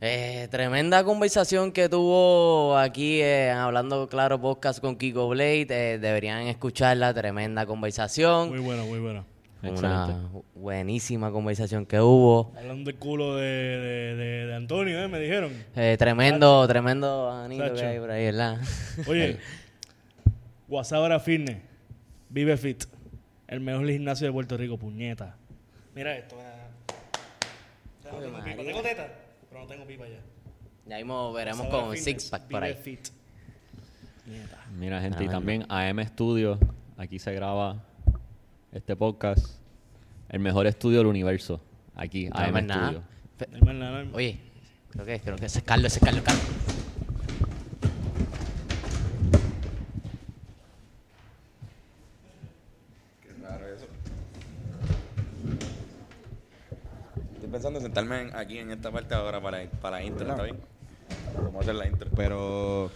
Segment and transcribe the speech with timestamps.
[0.00, 5.66] Eh, tremenda conversación que tuvo aquí eh, hablando claro podcast con Kiko Blade.
[5.70, 8.50] Eh, deberían escucharla, tremenda conversación.
[8.50, 9.24] Muy buena, muy buena.
[9.62, 12.52] Una buenísima conversación que hubo.
[12.56, 15.08] Hablando del culo de, de, de, de Antonio, ¿eh?
[15.08, 15.50] Me dijeron.
[15.74, 18.58] Eh, tremendo, tremendo anito que hay por ahí, ¿verdad?
[19.08, 19.38] Oye,
[20.68, 21.56] Guasabara Fitness,
[22.28, 22.84] Vive Fit,
[23.48, 25.36] el mejor gimnasio de Puerto Rico, puñeta.
[25.94, 26.36] Mira esto.
[26.36, 26.52] mira.
[28.56, 29.08] Tengo teta,
[29.56, 30.20] pero no tengo pipa ya.
[30.86, 32.82] Ya mismo veremos con Fitness, six pack por Vive ahí.
[32.82, 33.08] Fit.
[34.78, 36.58] Mira, gente, y también AM Studio.
[36.98, 37.82] Aquí se graba
[38.72, 39.46] este podcast.
[40.28, 41.60] El mejor estudio del universo.
[41.94, 42.86] Aquí, No, AM más nada.
[42.88, 43.02] Studio.
[43.38, 44.40] Fe- No hay más nada, no hay más- Oye,
[44.90, 46.44] creo que, creo que ese es Carlos, ese es Carlos, Carlos.
[57.34, 60.42] Estoy pensando en sentarme en- aquí en esta parte ahora para, para la intro, ¿está
[60.42, 60.58] bien?
[61.36, 62.10] Vamos a hacer la intro.
[62.14, 62.90] Pero.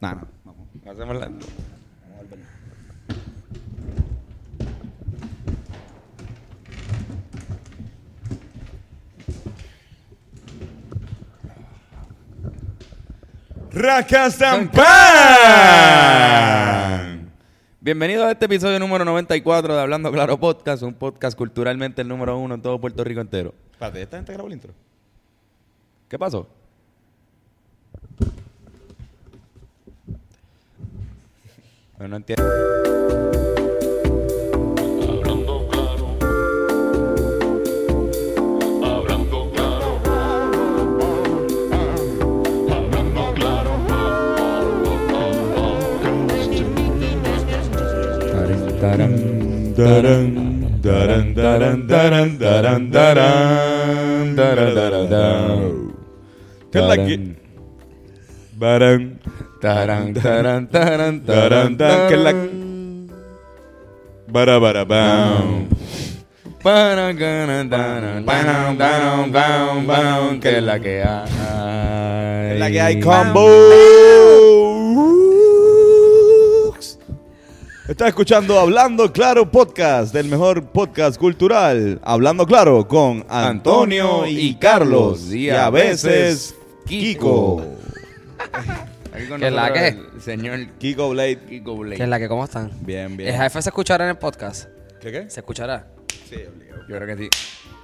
[0.00, 0.68] Nada, no, vamos.
[0.86, 1.44] Hacemos la Vamos
[2.20, 2.44] al baño.
[16.18, 17.07] ¡Racastampan!
[17.88, 22.36] Bienvenido a este episodio número 94 de Hablando Claro Podcast, un podcast culturalmente el número
[22.36, 23.54] uno en todo Puerto Rico entero.
[23.72, 24.74] Espérate, ¿esta gente grabó el intro?
[26.06, 26.46] ¿Qué pasó?
[31.96, 32.44] Bueno, no entiendo.
[56.68, 57.16] Kan lagi
[58.54, 59.02] barang
[59.58, 61.74] tarang tarang tarang tarang
[62.06, 62.38] kelak
[64.30, 65.66] bara bara bam
[66.62, 67.14] para
[70.38, 72.58] que la que hay.
[72.58, 74.77] La que hay combo.
[77.88, 81.98] Estás escuchando Hablando Claro Podcast, del mejor podcast cultural.
[82.04, 85.32] Hablando Claro con Antonio y Carlos.
[85.32, 86.54] Y a veces
[86.86, 87.64] Kiko.
[89.38, 89.68] ¿Qué es la?
[89.68, 91.38] El señor Kiko Blade.
[91.48, 91.96] Kiko Blade.
[91.96, 92.28] ¿Qué es la que?
[92.28, 92.70] ¿Cómo están?
[92.82, 93.34] Bien, ¿El bien.
[93.40, 94.68] jefe se escuchará en el podcast?
[95.00, 95.30] ¿Qué qué?
[95.30, 95.86] ¿Se escuchará?
[96.28, 96.82] Sí, obligado.
[96.88, 97.30] Yo creo que sí.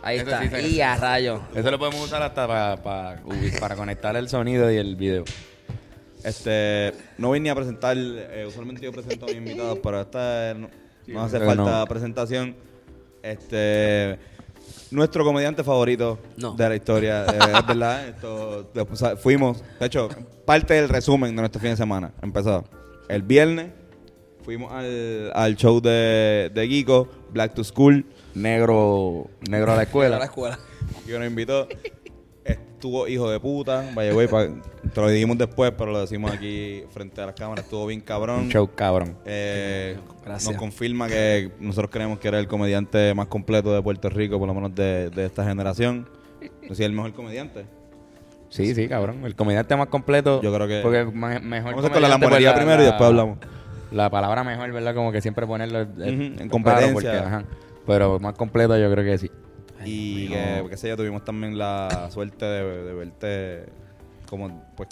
[0.03, 0.61] Ahí Eso está.
[0.61, 1.41] sí y a rayo.
[1.55, 3.23] Eso lo podemos usar hasta para, para,
[3.59, 5.25] para conectar el sonido y el video.
[6.25, 10.55] Este, no vine a presentar, eh, usualmente yo presento a mis invitados, pero esta eh,
[10.55, 10.69] no,
[11.07, 11.87] no hace falta no.
[11.87, 12.57] presentación.
[13.23, 14.19] Este,
[14.91, 16.55] nuestro comediante favorito No.
[16.55, 18.09] de la historia, eh, es verdad.
[18.09, 20.09] Esto, después, o sea, fuimos, de hecho,
[20.47, 22.65] parte del resumen de nuestro fin de semana empezó
[23.09, 23.71] el viernes.
[24.45, 28.05] Fuimos al, al show de, de Geeko, Black to School.
[28.35, 30.25] Negro, negro a la A la escuela.
[30.25, 30.59] escuela.
[31.07, 31.67] que nos invitó.
[32.85, 33.83] Estuvo hijo de puta.
[33.95, 37.65] Vaya, güey, pa- te lo dijimos después, pero lo decimos aquí frente a las cámaras.
[37.65, 38.41] Estuvo bien cabrón.
[38.41, 39.17] Un show cabrón.
[39.25, 40.53] Eh, Gracias.
[40.53, 44.47] Nos confirma que nosotros creemos que era el comediante más completo de Puerto Rico, por
[44.49, 46.07] lo menos de, de esta generación.
[46.69, 47.65] Sé si el mejor comediante.
[48.51, 49.25] Sí, sí, cabrón.
[49.25, 50.43] El comediante más completo.
[50.43, 51.41] Yo creo que- Porque mejor.
[51.41, 53.39] Vamos a hacer con la comediante, lambonería pues, primero y después hablamos.
[53.93, 54.95] La palabra mejor, ¿verdad?
[54.95, 55.81] Como que siempre ponerlo.
[55.81, 56.93] eh, en claro, competencia.
[56.93, 57.45] porque, ajá.
[57.87, 59.31] Pero más completo, yo creo que sí.
[59.87, 63.65] Y que, qué sé yo, tuvimos también la suerte de, de verte
[64.29, 64.89] como, pues,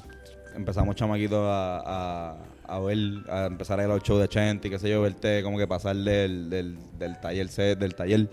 [0.55, 2.37] empezamos chamaquitos a, a,
[2.77, 2.99] a ver,
[3.31, 5.59] a empezar a ir a los shows de Chente y qué sé yo, verte como
[5.59, 8.29] que pasar del, del, del taller set, del taller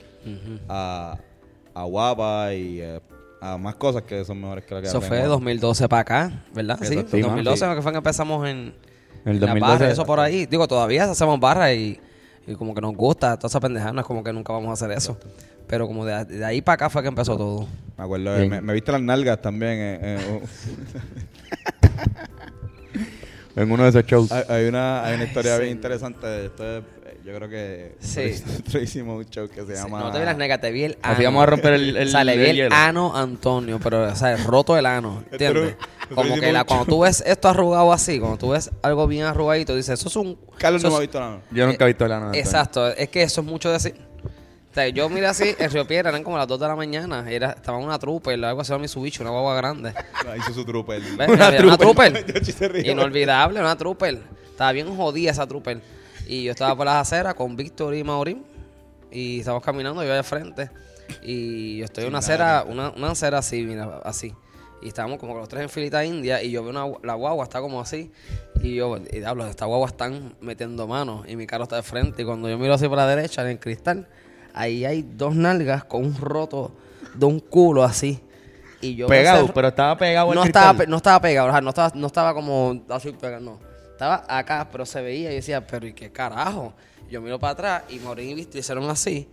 [0.68, 1.18] a,
[1.74, 3.00] a Guapa y eh,
[3.42, 5.40] a más cosas que son mejores que la que Eso fue de hacemos.
[5.40, 6.78] 2012 para acá, ¿verdad?
[6.82, 7.10] Sí, Exacto.
[7.10, 8.58] fue Sí, 2012 mano, que fue que empezamos en,
[9.26, 9.60] El en las 2012.
[9.62, 10.46] barras, eso por ahí.
[10.46, 12.00] Digo, todavía hacemos barras y,
[12.46, 14.74] y como que nos gusta toda esa pendejada, no es como que nunca vamos a
[14.74, 15.18] hacer eso.
[15.70, 17.68] Pero como de, de ahí para acá fue que empezó todo.
[17.98, 19.74] Me acuerdo, eh, me, me viste las nalgas también.
[19.78, 20.42] eh, eh,
[23.56, 24.32] En uno de esos shows.
[24.32, 26.46] Hay, hay una, hay una historia bien interesante.
[26.46, 28.42] Esto es, eh, yo creo que Sí.
[28.46, 30.00] nosotros hicimos un show que se llama.
[30.00, 31.14] No te vi las negas, te vi el ano.
[31.14, 34.04] Así vamos a romper el- el- O sea, le vi el el, ano Antonio, pero,
[34.08, 35.76] o sea, roto el ano, ¿entiendes?
[36.14, 39.76] Como que la, cuando tú ves esto arrugado así, cuando tú ves algo bien arrugadito,
[39.76, 40.38] dices, eso es un...
[40.58, 41.42] Carlos no me ha visto nada.
[41.52, 42.32] Yo nunca he visto el ano.
[42.34, 43.96] Exacto, es que eso es mucho decir.
[44.80, 47.36] Sea, yo miré así, en Río Piedra eran como las 2 de la mañana, y
[47.36, 49.94] era, estaba una trooper, algo así, Mitsubishi, una guagua grande.
[49.96, 51.02] Ah, Hizo su trooper.
[51.02, 51.28] ¿Ves?
[51.28, 52.86] Una, una trooper.
[52.86, 54.20] Inolvidable, una trooper.
[54.50, 55.82] Estaba bien jodida esa trooper.
[56.28, 58.46] Y yo estaba por las aceras con Víctor y Maurín.
[59.12, 60.70] Y estábamos caminando, yo allá al frente.
[61.24, 64.34] Y yo estoy en una acera, una, una acera así, mira, así.
[64.82, 67.44] Y estábamos como que los tres en filita india y yo veo una, la guagua
[67.44, 68.12] está como así.
[68.62, 72.22] Y yo, y diablo, esta guagua están metiendo manos y mi carro está de frente.
[72.22, 74.08] Y cuando yo miro así por la derecha en el cristal,
[74.60, 76.72] ahí hay dos nalgas con un roto
[77.14, 78.20] de un culo así.
[78.82, 80.62] Y yo Pegado, pero estaba pegado no cristal.
[80.64, 83.60] estaba, pe- no estaba pegado, o sea, no estaba, no estaba como así pegado, no.
[83.92, 86.74] Estaba acá, pero se veía y decía, pero ¿y qué carajo?
[87.10, 89.28] Yo miro para atrás y Maureen y Viste hicieron así.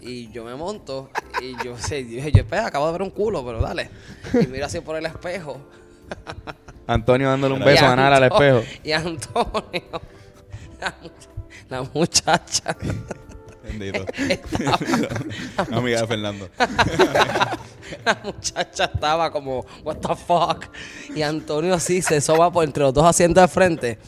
[0.00, 1.10] Y yo me monto
[1.42, 3.90] y yo sé, dije, yo espera, acabo de ver un culo, pero dale.
[4.40, 5.58] Y miro así por el espejo.
[6.86, 8.62] Antonio dándole un beso a Nara al espejo.
[8.82, 10.00] Y Antonio,
[11.68, 12.76] la muchacha,
[13.64, 14.04] Bendito.
[14.28, 16.48] estaba- Amiga de Fernando.
[18.04, 20.66] la muchacha estaba como, what the fuck.
[21.14, 23.98] Y Antonio así se soba por entre los dos asientos de frente,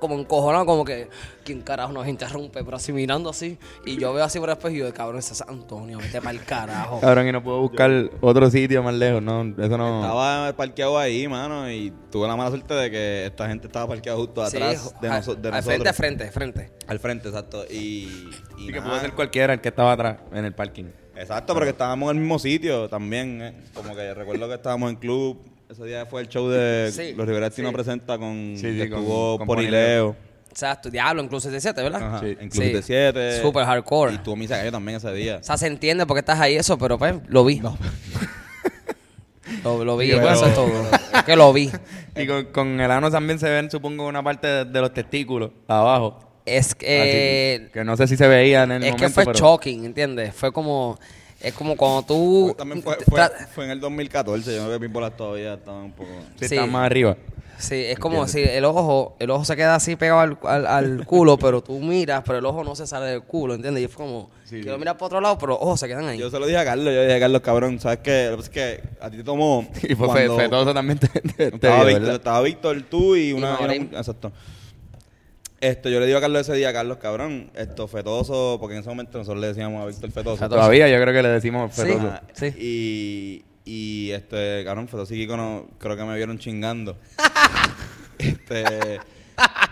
[0.00, 1.08] como encojonado, como que,
[1.44, 2.62] ¿quién carajo nos interrumpe?
[2.62, 3.58] Pero así mirando así.
[3.86, 6.32] Y yo veo así por el espejo y yo, cabrón, ese es Antonio, vete para
[6.32, 7.00] el carajo.
[7.00, 10.02] Cabrón, y no puedo buscar otro sitio más lejos, no, eso no.
[10.02, 14.18] Estaba parqueado ahí, mano, y tuve la mala suerte de que esta gente estaba parqueada
[14.18, 15.64] justo Sí, atrás de, al- noso- de al nosotros.
[15.64, 16.72] frente, a frente, frente.
[16.86, 17.64] Al frente, exacto.
[17.70, 18.28] Y,
[18.58, 20.84] y que pudo ser cualquiera el que estaba atrás en el parking.
[21.16, 23.40] Exacto, pero que estábamos en el mismo sitio también.
[23.42, 23.54] eh.
[23.74, 25.38] Como que recuerdo que estábamos en club.
[25.68, 27.74] Ese día fue el show de Sí, Los Rivera Destino sí.
[27.74, 30.14] presenta con Sí, sí, que con- estuvo con Ponileo.
[30.50, 32.02] Exacto, Diablo, incluso 77, ¿verdad?
[32.02, 32.36] Ajá, Sí.
[32.38, 32.72] en Club Sí.
[32.72, 33.42] de 7.
[33.42, 34.12] Super hardcore.
[34.14, 35.38] Y tuvo Misa Gallo también ese día.
[35.40, 37.60] O sea, se entiende por qué estás ahí eso, pero pues, lo vi.
[39.62, 40.68] Lo, lo vi, Pero- eso es todo.
[41.14, 41.70] Es que lo vi.
[42.16, 45.50] Y con, con el ano también se ven, supongo, una parte de, de los testículos
[45.68, 46.18] abajo.
[46.46, 49.06] Es Así que, que no sé si se veía en el es momento.
[49.06, 50.34] que fue pero- shocking, ¿entiendes?
[50.34, 50.98] Fue como,
[51.40, 52.42] es como cuando tú...
[52.48, 54.54] Pues también fue, fue, tra- fue en el 2014.
[54.54, 56.10] Yo no veo que mis bolas todavía estaban un poco.
[56.38, 56.54] Sí, Sí.
[56.56, 57.16] estaba más arriba.
[57.56, 61.06] Sí, es como si el ojo, el ojo se queda así pegado al, al- al
[61.06, 63.84] culo, pero tú miras, pero el ojo no se sale del culo, ¿entiendes?
[63.84, 66.18] Y fue como, quiero mirar para otro lado, pero los ojos se quedan ahí.
[66.18, 66.86] Yo se lo dije a Carlos.
[66.86, 68.24] Yo le dije a Carlos, cabrón, ¿sabes qué?
[68.30, 68.50] Lo que pasa es
[68.82, 69.66] que a ti te tomó.
[69.88, 71.20] Y fue cuando- fetoso también te, te-
[71.52, 73.52] te Estaba, Víctor, estaba Víctor, tú y Y una.
[73.54, 73.88] Maureen.
[73.90, 74.30] una- exacto.
[75.64, 78.88] Esto, yo le digo a Carlos ese día, Carlos, cabrón, esto fetoso, porque en ese
[78.90, 80.46] momento nosotros le decíamos a Víctor fetoso.
[80.46, 81.82] Todavía yo creo que le decimos Sí.
[81.82, 82.06] fetoso.
[82.08, 82.46] Ajá, Sí.
[82.58, 86.98] Y, y este, cabrón, fetoso y Kiko no- creo que me vieron chingando.
[88.18, 89.00] este.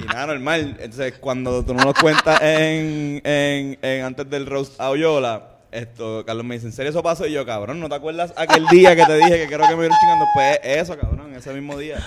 [0.01, 0.77] Y nada, normal.
[0.81, 6.25] Entonces, cuando tú no lo cuentas en, en, en antes del roast a Oyola, esto,
[6.27, 7.27] Carlos me dice, ¿en serio eso pasó?
[7.27, 9.81] Y yo, cabrón, ¿no te acuerdas aquel día que te dije que creo que me
[9.83, 10.25] vieron chingando?
[10.35, 11.99] Pues eso, cabrón, ese mismo día.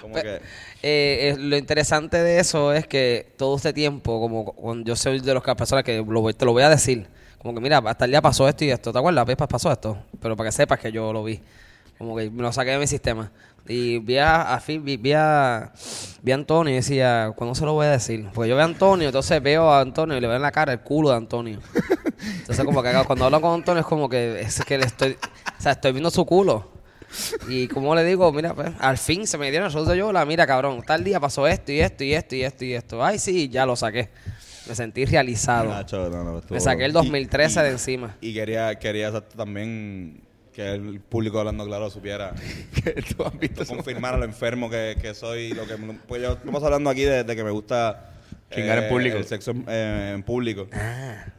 [0.00, 0.40] Como Pe- que...
[0.82, 5.18] Eh, eh, lo interesante de eso es que todo este tiempo, como cuando yo soy
[5.20, 7.08] de que- personas que lo te lo voy a decir,
[7.38, 9.26] como que mira, hasta el día pasó esto y esto, ¿te acuerdas?
[9.48, 11.40] Pasó esto, pero para que sepas que yo lo vi,
[11.98, 13.30] como que me lo saqué de mi sistema.
[13.66, 15.72] Y vi a, a vi, vi a
[16.32, 18.26] Antonio y decía, ¿cuándo se lo voy a decir?
[18.32, 20.72] Porque yo veo a Antonio, entonces veo a Antonio y le veo en la cara
[20.72, 21.58] el culo de Antonio.
[22.38, 25.12] Entonces como que cuando hablo con Antonio es como que es que le estoy,
[25.58, 26.77] o sea, estoy viendo su culo.
[27.48, 30.46] Y como le digo, mira, pues, al fin se me dieron el de Yola, mira,
[30.46, 33.04] cabrón, tal día pasó esto y esto y esto y esto y esto.
[33.04, 34.08] Ay, sí, ya lo saqué.
[34.68, 35.70] Me sentí realizado.
[35.70, 38.16] Nacho, no, no, estuvo- Me saqué el y- 2013 y- de encima.
[38.20, 40.20] Y quería, quería también
[40.52, 42.34] que el público hablando claro supiera,
[42.84, 45.50] Que tú has visto confirmar a lo enfermo que, que soy.
[45.54, 45.76] Lo que,
[46.06, 48.10] pues yo paso hablando aquí de, de que me gusta
[48.50, 49.16] eh, Chingar en público.
[49.16, 50.66] El sexo en, eh, en público.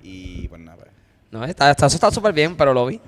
[0.01, 0.89] Y pues nada, pues.
[1.31, 2.99] No, está, está- eso está súper bien, pero lo vi.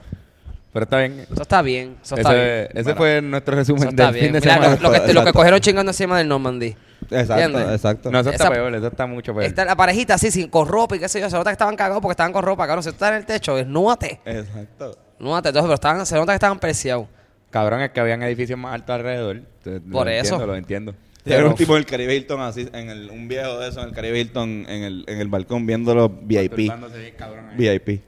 [0.74, 1.20] Pero está bien.
[1.32, 2.46] Eso está bien, eso está bien.
[2.46, 2.96] Ese, ese Mira.
[2.96, 4.26] fue nuestro Eso resumen está del bien.
[4.26, 4.76] fin de Mira, semana.
[4.82, 6.76] lo, lo que, lo que cogieron chingando encima del Normandy.
[7.10, 7.76] Exacto, ¿Entiendes?
[7.76, 8.12] exacto.
[8.12, 9.44] No, eso está Esa- peor, eso está mucho peor.
[9.46, 11.30] Está la parejita así, sin, con ropa y qué sé yo.
[11.30, 12.84] Se nota que estaban cagados porque estaban con ropa, cabrón.
[12.84, 14.22] Si tú estás en el techo, desnúdate.
[14.24, 14.98] Exacto.
[15.20, 15.50] Desnúdate.
[15.50, 17.08] Entonces, pero estaban, se nota que estaban preciados.
[17.50, 19.36] Cabrón, es que habían edificios más altos alrededor.
[19.38, 20.36] Entonces, Por lo eso.
[20.36, 20.96] Entiendo, lo entiendo.
[21.26, 23.82] Era Pero- un tipo en el Caribe Hilton así, en el, un viejo de eso
[23.82, 26.52] en el Caribe Hilton, en el, en el balcón viendo los VIP.
[26.52, 27.58] Masturbándose bien, cabrón, ahí.
[27.58, 28.02] VIP.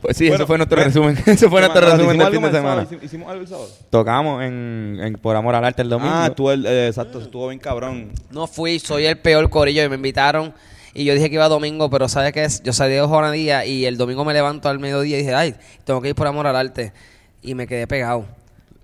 [0.00, 0.88] Pues sí, Bueno, eso fue nuestro bueno.
[0.88, 1.18] resumen.
[1.26, 2.84] Eso fue nuestro ¿Hicimos resumen del fin de semana.
[2.84, 2.98] sábado?
[3.04, 3.68] ¿Hicimos algo el sábado?
[3.90, 6.12] Tocamos en, en Por Amor al Arte el domingo.
[6.14, 8.12] Ah, tú, el, eh, exacto, estuvo bien cabrón.
[8.30, 10.54] No fui, soy el peor corillo y me invitaron.
[10.92, 12.62] Y yo dije que iba domingo, pero ¿sabes qué es?
[12.62, 16.00] Yo salí de jornadía y el domingo me levanto al mediodía y dije, ay, tengo
[16.02, 16.92] que ir por amor al arte.
[17.42, 18.24] Y me quedé pegado.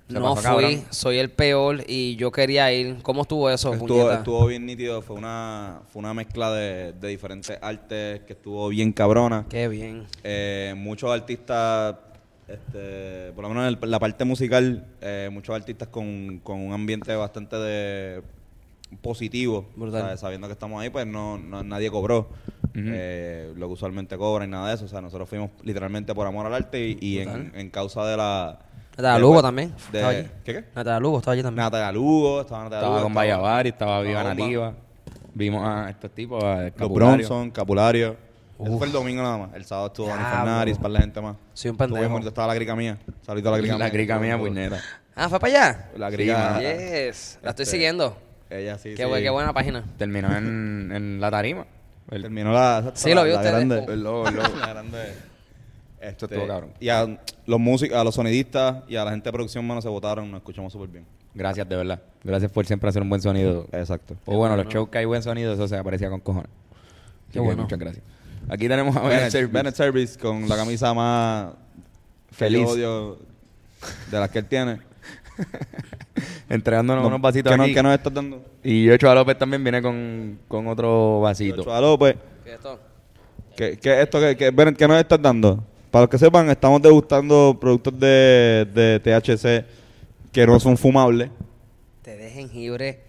[0.08, 0.84] Se no pasó fui, cabrón.
[0.90, 2.98] soy el peor y yo quería ir.
[3.02, 7.58] ¿Cómo estuvo eso, Estuvo, estuvo bien nítido, fue una, fue una mezcla de, de diferentes
[7.60, 9.46] artes que estuvo bien cabrona.
[9.48, 10.04] Qué bien.
[10.22, 11.96] Eh, muchos artistas,
[12.46, 16.72] este, por lo menos en el- la parte musical, eh, muchos artistas con, con un
[16.72, 18.22] ambiente bastante de
[19.02, 19.66] positivo,
[20.16, 22.28] sabiendo que estamos ahí, pues no, no- nadie cobró
[22.78, 24.84] eh, lo que usualmente cobran y nada de eso.
[24.84, 28.16] O sea, nosotros fuimos literalmente por amor al arte y, y en, en causa de
[28.18, 28.60] la...
[28.96, 29.68] Natalia de- Lugo también.
[29.92, 30.28] de- estaba allí.
[30.44, 30.64] ¿Qué qué?
[30.74, 31.64] Natalia Lugo estaba allí también.
[31.64, 34.24] Natalia Lugo, estaba Natalia Estaba Lugo, con estaba- Vallavari, estaba Viva.
[34.24, 34.72] Nativa.
[35.34, 36.90] Vimos a estos tipos, a Los.
[36.92, 38.16] Bronson, Capulario.
[38.58, 39.50] Eso fue el domingo nada más.
[39.54, 40.24] El sábado estuvo Dani.
[40.24, 41.36] Fernández, para la gente más.
[41.52, 42.28] Soy un Estuvo bien pendejo.
[42.28, 42.96] estaba la grica mía.
[43.20, 43.92] Saludito a la grica La mía.
[43.92, 44.80] grica mía, puñeta.
[45.14, 45.90] Ah, ¿fue para allá?
[45.98, 46.58] La grica.
[46.60, 47.38] Yes.
[47.42, 48.16] La estoy Este, siguiendo.
[48.48, 48.94] Ella sí.
[48.96, 49.22] Qué, sí.
[49.22, 49.84] qué buena página.
[49.98, 51.66] Terminó en, en la tarima.
[52.10, 52.92] El, Terminó la.
[52.94, 53.52] Sí, lo vi la ustedes.
[53.56, 53.84] grande.
[53.86, 53.92] Oh.
[53.92, 54.48] el logo, el logo.
[54.60, 55.14] La grande.
[56.06, 56.70] Este, estuvo cabrón.
[56.80, 59.88] Y a los músicos, a los sonidistas y a la gente de producción, mano, se
[59.88, 60.30] votaron.
[60.30, 61.04] Nos escuchamos súper bien.
[61.34, 62.00] Gracias, de verdad.
[62.24, 63.66] Gracias por siempre hacer un buen sonido.
[63.72, 64.16] Exacto.
[64.24, 66.48] O bueno, los shows que hay buen sonido, eso se aprecia con cojones.
[66.48, 67.62] Así Qué que bueno.
[67.64, 68.04] Muchas gracias.
[68.48, 69.52] Aquí tenemos a Bennett, Service.
[69.52, 71.48] Bennett Service con la camisa más
[72.30, 72.60] Feliz.
[72.62, 73.18] yo odio
[74.10, 74.78] de las que él tiene.
[76.48, 77.74] Entregándonos No, unos vasitos que, no- aquí.
[77.74, 78.42] que nos estás dando.
[78.62, 81.62] Y Yochoa López también viene con, con otro vasito.
[81.62, 82.16] Ochoa López.
[82.44, 82.80] ¿Qué es esto?
[83.56, 85.62] ¿Qué, qué esto que, que, Bennett, qué nos estás dando?
[85.90, 89.64] Para los que sepan, estamos degustando productos de, de THC
[90.32, 91.30] que no son fumables.
[92.02, 93.00] Té de jengibre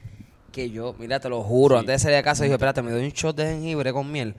[0.51, 3.03] que yo, mira, te lo juro, antes de salir de casa dije, espérate, me doy
[3.03, 4.33] un shot de jengibre con miel.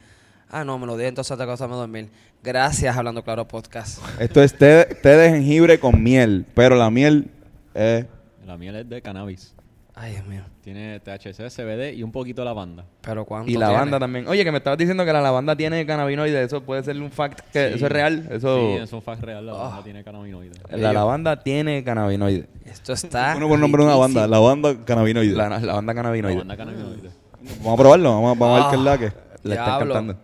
[0.50, 2.08] Ah, no, me lo di, entonces otra cosa me dormir.
[2.42, 3.98] Gracias, Hablando Claro Podcast.
[4.18, 7.30] Esto es té, té de jengibre con miel, pero la miel
[7.74, 8.06] es...
[8.46, 9.54] La miel es de cannabis.
[10.00, 10.42] Ay, Dios mío.
[10.62, 12.84] Tiene THC, CBD y un poquito de lavanda.
[13.00, 13.80] Pero cuánto Y la tiene?
[13.80, 14.28] banda también.
[14.28, 16.46] Oye, que me estabas diciendo que la lavanda tiene cannabinoides.
[16.46, 17.40] Eso puede ser un fact.
[17.52, 17.74] que Sí.
[17.74, 18.28] ¿Eso es real?
[18.30, 19.44] Eso, Sí, es un fact real.
[19.46, 20.58] La lavanda tiene cannabinoides.
[20.70, 22.46] La lavanda tiene cannabinoides.
[22.64, 23.34] Esto está.
[23.36, 25.32] Uno por nombre de una banda, la banda cannabinoide.
[25.34, 26.34] La, la banda La cannabinoide.
[26.34, 27.10] lavanda cannabinoide.
[27.58, 29.12] Vamos a probarlo, vamos, a- ver qué es la que...
[29.48, 29.94] Le está Diablo.
[29.94, 30.22] encantando.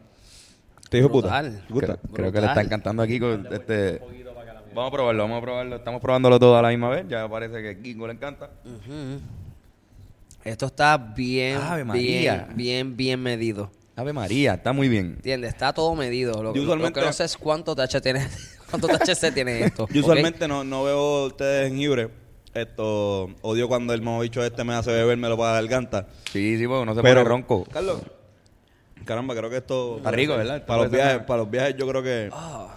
[0.91, 1.41] ¿Te dijo puta?
[1.41, 2.67] Creo, creo que le está Brutal.
[2.67, 4.01] encantando aquí con este...
[4.75, 5.77] Vamos a probarlo, vamos a probarlo.
[5.77, 7.07] Estamos probándolo todo a la misma vez.
[7.09, 8.51] Ya parece que a Kiko le encanta.
[8.65, 9.21] Ujú.
[10.45, 12.45] Esto está bien, Ave María.
[12.49, 13.71] bien, bien, bien medido.
[13.97, 15.15] Ave María, está muy bien.
[15.17, 15.51] ¿Entiendes?
[15.51, 16.43] Está todo medido.
[16.43, 18.27] Lo, lo usualmente- que no sé es cuánto THC tiene,
[18.71, 19.87] cuánto THC tiene esto.
[19.91, 22.11] Yo usualmente no, no veo té de jengibre.
[22.53, 26.07] Esto, odio cuando el bicho este me hace bebérmelo para la garganta.
[26.33, 27.65] Sí, sí, porque no se Pero, pone ronco.
[27.73, 28.03] Carlos,
[29.05, 29.97] caramba, creo que esto...
[29.99, 30.65] Está rico, ¿verdad?
[30.67, 32.31] Para los, viajes, para los viajes yo creo que...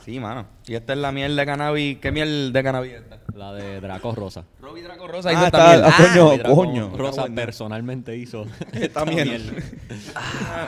[0.05, 0.46] Sí, mano.
[0.67, 1.98] Y esta es la miel de cannabis.
[2.00, 3.19] ¿Qué miel de cannabis es esta?
[3.36, 4.43] La de Draco Rosa.
[4.62, 5.84] Robbie Draco Rosa Ah, hizo está, esta miel.
[5.86, 6.91] ah, coño, Draco coño.
[6.98, 9.63] Rosa personalmente hizo Esta miel.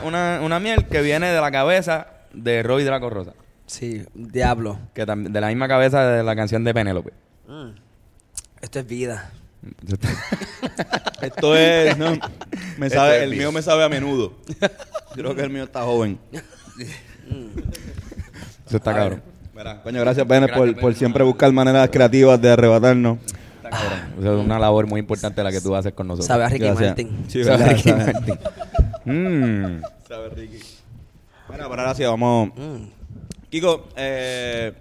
[0.03, 3.33] Una, una, una miel que viene de la cabeza de Robbie Draco Rosa.
[3.65, 4.79] Sí, diablo.
[4.93, 7.11] Que de la misma cabeza de la canción de Penélope.
[7.47, 7.69] Mm.
[8.61, 9.31] Esto es vida.
[11.21, 11.97] Esto es...
[11.97, 12.17] no,
[12.77, 14.33] me sabe, es el mío me sabe a menudo.
[15.13, 16.17] Creo que el mío está joven.
[18.67, 19.21] Eso está cabrón.
[19.83, 23.17] Coño, gracias, Bennett, por, por siempre buscar maneras creativas de arrebatarnos.
[23.57, 23.99] Está cabrón.
[24.19, 26.27] Eso es una labor muy importante la que tú haces con nosotros.
[26.27, 26.89] Sabe a Ricky Gracias.
[26.89, 27.25] Martin.
[27.27, 28.13] Sí, Sabe verdad, Ricky sabe.
[28.13, 28.39] Martin.
[29.05, 29.81] Mm.
[30.07, 30.59] Sabe, Ricky.
[31.49, 32.49] Mira, pero ahora sí, vamos...
[32.55, 32.85] Mm.
[33.49, 34.71] Kiko, eh,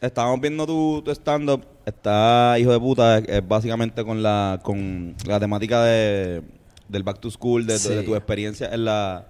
[0.00, 1.64] estábamos viendo tu, tu stand-up.
[1.86, 6.42] Está, hijo de puta, es, es básicamente con la con la temática de,
[6.88, 7.88] del back to school, de, de- Sí.
[7.94, 9.26] de tu experiencia en la,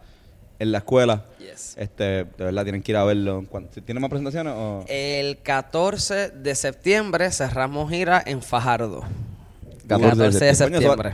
[0.59, 1.25] en la escuela.
[1.38, 1.76] Yes.
[1.78, 3.45] Este, de verdad, tienen que ir a verlo.
[3.49, 4.52] ¿Cuán- ¿Tienen más presentaciones?
[4.57, 4.85] O?
[4.88, 9.02] El 14 de septiembre cerramos gira en Fajardo.
[9.88, 11.12] 14 de 14 de septiembre.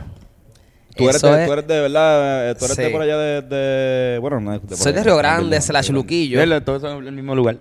[0.95, 2.81] ¿Tú eres, Eso de, es- tú eres de verdad, eh, tú eres Sí.
[2.83, 5.03] de por allá de, de- bueno, no, de por Soy de.
[5.03, 6.39] Río Grande, slash Luquillo.
[6.39, 7.57] Verlo, Todo eso en el mismo lugar.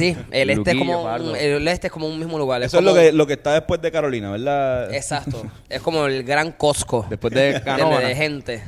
[0.00, 2.62] Sí, el este, es Luquillo, como un, el este es como un mismo lugar.
[2.62, 4.92] Eso es lo que, lo que está después de Carolina, ¿verdad?
[4.94, 5.42] Exacto.
[5.68, 7.06] es como el gran Costco.
[7.08, 8.08] Después de de, Canóvana.
[8.08, 8.62] de gente.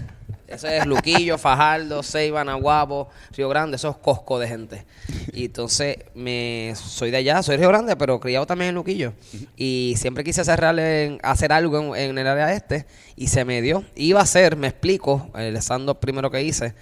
[0.46, 4.84] Eso es Luquillo, Fajardo, Ceiba, Nahuabo, Río Grande, eso es Costco de gente.
[5.32, 9.14] Y entonces me soy de allá, soy de Río Grande, pero criado también en Luquillo.
[9.56, 12.84] Y siempre quise cerrar en- hacer algo en, en el área este
[13.16, 13.82] y se me dio.
[13.94, 16.74] Iba a ser, me explico, el stand primero que hice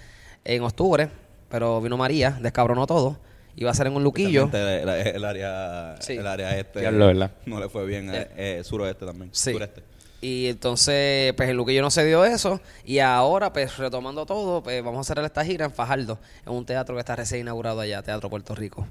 [0.43, 1.09] en octubre,
[1.47, 3.19] pero vino María, descabronó todo.
[3.55, 4.49] Iba a ser en un Luquillo.
[4.53, 6.13] El, el área, Sí.
[6.13, 7.31] el área este Diablo, ¿verdad?
[7.45, 8.09] no le fue bien.
[8.13, 9.29] Eh, eh, suroeste también.
[9.33, 9.51] Sí.
[9.53, 9.83] Sureste.
[10.23, 12.61] Y entonces, pues en Luquillo no se dio eso.
[12.85, 16.65] Y ahora, pues retomando todo, pues vamos a hacer esta gira en Fajardo, en un
[16.65, 18.87] teatro que está recién inaugurado allá, Teatro Puerto Rico.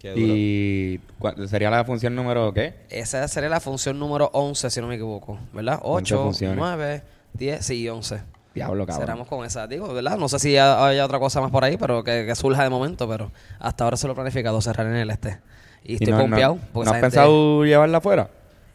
[0.00, 0.22] Qué duro.
[0.26, 2.74] ¿Y cuál- sería la función número qué?
[2.90, 5.78] Esa sería la función número 11, si no me equivoco, ¿verdad?
[5.82, 6.58] 11 8, funciones.
[6.58, 7.02] 9,
[7.34, 8.20] 10, sí, 11.
[8.54, 9.00] Diablo, cabrón.
[9.06, 10.16] Cerramos con esa, digo, ¿verdad?
[10.16, 12.70] No sé si ha- haya otra cosa más por ahí, pero que, que surja de
[12.70, 15.38] momento, pero hasta ahora se lo he planificado cerrar en el este.
[15.82, 16.54] Y ¿Y estoy no- confiado.
[16.54, 18.28] no- porque ¿No esa has gente- pensado llevarla afuera?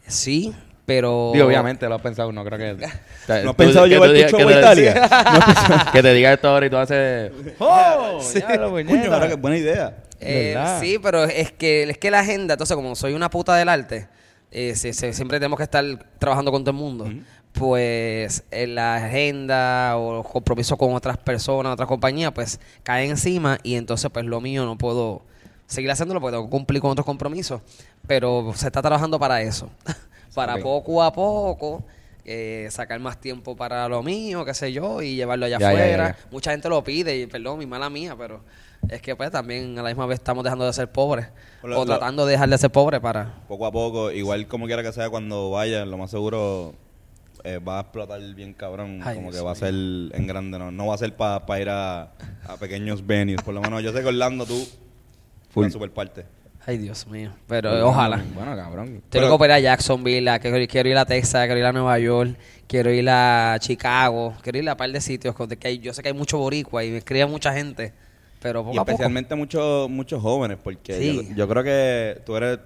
[0.05, 0.53] Sí,
[0.85, 1.31] pero...
[1.33, 2.87] Digo, obviamente lo has pensado, no creo que...
[3.43, 5.09] ¿No has pensado llevar tu show a Italia?
[5.93, 7.31] que te diga esto ahora y tú haces...
[7.59, 8.19] ¡Oh!
[8.33, 9.95] diablo, Coño, ahora qué buena idea.
[10.19, 13.69] Eh, sí, pero es que, es que la agenda, entonces como soy una puta del
[13.69, 14.09] arte,
[14.51, 15.85] eh, se- se- siempre tenemos que estar
[16.17, 17.07] trabajando con todo el mundo.
[17.53, 23.57] Pues en la agenda o los compromisos con otras personas, otras compañías, pues caen encima
[23.63, 25.23] y entonces pues lo mío no puedo
[25.67, 27.61] seguir haciéndolo porque tengo que cumplir con otros compromisos.
[28.07, 29.69] Pero se está trabajando para eso.
[30.35, 31.83] para poco a poco.
[32.31, 36.15] eh, sacar más tiempo para lo mío, qué sé yo, y llevarlo allá Ya, afuera.
[36.19, 36.27] ya.
[36.31, 38.41] Mucha gente lo pide, y perdón, mi mala mía, pero
[38.87, 41.27] es que pues también a la misma vez estamos dejando de ser pobres.
[41.63, 43.33] Lo- o lo- tratando de dejar de ser pobres para...
[43.47, 46.75] Poco a poco, igual como quiera que sea, cuando vaya, lo más seguro
[47.43, 49.01] eh, va a explotar bien cabrón.
[49.03, 51.59] Ay, como Dios que va a ser en grande, no, no va a ser para
[51.61, 52.11] ir a,
[52.47, 53.41] a pequeños venues.
[53.41, 54.67] Por lo menos yo sé que Orlando tú,
[55.55, 56.25] la super parte.
[56.65, 57.31] Ay, Dios mío.
[57.47, 58.23] Pero eh, ojalá.
[58.35, 59.01] Bueno, cabrón.
[59.09, 61.97] Tengo que ir a Jacksonville, a- quiero, quiero ir a Texas, quiero ir a Nueva
[61.97, 62.35] York,
[62.67, 65.93] quiero ir a Chicago, quiero ir a un par de sitios donde que hay- yo
[65.93, 67.93] sé que hay mucho boricua y me escribe mucha gente,
[68.41, 71.29] pero poco Y especialmente muchos muchos jóvenes, porque Sí.
[71.29, 72.59] yo, yo creo que tú eres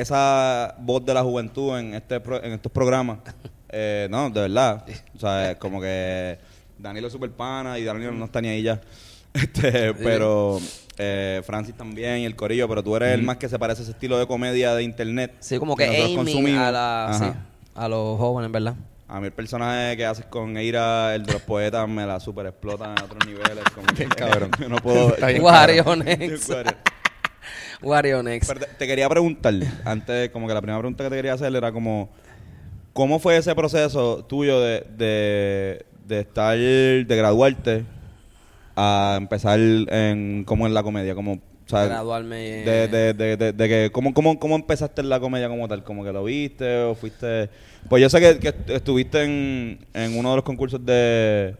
[0.00, 3.18] esa voz de la juventud en este pro- en estos programas.
[3.70, 4.82] Eh, no, de verdad.
[5.14, 6.38] O sea, es como que
[6.78, 8.80] Danilo es super pana y Danilo no está ni ahí ya.
[9.34, 10.58] Este, pero
[10.96, 13.84] eh, Francis también y el Corillo, pero tú eres el más que se parece a
[13.84, 15.34] ese estilo de comedia de internet.
[15.40, 16.60] Sí, como que aiming consumimos.
[16.62, 17.18] a, la, Ajá.
[17.18, 17.38] sí,
[17.74, 18.74] a los jóvenes, ¿verdad?
[19.06, 22.46] A mí el personaje que haces con Eira, el de los poetas, me la super
[22.46, 23.64] explota en otros niveles.
[23.74, 24.50] Como que, cabrón.
[24.58, 25.14] Yo no puedo.
[25.14, 25.26] Está
[27.80, 28.32] bien, Wario cabrón.
[28.32, 28.48] Next.
[28.52, 29.54] Pero te, te quería preguntar,
[29.84, 32.08] antes, como que la primera pregunta que te quería hacer era como,
[32.92, 37.84] ¿cómo fue ese proceso tuyo de, de, de estar, de graduarte
[38.76, 41.14] a empezar en, como en la comedia?
[41.14, 42.36] Como, o sea, Graduarme.
[42.36, 45.84] de, de, de, de, de que, ¿cómo, cómo, ¿Cómo empezaste en la comedia como tal?
[45.84, 47.50] ¿Como que lo viste o fuiste...?
[47.88, 51.54] Pues yo sé que, que estuviste en, en uno de los concursos de,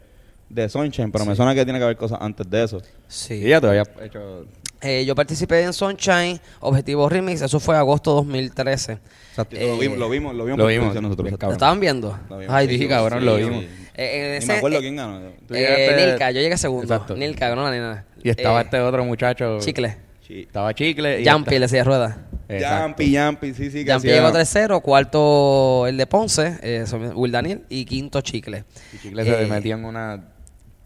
[0.49, 2.83] de Sunshine, pero me suena que tiene que haber cosas antes de eso.
[3.07, 3.35] Sí.
[3.35, 4.47] Y ya te había hecho...
[4.81, 8.99] Eh, yo participé en Sunshine, Objetivo Remix, eso fue agosto 2013.
[9.31, 11.33] Exacto, Eh, lo vimos, lo vimos, lo vimos lo vimos, nosotros.
[11.41, 12.17] ¿Lo estaban viendo?
[12.29, 12.55] Lo vimos.
[12.55, 12.89] Ay, Sí, Dios.
[12.89, 13.65] cabrón, lo vimos.
[13.65, 13.69] sí.
[13.95, 15.21] Eh, en Ni ese- me acuerdo eh, quién ganó.
[15.51, 16.85] Eh, Nilka, yo llegué segundo.
[16.95, 17.17] Exacto.
[17.17, 18.05] Nilka ganó la nena.
[18.23, 19.59] Y estaba Eh, este otro muchacho...
[19.59, 19.97] Chicle.
[20.25, 20.43] Sí.
[20.43, 21.29] Estaba Chicle y...
[21.29, 22.27] Jumpy, le decía rueda.
[22.49, 23.79] Yampi, Yampi, sí, sí.
[23.79, 28.65] Jumpy hacía- llegó tercero, cuarto el de Ponce, eh, Will Daniel, y quinto Chicle.
[28.95, 30.25] Y Chicle se metió en una...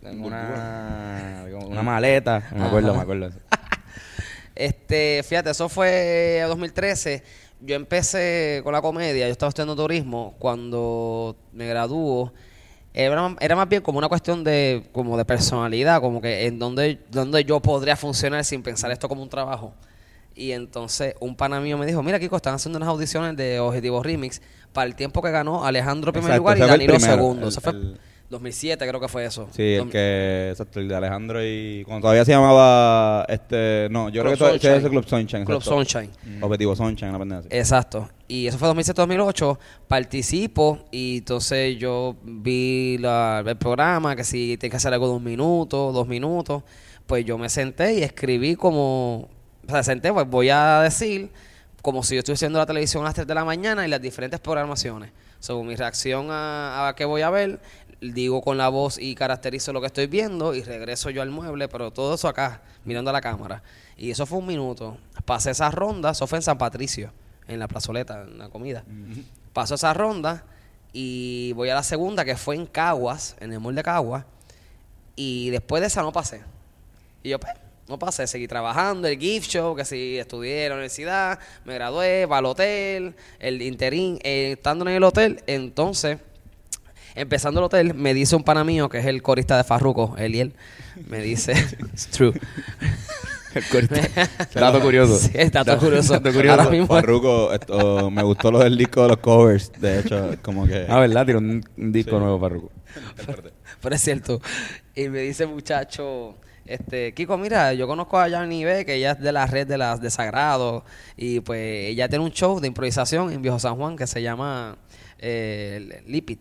[0.02, 1.44] En una...
[1.66, 2.42] una maleta.
[2.56, 2.96] Me acuerdo, Ajá.
[2.96, 3.30] me acuerdo.
[4.54, 7.22] Este, fíjate, eso fue 2013.
[7.60, 12.32] Yo empecé con la comedia, yo estaba estudiando turismo cuando me graduó.
[12.94, 16.98] Era, era más bien como una cuestión de como de personalidad, como que en donde,
[17.10, 19.72] donde yo podría funcionar sin pensar esto como un trabajo.
[20.34, 24.02] Y entonces un pana mío me dijo, mira Kiko, están haciendo unas audiciones de Objetivo
[24.02, 27.48] Remix para el tiempo que ganó Alejandro primer Exacto, lugar y Danilo segundo.
[27.48, 28.00] el- el-
[28.32, 29.46] 2007 creo que fue eso.
[29.52, 34.22] Sí, el que, exacto, el de Alejandro y cuando todavía se llamaba, este, no, yo
[34.22, 34.78] Club creo que todavía Sunshine.
[34.80, 35.44] ese Club Sunshine.
[35.44, 35.84] Club exacto.
[35.84, 36.42] Sunshine.
[36.42, 37.48] Objetivo Sunshine, pendeja así.
[37.52, 38.08] Exacto.
[38.26, 39.58] Y eso fue 2007-2008.
[39.86, 45.14] Participo y entonces yo vi la- el programa, que si tienes que hacer algo de
[45.14, 46.62] un minuto, dos minutos,
[47.06, 49.28] pues yo me senté y escribí como...
[49.66, 51.30] O sea, senté, pues voy a decir
[51.82, 54.00] como si yo estuviese viendo la televisión a las 3 de la mañana y las
[54.00, 55.10] diferentes programaciones.
[55.38, 57.60] Según mi reacción a, a qué voy a ver,
[58.02, 61.68] digo con la voz y caracterizo lo que estoy viendo y regreso yo al mueble,
[61.68, 63.62] pero todo eso acá, mirando a la cámara.
[63.96, 64.98] Y eso fue un minuto.
[65.24, 67.12] Pasé esa ronda, eso fue en San Patricio,
[67.46, 68.84] en la plazoleta, en la comida.
[69.52, 70.44] Paso esa ronda
[70.92, 74.24] y voy a la segunda, que fue en Caguas, en el mall de Caguas.
[75.14, 76.42] Y después de esa no pasé.
[77.22, 77.52] Y yo, pues,
[77.88, 82.26] no pasé, seguí trabajando, el gift show, que sí, estudié en la universidad, me gradué,
[82.26, 86.18] va al hotel, el interín, eh, estando en el hotel, entonces,
[87.14, 90.54] empezando el hotel, me dice un pana mío, que es el corista de Farruko, Eliel,
[91.08, 91.52] me dice,
[91.92, 92.32] it's true.
[93.54, 94.10] El corte.
[94.54, 95.18] Dato curioso.
[95.18, 96.14] Sí, dato curioso.
[96.14, 96.58] Dato curioso.
[96.58, 100.66] Ahora mismo- Farruko, esto, me gustó lo del disco de los covers, de hecho, como
[100.66, 100.86] que...
[100.88, 101.26] Ah, ¿verdad?
[101.26, 102.70] Tiró un, un disco nuevo para Ruco.
[103.82, 104.40] Pero es cierto.
[104.94, 109.20] Y me dice muchacho, este, Kiko, mira, yo conozco a Yanni B, que ella es
[109.20, 110.86] de la red de las de Sagrado,
[111.18, 114.78] y pues ella tiene un show de improvisación en Viejo San Juan que se llama
[115.18, 116.38] eh, Lipid.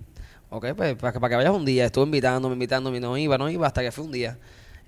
[0.54, 3.50] Ok, pues para que, para que vayas un día, estuvo invitándome, invitándome, no iba, no
[3.50, 4.38] iba, hasta que fue un día.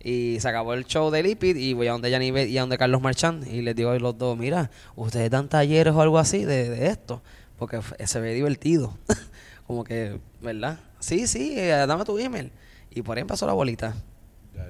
[0.03, 2.61] Y se acabó el show de Lipid y voy a donde Yanni B y a
[2.61, 6.19] donde Carlos Marchand y les digo a los dos, mira, ustedes dan talleres o algo
[6.19, 7.21] así de, de esto,
[7.57, 8.97] porque se ve divertido.
[9.65, 10.79] Como que, ¿verdad?
[10.99, 12.51] Sí, sí, eh, dame tu email.
[12.91, 13.95] Y por ahí empezó la bolita.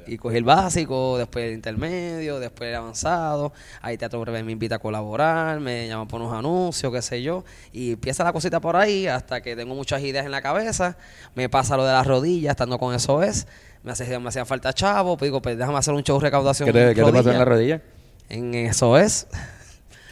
[0.05, 3.53] Y cogí el básico, después el intermedio, después el avanzado.
[3.81, 7.43] Ahí Teatro Breve me invita a colaborar, me llaman por unos anuncios, qué sé yo.
[7.71, 10.97] Y empieza la cosita por ahí hasta que tengo muchas ideas en la cabeza.
[11.35, 13.47] Me pasa lo de las rodillas, estando con eso es.
[13.83, 16.67] Me, hace, me hacían falta chavo, pues digo, pues déjame hacer un show de recaudación.
[16.67, 17.81] ¿Qué te, qué te pasó en la rodilla.
[18.29, 19.27] En eso es.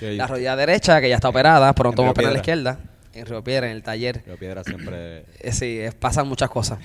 [0.01, 2.79] La rodilla derecha, que ya está operada, pronto vamos a operar la izquierda.
[3.13, 4.21] En Río Piedra, en el taller.
[4.24, 5.26] Pero Piedra siempre...
[5.41, 6.80] Eh, Sí, es- pasan muchas cosas.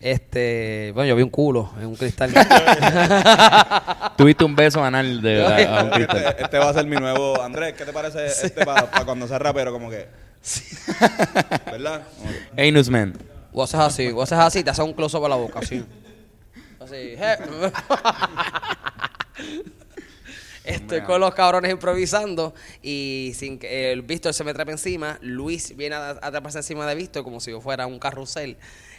[0.00, 2.32] Este, bueno, yo vi un culo en un cristal.
[4.16, 6.16] Tuviste un beso anal de a, a un cristal.
[6.26, 7.40] Este, este va a ser mi nuevo...
[7.40, 9.72] Andrés, ¿qué te parece este para cuando sea rapero?
[9.72, 10.08] Como que...
[11.66, 12.02] ¿Verdad?
[12.18, 13.14] Como que- Anus Man.
[13.52, 15.84] o haces así, o haces así, te haces un close up a la boca, así.
[16.80, 17.38] Así, je-
[20.68, 25.74] Estoy con los cabrones improvisando y sin que el Víctor se me trepa encima, Luis
[25.74, 28.58] viene a, a treparse encima de Víctor como si yo fuera un carrusel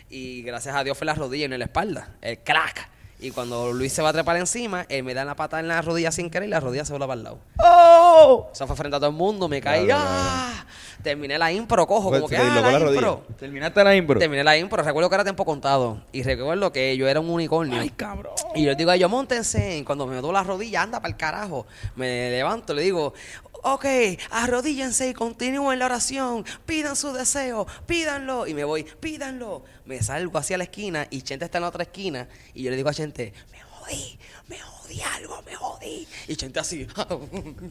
[0.10, 2.90] y gracias a Dios fue la rodilla y en la espalda, el crack.
[3.22, 5.82] Y cuando Luis se va a trepar encima, él me da la pata en la
[5.82, 7.40] rodilla sin querer y la rodilla se vuelve para el lado.
[7.58, 8.50] ¡Oh!
[8.54, 9.86] Eso fue frente a todo el mundo, me caí.
[9.86, 10.66] Claro, ¡ah!
[11.04, 13.24] Terminé la impro, cojo, Pues, como que te ah, la impro.
[13.38, 14.20] ¿Terminaste la impro?
[14.20, 16.02] Terminé la impro, recuerdo que era tiempo contado.
[16.12, 17.80] Y recuerdo que yo era un unicornio.
[17.80, 18.34] ¡Ay, cabrón!
[18.56, 19.78] Y yo le digo a ellos, montense.
[19.78, 21.66] Y cuando me meto la rodilla, anda para el carajo.
[21.96, 23.14] Me levanto, le digo,
[23.64, 23.86] ok,
[24.32, 26.46] arrodíllense y continúen la oración.
[26.66, 28.48] Pidan su deseo, pídanlo.
[28.48, 29.64] Y me voy, pídanlo.
[29.86, 32.28] Me salgo hacia la esquina y Chente está en la otra esquina.
[32.54, 36.08] Y yo le digo a Chente, me jodí, me jodí algo, me jodí.
[36.28, 36.88] Y Chente así,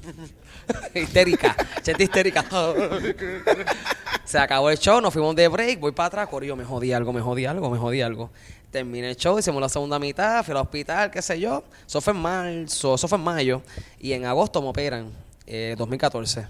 [0.94, 1.56] histérica.
[1.82, 2.44] Chente histérica.
[4.24, 7.12] Se acabó el show, nos fuimos de break, voy para atrás, corrió, me jodí algo,
[7.12, 8.30] me jodí algo, me jodí algo.
[8.70, 11.64] Terminé el show, hicimos la segunda mitad, fui al hospital, qué sé yo.
[11.86, 13.62] Eso fue en marzo, eso fue en mayo.
[13.98, 15.10] Y en agosto me operan,
[15.48, 16.46] eh, 2014.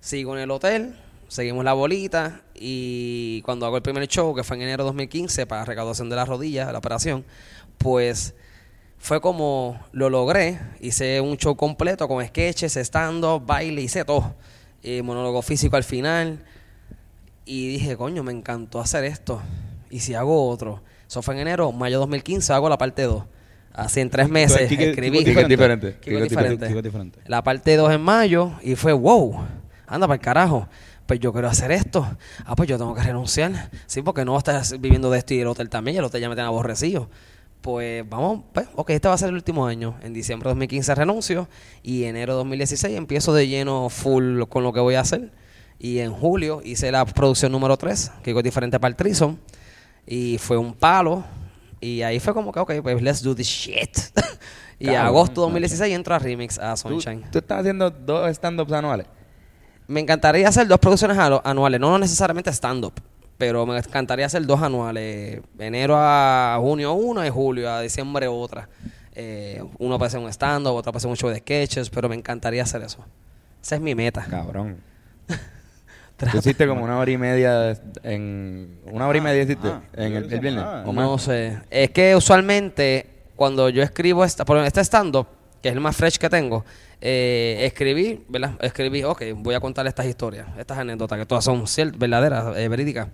[0.00, 0.96] Sigo en el hotel,
[1.28, 5.46] seguimos la bolita y cuando hago el primer show, que fue en enero de 2015,
[5.46, 7.24] para recaudación de la rodilla, la operación,
[7.78, 8.34] pues
[8.98, 10.60] fue como lo logré.
[10.80, 14.34] Hice un show completo con sketches, stand-up, baile, hice todo.
[14.82, 16.44] Eh, monólogo físico al final.
[17.44, 19.40] Y dije, coño, me encantó hacer esto.
[19.90, 20.82] Y si hago otro.
[21.08, 23.24] Eso fue en enero, mayo 2015, hago la parte 2.
[23.74, 25.18] Así en tres meses escribí.
[25.18, 25.96] Es diferente.
[26.00, 26.66] Kiko es Kiko- diferente.
[26.66, 27.20] Kiko es diferente.
[27.26, 29.40] La parte 2 en mayo y fue, wow,
[29.86, 30.68] anda para el carajo.
[31.06, 32.06] Pues yo quiero hacer esto.
[32.44, 33.70] Ah, pues yo tengo que renunciar.
[33.86, 35.96] Sí, porque no estar viviendo de esto y el hotel también.
[35.96, 37.08] y El hotel ya me tiene aborrecido.
[37.60, 39.94] Pues vamos, pues, ok, este va a ser el último año.
[40.02, 41.48] En diciembre de 2015 renuncio
[41.82, 45.30] y enero de 2016 empiezo de lleno full con lo que voy a hacer.
[45.78, 49.38] Y en julio hice la producción número 3, que es diferente para el Trison.
[50.06, 51.24] Y fue un palo.
[51.82, 53.98] Y ahí fue como que, ok, pues let's do this shit.
[54.78, 57.24] y Cabrón, agosto 2016 entro a Remix a ¿Tú, Sunshine.
[57.30, 59.06] tú estás haciendo dos stand-ups anuales.
[59.88, 62.94] Me encantaría hacer dos producciones anu- anuales, no necesariamente stand-up,
[63.36, 65.40] pero me encantaría hacer dos anuales.
[65.58, 68.68] Enero a junio una y julio a diciembre otra.
[69.14, 72.14] Eh, uno puede ser un stand-up, otro puede ser un show de sketches, pero me
[72.14, 73.04] encantaría hacer eso.
[73.60, 74.24] Esa es mi meta.
[74.30, 74.80] Cabrón.
[76.16, 78.78] Tú hiciste como una hora y media en...
[78.86, 80.64] Una hora y media hiciste ah, en el, el viernes.
[80.64, 80.84] ah.
[80.86, 81.58] No sé.
[81.70, 85.26] Es que usualmente cuando yo escribo esta, por ejemplo, este stand-up,
[85.60, 86.64] que es el más fresh que tengo,
[87.00, 88.52] eh, escribí, ¿verdad?
[88.60, 92.68] Escribí, ok, voy a contar estas historias, estas anécdotas, que todas son ciertas, verdaderas, eh,
[92.68, 93.08] verídicas.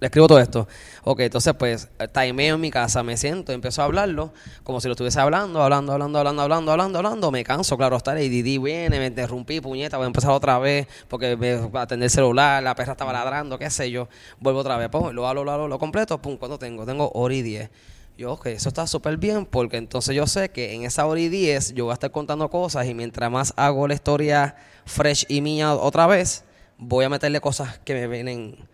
[0.00, 0.68] Le escribo todo esto.
[1.02, 4.32] Ok, entonces pues timeo en mi casa, me siento, empiezo a hablarlo,
[4.62, 8.12] como si lo estuviese hablando, hablando, hablando, hablando, hablando, hablando, hablando, me canso, claro, está
[8.12, 12.06] el Didi viene, me interrumpí, puñeta, voy a empezar otra vez, porque me a atender
[12.06, 14.08] el celular, la perra estaba ladrando, qué sé yo,
[14.38, 16.86] vuelvo otra vez, pum, lo hablo, lo hablo, lo completo, pum, ¿cuánto tengo?
[16.86, 17.70] Tengo hora y diez.
[18.16, 21.28] Yo, ok, eso está súper bien, porque entonces yo sé que en esa hora y
[21.28, 24.56] diez yo voy a estar contando cosas y mientras más hago la historia
[24.86, 26.44] fresh y mía otra vez,
[26.78, 28.68] voy a meterle cosas que me vienen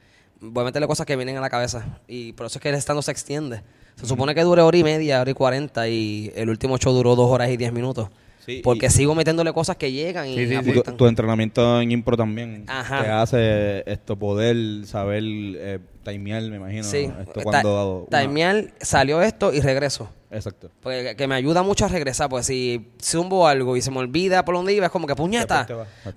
[0.51, 1.99] voy a meterle cosas que vienen a la cabeza.
[2.09, 3.63] Y por eso es que el stand se extiende.
[3.97, 7.15] Se supone que dure hora y media, hora y cuarenta, y el último show duró
[7.17, 8.09] dos horas y diez minutos.
[8.45, 10.55] Sí, porque y- sigo metiéndole cosas que llegan y Sí, sí, sí.
[10.55, 10.97] Y tu, aportan.
[10.99, 13.03] tu entrenamiento en impro también Ajá.
[13.03, 16.85] te hace esto poder saber eh, timear, me imagino.
[16.85, 20.09] Sí, Esto Ta- cuando una- timear, salió esto y regreso.
[20.31, 20.69] Exacto.
[20.83, 24.45] Porque que me ayuda mucho a regresar, pues si zumbo algo y se me olvida
[24.45, 25.67] por dónde iba, es como que puñeta.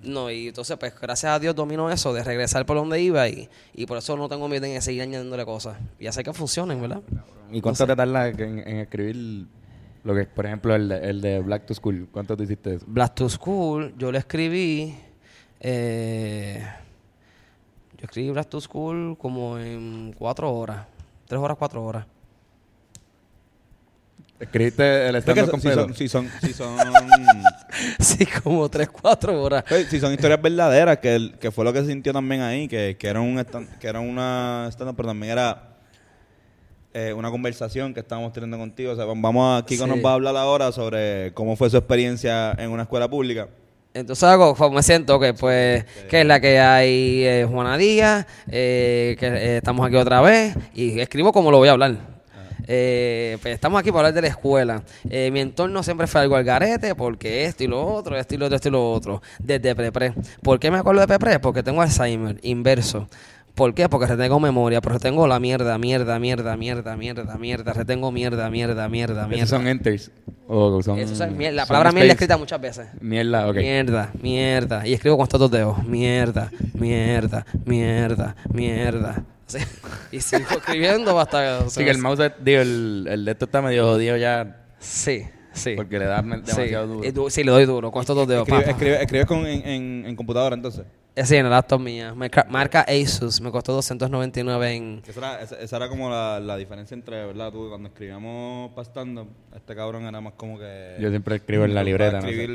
[0.02, 3.47] No, y entonces, pues gracias a Dios domino eso de regresar por donde iba y,
[3.76, 5.78] y por eso no tengo miedo en seguir añadiéndole cosas.
[6.00, 7.02] Y hacer que funcionen, ¿verdad?
[7.52, 9.45] ¿Y cuánto te tarda en, en escribir
[10.04, 12.08] lo que, por ejemplo, el, de- el de Black to School?
[12.12, 12.86] ¿Cuánto te hiciste eso?
[12.88, 14.95] Black to School, yo le escribí.
[15.60, 16.65] eh,
[17.97, 20.86] yo escribí Black to School como en cuatro horas.
[21.27, 22.05] Tres horas, cuatro horas.
[24.39, 25.81] ¿Escribiste el stand-up completo?
[25.81, 26.77] son, si son, si son,
[27.99, 29.63] Sí, como tres, cuatro horas.
[29.67, 32.67] pues, si son historias verdaderas, que, el- que fue lo que se sintió también ahí,
[32.67, 35.73] que, que era un stand- que era una stand pero también era
[36.93, 38.91] eh, una conversación que estábamos teniendo contigo.
[38.91, 39.89] O sea, vamos a, Kiko Sí.
[39.89, 43.47] nos va a hablar ahora sobre cómo fue su experiencia en una escuela pública.
[43.97, 48.27] Entonces hago, pues, me siento que pues, que es la que hay eh, Juana Díaz,
[48.47, 51.95] eh, que eh, estamos aquí otra vez y escribo como lo voy a hablar.
[52.69, 54.83] Eh, pues estamos aquí para hablar de la escuela.
[55.10, 58.38] Eh, mi entorno siempre fue algo al garete, porque esto y lo otro, esto y
[58.38, 60.13] lo otro, esto y lo otro, desde pre-pre.
[60.43, 61.39] ¿Por qué me acuerdo de pre-pre?
[61.39, 63.07] Porque tengo Alzheimer, inverso.
[63.58, 63.89] ¿Por qué?
[63.89, 68.88] Porque retengo memoria, pero retengo la mierda, mierda, mierda, mierda, mierda, mierda, retengo mierda, mierda,
[68.88, 69.48] mierda, ¿Esos mierda.
[69.48, 70.12] son enters?
[70.48, 72.88] ¿O son, Eso es mier- la palabra mierda escrita muchas veces.
[73.02, 73.56] Mierda, ok.
[73.56, 74.88] Mierda, mierda.
[74.88, 75.84] Y escribo con estos dos dedos.
[75.86, 79.24] Mierda, mierda, mierda, mierda.
[80.12, 81.67] Y sigo escribiendo hasta...
[81.70, 84.58] Sí, que el mouse, digo, el, el de esto está medio jodido ya.
[84.80, 85.24] Sí,
[85.58, 85.74] Sí.
[85.76, 86.93] Porque le das demasiado sí.
[86.93, 87.12] duro.
[87.12, 87.91] Du- sí, le doy duro.
[87.91, 88.48] Con estos dos dedos.
[88.48, 88.72] Escribe, pa, pa.
[88.72, 90.86] escribe, escribes con, en, en, en computadora entonces.
[91.15, 92.13] Eh, Sí, en el laptop mía.
[92.13, 93.41] Marca, marca Asus.
[93.41, 95.02] Me costó 299 en...
[95.08, 97.52] Esa era, esa, esa era como la, la diferencia entre, ¿verdad?
[97.52, 100.96] Tú, cuando escribíamos pastando, este cabrón era más como que...
[101.00, 102.48] Yo siempre escribo en la libreta, no sé.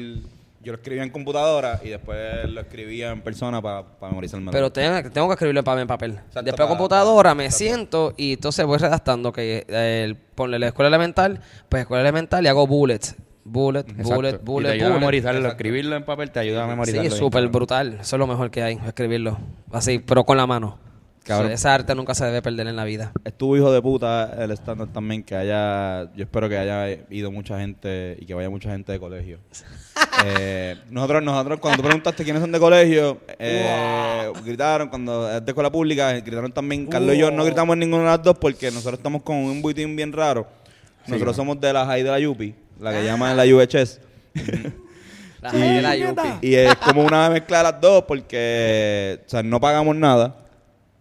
[0.62, 4.52] Yo lo escribía en computadora y después lo escribía en persona para memorizarme.
[4.52, 5.82] Pero tengo, tengo que escribirlo en papel.
[5.82, 6.10] en papel.
[6.12, 7.64] Exacto, Después pa- computadora me exacto.
[7.64, 12.44] siento y entonces voy redactando que eh, el- ponle la escuela elemental, pues escuela elemental
[12.44, 13.16] y hago bullets.
[13.44, 14.14] Bullet, Exacto.
[14.14, 15.00] bullet, Y te bullet, ayuda a bullet.
[15.00, 15.40] memorizarlo.
[15.40, 15.56] Exacto.
[15.56, 17.10] Escribirlo en papel te ayuda a memorizarlo.
[17.10, 17.94] Sí, súper brutal.
[18.00, 19.36] Eso es lo mejor que hay, escribirlo.
[19.72, 20.78] Así, pero con la mano.
[21.24, 21.52] Cabrón.
[21.52, 23.12] Esa arte nunca se debe perder en la vida.
[23.24, 27.58] Estuvo hijo de puta el estándar también que haya, yo espero que haya ido mucha
[27.60, 29.38] gente y que vaya mucha gente de colegio.
[30.24, 35.50] Eh, nosotros, nosotros cuando tú preguntaste quiénes son de colegio, eh, gritaron, cuando es de
[35.50, 38.70] escuela pública, gritaron también, Carlos y yo no gritamos en ninguna de las dos porque
[38.70, 40.46] nosotros estamos con un buitín bien raro.
[41.06, 44.00] Nosotros somos de la High de la Yupi, la que llaman la UHS.
[45.42, 46.28] La gente de la Yupi.
[46.40, 50.36] Y es como una mezcla de las dos porque, o sea, no pagamos nada,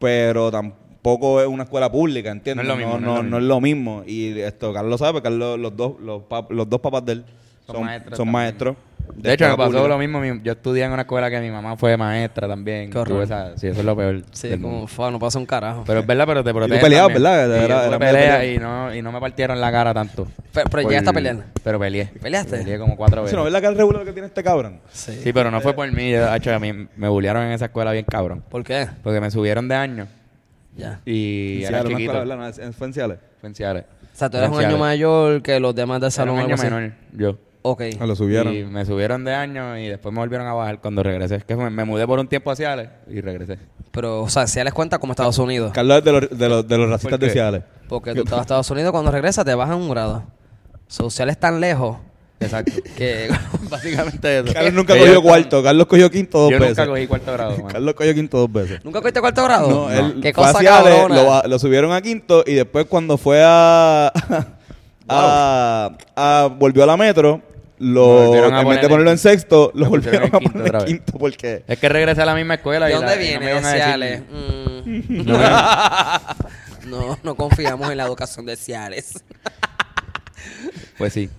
[0.01, 2.65] pero tampoco es una escuela pública, ¿entiendes?
[2.67, 4.03] No es lo mismo, No, no es lo mismo.
[4.05, 7.25] Y esto, Carlos sabe, Carlos, los dos, los, pap- los dos papás de él
[7.65, 8.33] Son son, maestros son también.
[8.33, 8.75] maestros.
[9.15, 9.87] De hecho, me pasó pública.
[9.87, 10.19] lo mismo.
[10.19, 12.91] mi- Yo estudié en una escuela que mi mamá fue maestra también.
[13.21, 14.23] Esa- sí, eso es lo peor.
[14.31, 15.83] Sí, como fue, no pasa un carajo.
[15.85, 16.81] Pero es verdad, pero te protege.
[16.81, 17.23] peleabas, también.
[17.33, 17.57] ¿verdad?
[17.59, 20.25] Sí, Era- yo pelea y no, y no me partieron la cara tanto.
[20.53, 21.37] Pero, pero Por- llegaste a pelear.
[21.63, 22.05] Pero peleé.
[22.21, 22.57] ¿Peleaste?
[22.57, 23.37] Peleé como cuatro veces.
[23.37, 24.79] ¿No ves la cara regular que tiene este cabrón?
[24.91, 25.19] Sí.
[25.23, 26.11] Sí, pero no fue por mí.
[26.11, 28.43] Yo, hacho, a mí me bullearon en esa escuela bien cabrón.
[28.49, 28.87] ¿Por qué?
[29.03, 30.07] Porque me subieron de año
[30.75, 30.99] Ya.
[31.05, 32.11] y En era chiquito.
[32.13, 33.17] escuela, en Ciales.
[33.39, 33.83] Fue en Ciales.
[34.13, 36.35] O sea, tú eres un año mayor que los demás del Era salón.
[36.35, 37.37] un año menor, yo.
[37.63, 37.81] Ok.
[37.99, 38.53] Ah, lo subieron.
[38.55, 41.35] Y me subieron de año y después me volvieron a bajar cuando regresé.
[41.35, 43.57] Es que me, me mudé por un tiempo a Ciales y regresé.
[43.91, 45.71] Pero, o sea, si les cuenta como Estados Unidos.
[45.73, 47.25] Carlos es de los, de los, de los racistas qué?
[47.25, 47.63] de Ciales.
[47.87, 50.23] Porque tú estás a Estados Unidos, cuando regresas te bajan un grado.
[50.87, 51.97] Sociales tan lejos
[52.39, 52.71] Exacto.
[52.97, 53.29] que...
[53.69, 54.53] Básicamente eso.
[54.53, 55.63] Carlos nunca Ellos cogió están- cuarto.
[55.63, 56.77] Carlos cogió quinto dos Yo veces.
[56.77, 57.67] nunca cogí cuarto grado, mano.
[57.67, 58.83] Carlos cogió quinto dos veces.
[58.83, 59.69] ¿Nunca cogiste cuarto grado?
[59.69, 61.15] No, él Qué fue a cosa Ciales, cabrona.
[61.21, 64.11] lo, ba- lo subieron a quinto y después cuando fue a,
[65.07, 67.41] a, a- volvió a la metro,
[67.81, 67.89] Lo
[68.21, 70.67] lo, volvieron a en vez de ponerlo en sexto, lo lo volvieron a quinto poner
[70.67, 70.93] otra en vez.
[70.93, 73.39] quinto porque Es que regresé a la misma escuela ¿De y, dónde la- y no
[73.39, 73.61] viene?
[73.61, 74.21] Ciales.
[74.29, 75.25] Mm.
[75.25, 75.37] No
[76.85, 79.23] no, no confiamos en la educación de Ciales.
[80.97, 81.29] Pues sí,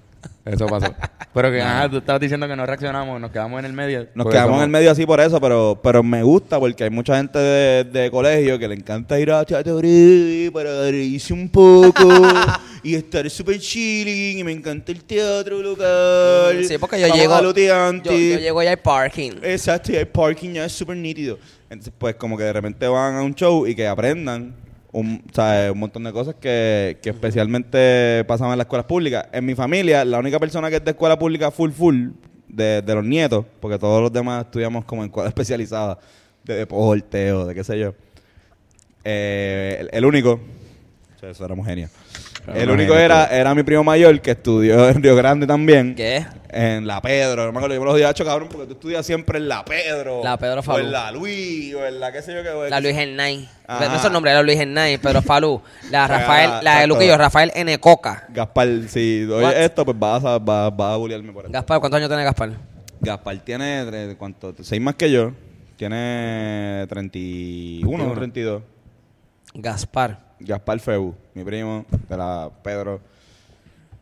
[0.44, 0.94] eso pasó.
[1.34, 4.08] Pero que, ajá, tú estabas diciendo que no reaccionamos, nos quedamos en el medio.
[4.14, 6.90] nos quedamos somos- en el medio así por eso, pero, pero me gusta porque hay
[6.90, 12.08] mucha gente de, de colegio que le encanta ir a Chateaubriand para reírse un poco
[12.82, 16.64] y estar súper chilling y me encanta el teatro local.
[16.64, 17.34] Sí, porque yo Vamos llego...
[17.34, 19.32] a Yo, yo llego y hay parking.
[19.42, 21.38] Exacto, y el parking ya es súper nítido.
[21.70, 24.54] Entonces, pues, como que de repente van a un show y que aprendan
[24.92, 25.72] un, ¿sabes?
[25.72, 29.26] un montón de cosas que, que especialmente pasaban en las escuelas públicas.
[29.32, 32.08] En mi familia, la única persona que es de escuela pública full full,
[32.46, 35.98] de, de los nietos, porque todos los demás estudiamos como en escuelas especializadas,
[36.44, 37.94] de deporte o de qué sé yo.
[39.04, 41.90] Eh, el, el único, o sea, eso éramos genios.
[42.54, 45.94] El único era, era mi primo mayor que estudió en Río Grande también.
[45.94, 46.26] ¿Qué?
[46.50, 49.38] En la Pedro, no me acuerdo, yo me los días cabrón, porque tú estudias siempre
[49.38, 50.20] en la Pedro.
[50.22, 50.84] La Pedro O Falú.
[50.84, 52.68] en la Luis, o en la qué sé yo qué.
[52.68, 53.48] La Luis Hernay.
[53.66, 53.88] Ajá.
[53.88, 55.62] No es el nombre, era Luis Hernay, pero Falú.
[55.90, 56.86] La Ah, Rafael, la de exacto.
[56.88, 57.78] Luquillo, Rafael N.
[57.78, 58.26] Coca.
[58.28, 59.56] Gaspar, si doy What?
[59.56, 61.52] esto, pues vas a, vas, vas a bullearme por esto.
[61.52, 62.50] Gaspar, ¿cuántos años tiene Gaspar?
[63.00, 64.54] Gaspar tiene, ¿cuánto?
[64.62, 65.32] Seis más que yo.
[65.76, 68.62] Tiene 31 o 32.
[69.54, 70.18] Gaspar.
[70.44, 73.00] Gaspar Febu, mi primo, de la Pedro.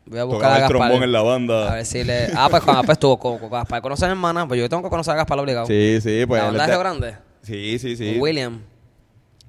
[0.07, 0.79] Voy a buscar Tocaba a el Gaspar.
[0.88, 1.74] trombón en la A banda.
[1.74, 2.29] ver si le.
[2.35, 3.81] Ah, pues con Gaspar estuvo con, con Gaspar.
[3.83, 4.46] ¿Conocen hermana?
[4.48, 5.66] Pues yo tengo que conocer a Gaspar obligado.
[5.66, 6.40] Sí, sí, pues.
[6.40, 7.14] ¿La banda es de Grande?
[7.42, 8.18] Sí, sí, sí.
[8.18, 8.61] William.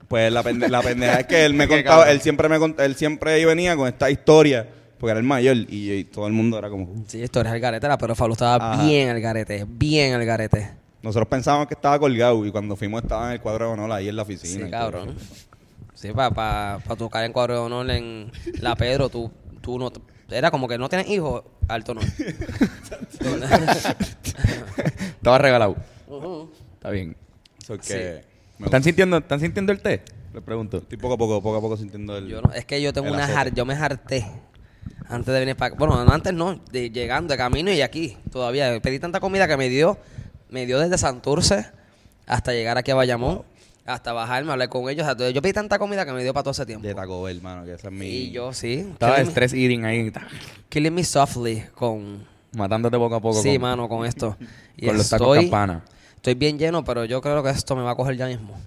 [0.08, 2.10] Pues la, pende- la pendeja es que él me contaba, cabrón.
[2.16, 4.68] él siempre me cont- él siempre venía con esta historia,
[5.00, 7.06] porque era el mayor y, y todo el mundo era como, "Uh".
[7.08, 8.84] Sí, historia al garete, era, pero Falú estaba Ajá.
[8.84, 9.66] bien al garete.
[9.68, 10.70] Bien al garete.
[11.02, 14.10] nosotros pensábamos que estaba colgado y cuando fuimos estaba en el cuadro de honor ahí
[14.10, 14.66] en la oficina.
[14.66, 15.06] Sí, todo.
[16.02, 19.92] Sí, para pa, pa tocar en cuadro de honor en la Pedro, tú, tú no.
[20.32, 22.02] Era como que no tienes hijos, alto no.
[25.16, 25.76] Estaba regalado.
[26.74, 27.16] Está bien.
[27.64, 27.94] So que Sí.
[28.58, 30.02] me ¿Están sintiendo, ¿Están sintiendo el té?
[30.34, 30.78] Le pregunto.
[30.78, 32.28] Estoy poco a poco, poco a poco sintiendo el...
[32.28, 34.26] Yo no, es que yo tengo una jar, yo me harté
[35.08, 38.80] antes de venir para Bueno, no, antes no, de, llegando de camino y aquí todavía.
[38.82, 40.00] Pedí tanta comida que me dio,
[40.50, 41.68] me dio desde Santurce
[42.26, 43.44] hasta llegar aquí a Bayamón,
[43.94, 45.08] hasta bajarme, hablar con ellos.
[45.08, 46.88] O sea, yo pedí tanta comida que me dio para todo ese tiempo.
[46.88, 48.06] De Taco Bell, hermano, que esa es mi...
[48.08, 48.86] Y yo sí.
[48.92, 50.12] Estaba killing me- stress eating ahí,
[50.70, 52.26] Killing me softly con.
[52.56, 53.42] matándote poco a poco.
[53.42, 54.38] Sí, con, mano, con esto.
[54.78, 55.84] Y con los tacos estoy, campana.
[56.16, 58.60] estoy bien lleno, pero yo creo que esto me va a coger ya mismo.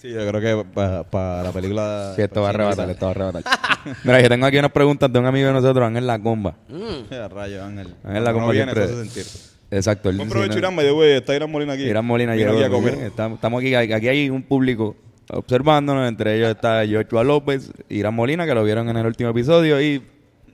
[0.00, 2.12] Sí, yo creo que para la película...
[2.16, 3.42] Sí, esto va a arrebatar, esto va a arrebatar.
[4.04, 6.54] Mira, yo tengo aquí unas preguntas de un amigo de nosotros, Ángel La Comba.
[6.68, 7.12] Mm.
[7.30, 7.94] Rayo, Ángel.
[8.04, 9.49] Ángel la como no viene, siempre.
[9.70, 10.12] Exacto.
[10.12, 11.12] Buen provecho, Irán, by the way.
[11.12, 11.84] Está Irán Molina aquí.
[11.84, 12.58] Irán Molina Vino llegó.
[12.58, 13.06] aquí a comer.
[13.06, 14.96] Estamos, estamos aquí, aquí hay un público
[15.32, 19.80] observándonos, entre ellos está Joshua López, Irán Molina, que lo vieron en el último episodio,
[19.80, 20.02] y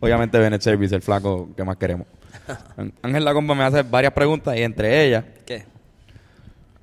[0.00, 2.06] obviamente Bennett Service, el flaco que más queremos.
[3.02, 5.64] Ángel La Comba me hace varias preguntas y entre ellas, ¿Qué?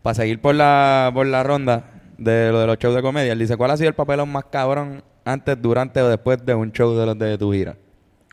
[0.01, 3.39] para seguir por la, por la ronda de lo de los shows de comedia, él
[3.39, 6.95] dice, ¿cuál ha sido el papelón más cabrón antes, durante o después de un show
[6.95, 7.75] de los de tu gira?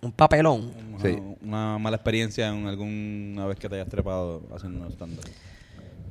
[0.03, 0.73] Un papelón.
[1.03, 1.19] Sí.
[1.43, 5.25] Una mala experiencia en alguna vez que te hayas trepado haciendo stand-up.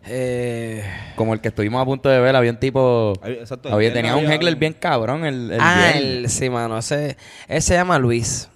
[0.05, 0.83] Eh,
[1.15, 3.13] Como el que estuvimos a punto de ver, había un tipo...
[3.23, 6.77] Exacto, había, tenía un había- heckler bien cabrón el, el ah, el, sí, mano.
[6.77, 8.49] Ese, él se llama Luis.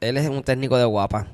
[0.00, 1.28] Él es un técnico de guapa.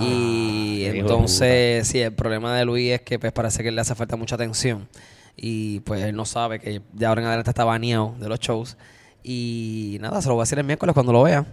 [0.00, 3.80] y hijo de entonces, sí, el problema de Luis es que pues parece que le
[3.80, 4.88] hace falta mucha atención.
[5.36, 8.76] Y pues él no sabe que de ahora en adelante está baneado de los shows.
[9.24, 11.44] Y nada, se lo voy a decir el miércoles cuando lo vea.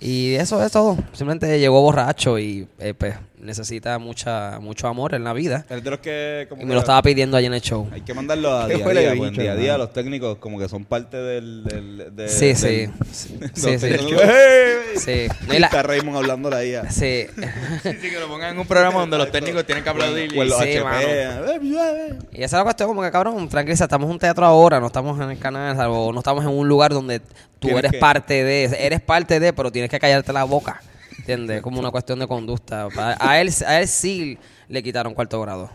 [0.00, 0.96] Y eso es todo.
[1.12, 5.64] Simplemente llegó borracho y eh, pues necesita mucha mucho amor en la vida.
[5.68, 6.46] Es de los que...
[6.48, 7.88] Como Y que me lo estaba pidiendo allí en el show.
[7.92, 9.10] Hay que mandarlo a Qué día a huele día.
[9.12, 9.62] bicho, pues en día a hermano.
[9.62, 11.64] día los técnicos como que son parte del...
[11.64, 12.66] del de, Sí, sí.
[12.66, 13.78] del- Sí, los sí.
[13.78, 14.96] técnicos, ¡Hey!
[14.96, 15.26] Sí.
[15.46, 16.90] No, Y y la- está Raymond hablando la IA.
[16.90, 17.26] sí.
[17.82, 20.30] Sí, sí, que lo pongan en un programa donde los técnicos tienen que aplaudir.
[20.38, 20.84] O en los Sí, HP.
[20.84, 21.06] mano.
[21.08, 24.80] eh, Y esa es la cuestión, como que cabrón, tranquiliza, estamos en un teatro ahora,
[24.80, 27.26] no estamos en el canal, o no estamos en un lugar donde tú
[27.68, 30.80] Tienes eres que- parte de, eres parte de, pero tienes que callarte la boca.
[31.24, 31.62] ¿Entiendes?
[31.62, 32.86] Como una cuestión de conducta.
[33.18, 34.36] A, él, a él sí
[34.68, 35.70] le quitaron cuarto grado.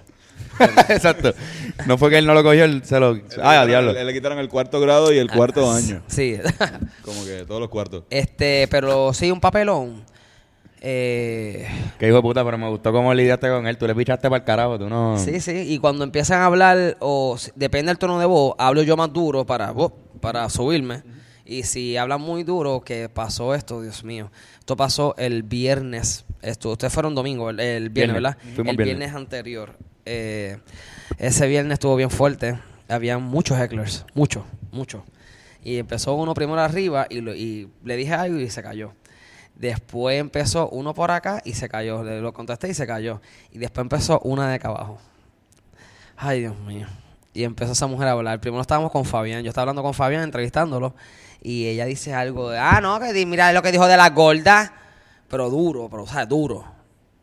[0.90, 1.34] Exacto.
[1.88, 3.14] No fue que él no lo cogió, él se lo...
[3.16, 3.94] Le Ay, a quitaron- diablo.
[3.94, 6.02] Le, le quitaron el cuarto grado y el cuarto año.
[6.08, 6.38] Sí.
[7.02, 8.04] Como que todos los cuartos.
[8.12, 10.04] este, pero sí, un papelón.
[10.82, 13.78] Eh, Qué hijo de puta, pero me gustó cómo lidiaste con él.
[13.78, 15.18] Tú le pichaste para el carajo, tú no...
[15.18, 18.96] Sí, sí, y cuando empiezan a hablar, o depende del tono de voz, hablo yo
[18.96, 19.90] más duro para, oh,
[20.22, 21.02] para subirme.
[21.52, 24.32] Y si hablan muy duro, que pasó esto, Dios mío.
[24.60, 26.26] Esto pasó el viernes.
[26.44, 28.14] Esto, ustedes fueron domingo, el, el viernes, Viernes.
[28.14, 28.38] ¿verdad?
[28.56, 28.86] Fuimos el viernes.
[29.00, 29.78] viernes, anterior.
[30.06, 30.60] Eh,
[31.18, 32.60] ese viernes estuvo bien fuerte.
[32.88, 35.02] Había muchos hecklers, muchos, muchos.
[35.64, 38.94] Y empezó uno primero arriba y, lo- y le dije algo y se cayó.
[39.56, 42.04] Después empezó uno por acá y se cayó.
[42.04, 43.22] Le lo contesté y se cayó.
[43.52, 45.00] Y después empezó una de acá abajo.
[46.16, 46.88] Ay, Dios mío.
[47.34, 48.40] Y empezó esa mujer a hablar.
[48.40, 49.44] Primero estábamos con Fabián.
[49.44, 50.96] Yo estaba hablando con Fabián, entrevistándolo.
[51.42, 54.74] Y ella dice algo de, ah, no, que mira lo que dijo de la gorda.
[55.28, 56.66] Pero duro, pero, o sea, duro.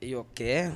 [0.00, 0.70] Y yo, ¿qué?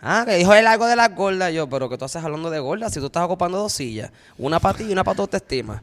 [0.00, 1.50] Ah, que dijo él algo de la gorda.
[1.50, 4.10] Yo, pero que tú haces hablando de gorda si tú estás ocupando dos sillas.
[4.38, 5.82] Una para ti y una para tu autoestima.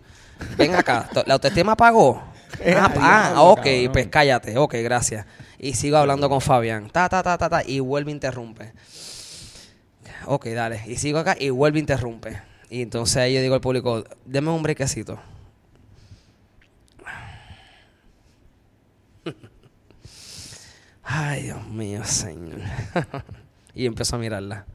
[0.58, 2.22] Ven acá, ¿la autoestima pagó?
[2.64, 5.26] Ah, ah, ok, pues cállate, ok, gracias.
[5.60, 6.90] Y sigo hablando con Fabián.
[6.90, 7.64] Ta, ta, ta, ta, ta.
[7.66, 8.72] Y vuelve e interrumpe.
[10.26, 10.82] Ok, dale.
[10.88, 12.42] Y sigo acá y vuelve e interrumpe.
[12.70, 15.20] Y entonces ahí yo digo al público, deme un brequecito.
[21.04, 22.62] Ay, Dios mío, señor.
[23.76, 24.66] y empezó a mirarla.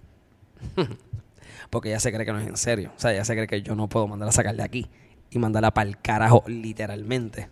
[1.70, 2.92] Porque ella se cree que no es en serio.
[2.96, 4.88] O sea, ella se cree que yo no puedo mandarla a sacar de aquí.
[5.30, 7.48] Y mandarla para el carajo, literalmente.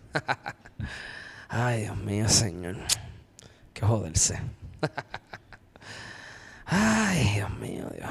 [1.49, 2.77] Ay, Dios mío, señor.
[3.73, 4.39] Qué joderse.
[6.65, 8.09] Ay, Dios mío, Dios.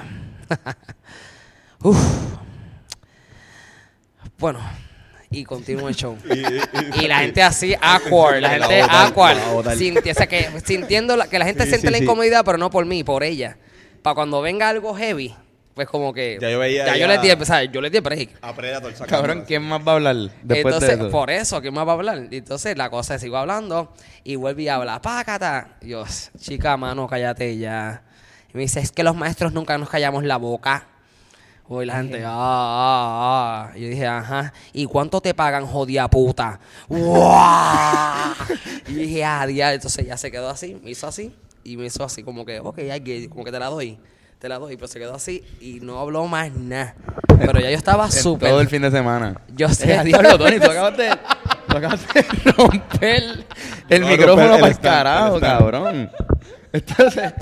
[1.82, 2.38] Uf.
[4.38, 4.60] Bueno,
[5.30, 6.16] y continúa el show.
[7.00, 8.40] y la gente así, awkward.
[8.40, 9.36] La La gente awkward.
[9.76, 12.04] Sinti- o sea, que, sintiendo la- que la gente Sí, siente sí, la sí.
[12.04, 13.58] incomodidad, pero no por mí, por ella.
[14.02, 15.34] Para cuando venga algo heavy,
[15.74, 16.38] pues como que.
[16.40, 18.30] Ya yo veía Ya yo le di, o sea, yo le di break.
[18.40, 19.10] A Predator sacando.
[19.16, 21.10] Cabrón, ¿quién más va a hablar después Entonces, de eso?
[21.10, 22.28] por eso, ¿quién más va a hablar?
[22.30, 23.92] Y Entonces, la cosa es, sigo hablando
[24.24, 25.76] y vuelve y habla, pácata.
[25.82, 26.04] Yo,
[26.38, 28.02] chica, mano, cállate ya.
[28.52, 30.86] Y me dice, es que los maestros nunca nos callamos la boca.
[31.70, 33.76] Hoy la gente, ah, ah, ah.
[33.76, 34.52] Y yo dije, ajá.
[34.72, 36.58] ¿Y cuánto te pagan, jodida puta?
[36.88, 38.34] ¡Guau!
[38.88, 39.44] Y dije, ah.
[39.46, 41.34] Entonces ya se quedó así, me hizo así.
[41.64, 43.98] Y me hizo así, como que, ok, que- como que te la doy.
[44.38, 46.94] Te la doy, pero se quedó así y no habló más nada.
[47.38, 48.48] Pero ya yo estaba súper.
[48.50, 49.38] Todo el fin de semana.
[49.54, 51.10] Yo sé, Eh, diablo, Tony, tú acabas de,
[51.68, 53.44] tú acabas de romper
[53.90, 56.10] el No, micrófono para el carajo, cabrón.
[56.72, 57.32] Entonces,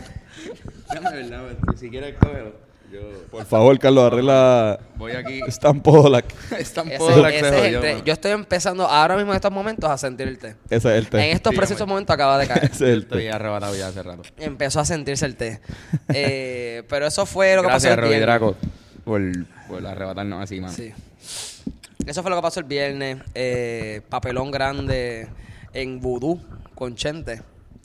[0.88, 2.65] déjame ver, déjame ver, si quieres cógelo.
[2.96, 4.78] Yo Por favor, Carlos, arregla.
[4.96, 5.40] voy aquí.
[5.82, 6.24] Polak.
[6.58, 8.02] Están Ese- por ese es el té.
[8.04, 10.56] Yo estoy empezando ahora mismo en estos momentos a sentir el té.
[10.70, 11.18] Ese es el té.
[11.18, 11.66] En estos Dígame.
[11.66, 12.64] precisos momentos acaba de caer.
[12.72, 13.30] Ese es el Estoy té.
[13.32, 14.22] arrebatado ya hace rato.
[14.38, 15.60] Empezó a sentirse el té.
[16.08, 18.26] Eh, pero eso fue lo que Gracias, pasó viernes.
[18.26, 18.56] Draco,
[19.04, 19.20] por,
[19.68, 20.72] por arrebatarnos así, mano.
[20.72, 20.92] Sí.
[22.06, 23.18] Eso fue lo que pasó el viernes.
[23.34, 25.28] Eh, papelón grande
[25.74, 26.40] en Vudú
[26.74, 27.42] con Chente.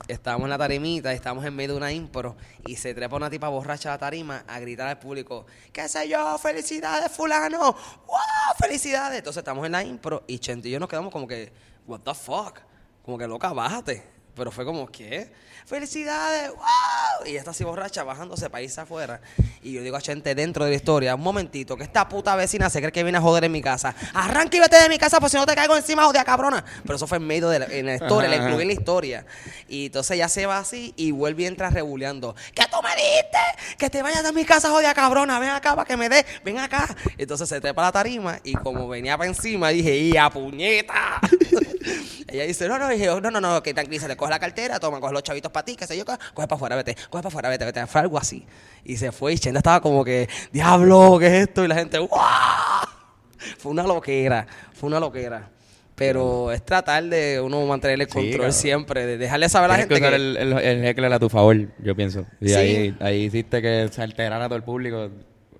[0.08, 2.36] Estábamos en la tarimita, estábamos en medio de una impro
[2.66, 6.08] y se trepa una tipa borracha a la tarima a gritar al público, qué sé
[6.08, 7.58] yo, felicidades fulano,
[8.06, 9.18] wow, felicidades.
[9.18, 11.52] Entonces estamos en la impro y Chente y yo nos quedamos como que,
[11.86, 12.60] what the fuck,
[13.04, 14.02] como que loca, bájate.
[14.34, 15.30] Pero fue como, ¿qué?
[15.66, 16.50] ¡Felicidades!
[16.50, 17.26] ¡Wow!
[17.26, 19.20] Y esta así borracha bajándose país afuera.
[19.62, 22.68] Y yo digo a Chente dentro de la historia, un momentito, que esta puta vecina
[22.68, 23.94] se cree que viene a joder en mi casa.
[24.12, 26.64] Arranca y vete de mi casa, pues si no te caigo encima, jodida cabrona.
[26.82, 29.26] Pero eso fue en medio de la, en la historia, la incluí en la historia.
[29.68, 32.34] Y entonces ya se va así y vuelve y entra rebuleando.
[32.54, 33.76] ¿Qué tú me diste?
[33.78, 35.38] Que te vayas de mi casa, jodida cabrona.
[35.38, 36.26] Ven acá para que me dé.
[36.44, 36.94] Ven acá.
[37.16, 41.20] Entonces se trepa la tarima y como venía para encima, dije, ¡ya puñeta!
[42.32, 45.12] Ella dice, no, no, dije, no, no, no, que tranquilízate, coge la cartera, toma, coge
[45.12, 47.48] los chavitos para ti, qué sé yo, co- coge para afuera, vete, coge para afuera,
[47.50, 48.46] vete, vete, fue algo así.
[48.84, 51.62] Y se fue y Chenda estaba como que, diablo, ¿qué es esto?
[51.64, 52.18] Y la gente, ¡guau!
[53.58, 55.50] Fue una loquera, fue una loquera.
[55.94, 59.88] Pero es tratar de uno mantener el control siempre, de dejarle saber a la Tienes
[60.00, 60.42] que gente usar que...
[60.56, 62.24] el, el, el heckler a tu favor, yo pienso.
[62.40, 62.54] Y Sí.
[62.54, 65.10] ahí, ahí hiciste que se alterara todo el público.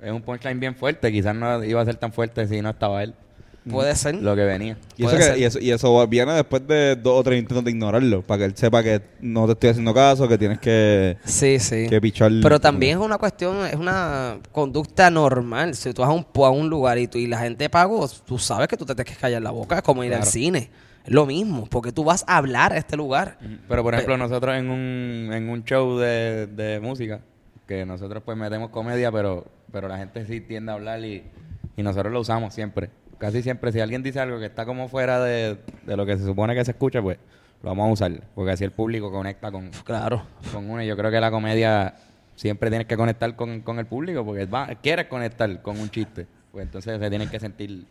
[0.03, 1.13] Es un punchline bien fuerte.
[1.13, 3.15] Quizás no iba a ser tan fuerte si no estaba él.
[3.71, 4.17] Puede ser.
[4.17, 4.77] Lo que venía.
[4.97, 7.71] Y eso, que- y, eso, y eso viene después de dos o tres intentos de
[7.71, 11.59] ignorarlo, para que él sepa que no te estoy haciendo caso, que tienes que, Sí,
[11.61, 11.87] sí.
[11.89, 12.33] que pichar.
[12.43, 15.75] Pero también es una cuestión, es una conducta normal.
[15.77, 18.39] Si tú vas a un, a un lugar y, tú, y la gente pagó, tú
[18.39, 19.77] sabes que tú te tienes que callar la boca.
[19.77, 20.71] Es como ir al cine.
[21.05, 23.39] Es lo mismo, porque tú vas a hablar a este lugar.
[23.69, 27.21] Pero por ejemplo, nosotros en un, en un show de, de música,
[27.67, 31.25] que nosotros pues metemos comedia, pero, pero la gente sí tiende a hablar y,
[31.77, 32.91] y nosotros lo usamos siempre.
[33.23, 35.57] Casi siempre, si alguien dice algo que está como fuera de,
[35.87, 37.19] de lo que se supone que se escucha, pues
[37.63, 38.21] lo vamos a usar.
[38.35, 40.25] Porque así el público conecta con, Claro.
[40.53, 40.83] con uno.
[40.83, 41.95] Y yo creo que la comedia
[42.35, 46.27] siempre tienes que conectar con, con el público porque va, quieres conectar con un chiste.
[46.51, 47.85] Pues entonces se tienen que sentir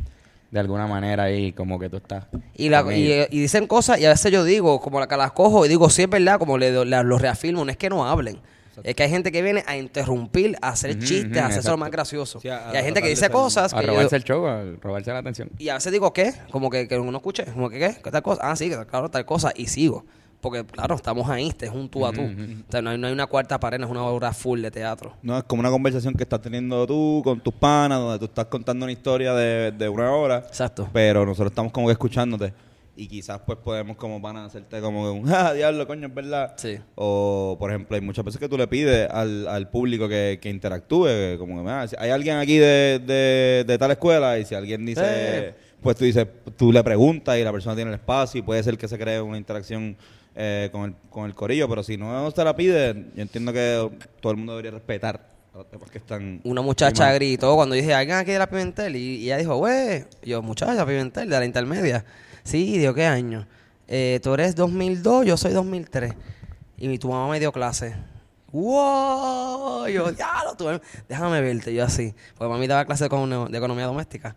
[0.51, 2.25] de alguna manera ahí como que tú estás.
[2.57, 5.65] Y, la, y, dicen cosas y a veces yo digo, como la que las cojo
[5.65, 8.38] y digo, sí es verdad, como le, la- lo reafirmo, no es que no hablen.
[8.84, 11.55] Es que hay gente que viene a interrumpir, a hacer Ujú, chistes, ujú, a hacerse
[11.69, 11.77] lo exacto.
[11.77, 12.39] más gracioso.
[12.39, 14.23] Sí, a- y hay gente que de dice ser- cosas a que yo- robarse el
[14.23, 15.49] show, a robarse la atención.
[15.57, 16.34] y a veces digo, ¿qué?
[16.51, 17.95] Como que, que uno escuche, como que, ¿qué?
[18.03, 18.41] ¿Qué tal cosa?
[18.43, 20.05] Ah, sí, que claro, tal cosa, y sigo.
[20.41, 22.21] Porque, claro, estamos ahí, este es un tú a tú.
[22.23, 24.71] O sea, no hay, no hay una cuarta pared, no es una obra full de
[24.71, 25.13] teatro.
[25.21, 28.45] No, es como una conversación que estás teniendo tú con tus panas, donde tú estás
[28.45, 30.38] contando una historia de, de una hora.
[30.39, 30.89] Exacto.
[30.91, 32.53] Pero nosotros estamos como que escuchándote.
[32.95, 36.53] Y quizás pues podemos como panas hacerte como un, ah, diablo, coño, es verdad.
[36.57, 36.77] Sí.
[36.95, 40.49] O, por ejemplo, hay muchas veces que tú le pides al, al público que, que
[40.49, 41.05] interactúe.
[41.05, 44.55] que Como que, "Mira, si hay alguien aquí de, de, de tal escuela y si
[44.55, 45.03] alguien dice...
[45.05, 45.53] Eh.
[45.81, 46.27] Pues tú dices,
[46.57, 49.19] tú le preguntas y la persona tiene el espacio y puede ser que se cree
[49.19, 49.97] una interacción
[50.35, 51.67] eh, con, el, con el corillo.
[51.67, 53.89] Pero si no se la pide, yo entiendo que
[54.19, 55.19] todo el mundo debería respetar
[55.55, 56.39] a los demás que están...
[56.43, 58.95] Una muchacha gritó cuando dije, alguien aquí de la Pimentel.
[58.95, 62.05] Y, y ella dijo, güey, Y yo, muchacha, Pimentel, de la intermedia.
[62.43, 63.47] Sí, digo, ¿qué año?
[63.87, 66.13] Eh, tú eres 2002, yo soy 2003.
[66.77, 67.95] Y mi- tu mamá me dio clase.
[68.51, 69.87] ¡Wow!
[69.87, 70.67] Yo, diablo, tú,
[71.07, 71.73] déjame verte.
[71.73, 72.13] Yo así.
[72.37, 74.35] Porque mami daba clase de, econo- de economía doméstica.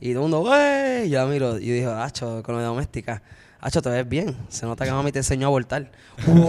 [0.00, 1.08] Y todo el mundo, güey.
[1.08, 3.22] Yo la miro y dije, Hacho, economía doméstica.
[3.60, 4.36] Hacho, te ves bien.
[4.48, 5.90] Se nota que mami te enseñó a abortar.
[6.26, 6.44] ¡Wow!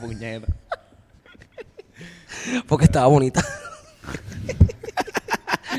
[0.00, 0.46] Puñeta.
[2.68, 3.42] Porque estaba bonita.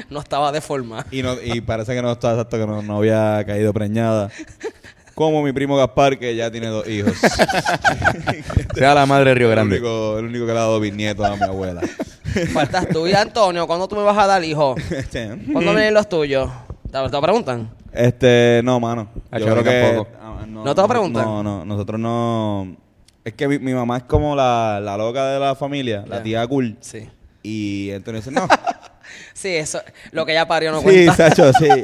[0.10, 1.06] no estaba deformada.
[1.12, 4.30] Y, no, y parece que no está exacto, que no, no había caído preñada.
[5.16, 7.14] Como mi primo Gaspar, que ya tiene dos hijos.
[8.76, 9.76] Sea la madre de Río el, Grande.
[9.76, 11.82] único, el único que le ha dado bisnietos a mi abuela.
[12.54, 14.76] Faltas tú y Antonio, ¿cuándo tú me vas a dar hijo?
[14.89, 16.50] Este, ¿Cuándo vienen los tuyos?
[16.89, 17.70] ¿Te, te lo preguntan?
[17.92, 19.10] Este, no, mano.
[19.30, 19.82] Ah, Yo yo creo que.
[19.82, 20.10] tampoco.
[20.22, 21.24] ah, ¿No te lo preguntan?
[21.26, 21.66] No, no.
[21.66, 22.76] Nosotros no.
[23.24, 26.48] Es que mi, mi mamá es como la, la loca de la familia, la tía
[26.48, 26.78] cool.
[26.80, 27.08] Sí.
[27.44, 28.48] Y entonces dice, no.
[29.34, 29.82] Sí, eso,
[30.12, 31.16] lo que ella parió no sí, cuenta.
[31.16, 31.68] Sacho, sí.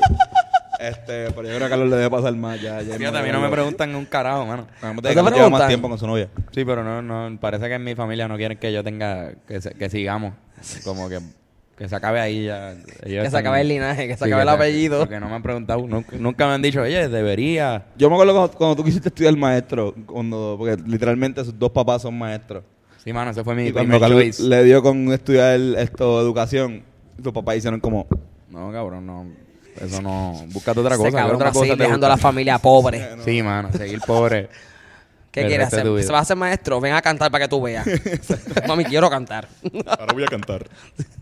[0.80, 2.62] Este, pero yo creo que a Carlos le debe pasar más.
[2.62, 4.68] Ya, ya Fíjate, a mí no me preguntan un carajo, mano.
[4.80, 5.04] Vamos
[5.52, 6.30] más tiempo con su novia.
[6.52, 9.60] Sí, pero no, no, parece que en mi familia no quieren que yo tenga, que,
[9.60, 10.34] se- que sigamos.
[10.84, 11.18] Como que,
[11.80, 12.74] que se acabe ahí ya.
[12.74, 15.00] Ellos Que se están- acabe el linaje, que se Sí, acabe el apellido.
[15.00, 17.86] Porque no me han preguntado, nunca, nunca me han dicho, oye, debería.
[17.98, 22.04] Yo me acuerdo cuando, cuando tú quisiste estudiar maestro, cuando, porque literalmente sus dos papás
[22.04, 22.64] son maestros.
[23.04, 24.44] Sí, mano, ese fue mi y cuando primer Carlos choice.
[24.44, 26.84] le dio con estudiar esto, educación,
[27.24, 28.08] sus papás hicieron como,
[28.50, 29.26] No, cabrón, no.
[29.80, 30.34] Eso no.
[30.48, 31.10] Búscate otra cosa.
[31.10, 33.10] ¿qué cabrón otra cosa dejando a la familia pobre.
[33.24, 34.50] Sí, mano, seguir pobre.
[35.32, 36.04] ¿Qué el quiere resto de hacer?
[36.04, 36.82] ¿Se va a hacer maestro?
[36.82, 37.86] Ven a cantar para que tú veas.
[38.68, 39.48] Mami, quiero cantar.
[39.86, 40.68] ahora voy a cantar.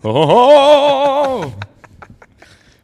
[0.04, 1.54] ¡Oh, oh, oh, oh!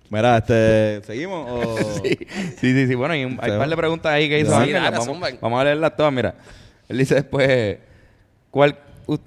[0.09, 1.77] Mira, este, ¿seguimos o...?
[2.03, 2.17] Sí,
[2.59, 2.95] sí, sí, sí.
[2.95, 4.73] Bueno, y un- hay par de preguntas ahí que hizo Sí, Ángel.
[4.73, 4.97] dale,
[5.39, 6.11] Vamos, a leerlas todas.
[6.11, 6.35] Mira,
[6.89, 7.77] él dice después,
[8.49, 8.77] ¿cuál,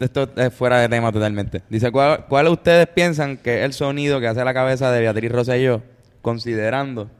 [0.01, 1.63] esto es fuera de tema totalmente.
[1.69, 5.31] Dice, ¿cuál, ¿cuál ustedes piensan que es el sonido que hace la cabeza de Beatriz
[5.33, 5.83] Rosselló,
[6.23, 7.11] considerando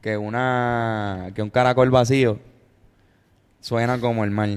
[0.00, 2.38] que una que un caracol vacío
[3.60, 4.50] suena como el mar.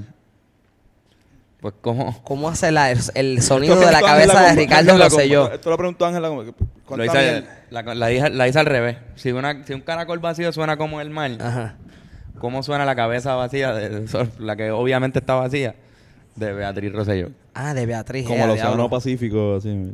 [1.61, 2.21] Pues como...
[2.23, 5.43] ¿Cómo hace la- el, el sonido de la cabeza de como- Ricardo Rosselló?
[5.43, 6.27] como- Esto lo preguntó Ángela.
[6.29, 6.53] Lo
[6.85, 8.97] ¿cuánta hice, la, la, hice- la hice al revés.
[9.15, 11.75] Si, una, si un caracol vacío suena como el mar, Ajá.
[12.39, 13.73] ¿cómo suena la cabeza vacía?
[13.73, 15.73] De, de- la que obviamente está vacía,
[16.37, 17.29] de Beatriz Rosselló.
[17.53, 18.25] Ah, de Beatriz.
[18.25, 18.49] Como eh, el.
[18.51, 19.91] Océano Pacífico, así.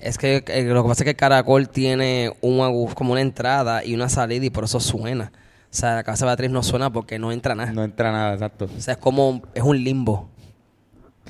[0.00, 3.20] Es que eh, lo que pasa es que el caracol tiene un agu- como una
[3.20, 5.30] entrada y una salida y por eso suena.
[5.34, 7.72] O sea, la cabeza de Beatriz no suena porque no entra nada.
[7.72, 8.68] No entra nada, exacto.
[8.76, 10.28] O sea, es como, es un limbo.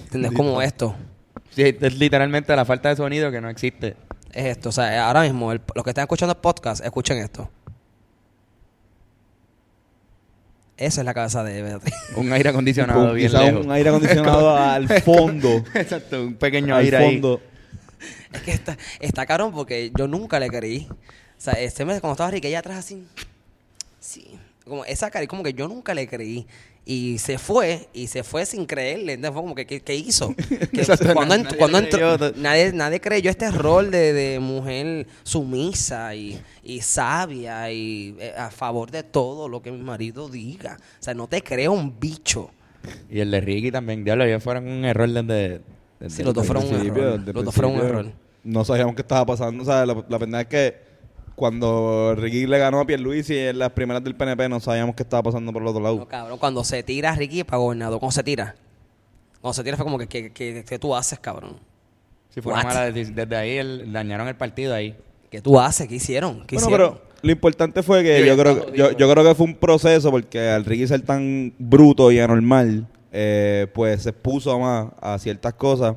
[0.04, 0.32] ¿Entiendes?
[0.32, 0.94] Como esto.
[1.50, 3.94] Sí, es literalmente la falta de sonido que no existe.
[4.32, 4.70] Es esto.
[4.70, 7.50] O sea, ahora mismo, el- los que están escuchando el podcast, escuchen esto.
[10.76, 11.94] Esa es la cabeza de Beatriz.
[12.16, 13.66] Un aire acondicionado Con bien quizá lejos.
[13.66, 15.64] un aire acondicionado al fondo.
[15.74, 17.12] Exacto, un pequeño al aire ahí.
[17.12, 17.40] fondo.
[18.32, 20.88] Es que está, está cabrón porque yo nunca le creí.
[20.90, 20.94] O
[21.44, 23.06] sea, este mes cuando estaba Ricky allá atrás así.
[24.00, 24.38] Sí.
[24.64, 26.46] Como esa cara, como que yo nunca le creí.
[26.84, 29.12] Y se fue, y se fue sin creerle.
[29.12, 30.34] Entonces fue como que, ¿qué, hizo?
[30.72, 32.14] Que cuando nadie cuando creyó.
[32.14, 38.34] entró, nadie, nadie creyó este rol de, de mujer sumisa y, y sabia y eh,
[38.36, 40.76] a favor de todo lo que mi marido diga.
[41.00, 42.50] O sea, no te creo un bicho.
[43.08, 44.02] Y el de Ricky también.
[44.02, 45.60] Diablo, ellos fueron un error desde...
[46.00, 47.20] desde Sí, los dos fueron un error.
[47.32, 48.12] Los dos fueron un error.
[48.42, 49.62] No sabíamos qué estaba pasando.
[49.62, 50.91] O sea, la, la verdad es que
[51.42, 55.24] cuando Ricky le ganó a Pierluisi en las primeras del PNP, no sabíamos qué estaba
[55.24, 55.96] pasando por el otro lado.
[55.96, 58.54] No, cabrón, cuando se tira Ricky para gobernador, cuando se tira.
[59.40, 61.56] Cuando se tira fue como que, que, que, que tú haces, cabrón.
[62.28, 62.62] Sí, fue What?
[62.62, 62.92] mala.
[62.92, 64.96] Desde ahí el- dañaron el partido ahí.
[65.30, 65.88] ¿Qué tú haces?
[65.88, 66.46] ¿Qué hicieron?
[66.46, 66.94] ¿Qué Bueno, hicieron?
[67.00, 70.48] pero lo importante fue que Yo creo, yo, yo creo que fue un proceso porque
[70.48, 75.96] al Ricky ser tan bruto y anormal, eh, pues se expuso más a ciertas cosas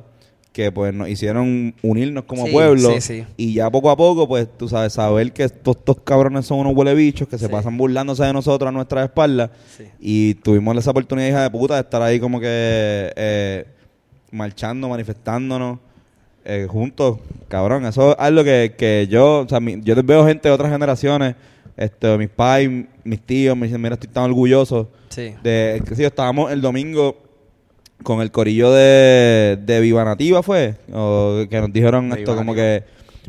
[0.56, 3.24] que pues nos hicieron unirnos como Sí, pueblo sí, sí.
[3.36, 6.74] y ya poco a poco pues tú sabes saber que estos, estos cabrones son unos
[6.74, 9.84] huele bichos que se pasan burlándose de nosotros a nuestras espaldas Sí.
[10.00, 13.66] y tuvimos esa oportunidad hija de puta de estar ahí como que eh,
[14.30, 15.78] marchando manifestándonos
[16.46, 17.84] eh, juntos, cabrón.
[17.84, 21.34] Eso es algo que, que yo, o sea, mi- yo veo gente de otras generaciones,
[21.76, 22.70] este, mis pais,
[23.04, 25.34] mis tíos, me dicen, mira, estoy tan orgulloso Sí.
[25.42, 27.25] de que sí, estábamos el domingo
[28.02, 32.36] con el corillo de, de Viva Nativa, fue, o que nos dijeron De esto Viva
[32.42, 32.80] como Nativa.
[32.80, 32.84] que,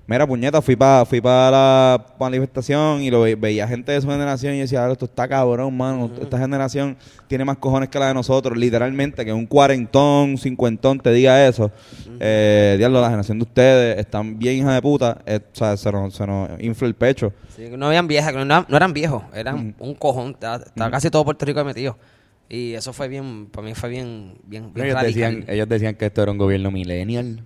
[0.06, 4.08] mira, puñeta, fui para fui pa la manifestación y lo ve- veía gente de su
[4.08, 6.96] generación y decía, "Ah, esto está cabrón, mano, esta generación
[7.28, 11.72] tiene más cojones que la de nosotros, literalmente, que un cuarentón, cincuentón te diga eso.
[12.20, 15.92] Eh, diablo, la generación de ustedes están bien hija de puta, eh, o sea, se
[15.92, 17.34] nos, se nos infla el pecho.
[17.56, 20.32] Sí, no habían viejas, no, no eran viejos, eran un cojón.
[20.32, 21.98] Estaba, estaba casi todo Puerto Rico metido.
[22.50, 25.36] Y eso fue bien, para mí fue bien, bien, bien ellos, radical.
[25.36, 27.44] decían, ellos decían que esto era un gobierno millennial.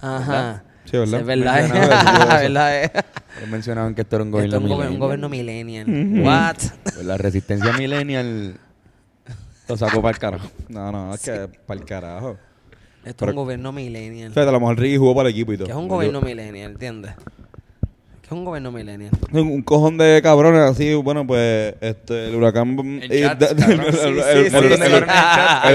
[0.00, 0.64] Ajá.
[0.84, 1.20] Sí, ¿verdad?
[1.20, 1.64] es verdad.
[1.64, 1.74] Eso.
[2.28, 2.90] verdad, eh.
[3.38, 4.92] Ellos mencionaban que esto era un Esto gobierno es un, millennial.
[4.92, 6.22] un gobierno millennial.
[6.24, 6.56] What?
[6.84, 8.56] Pues la resistencia millennial
[9.68, 10.48] lo sacó para el carajo.
[10.68, 12.36] No, no, es que para el carajo.
[13.04, 14.30] Esto es un gobierno millennial.
[14.30, 15.66] Fíjate, a lo mejor Ricky jugó para el equipo y todo.
[15.66, 17.12] Que es un Yo- gobierno millennial, ¿entiendes?
[18.26, 19.12] Es un gobierno millennial.
[19.30, 23.00] Un, un cojón de cabrones así, bueno, pues este, el huracán...
[23.08, 23.36] El-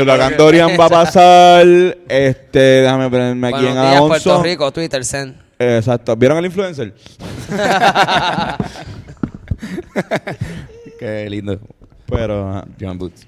[0.01, 1.65] huracán Dorian va a pasar,
[2.09, 4.07] este, déjame ponerme aquí en Alonso.
[4.09, 5.37] Puerto Rico, Twitter, Zen.
[5.57, 6.13] Exacto.
[6.17, 6.93] ¿Vieron al influencer?
[10.99, 11.57] Qué lindo.
[12.07, 12.65] Pero.
[12.79, 13.27] John Boots.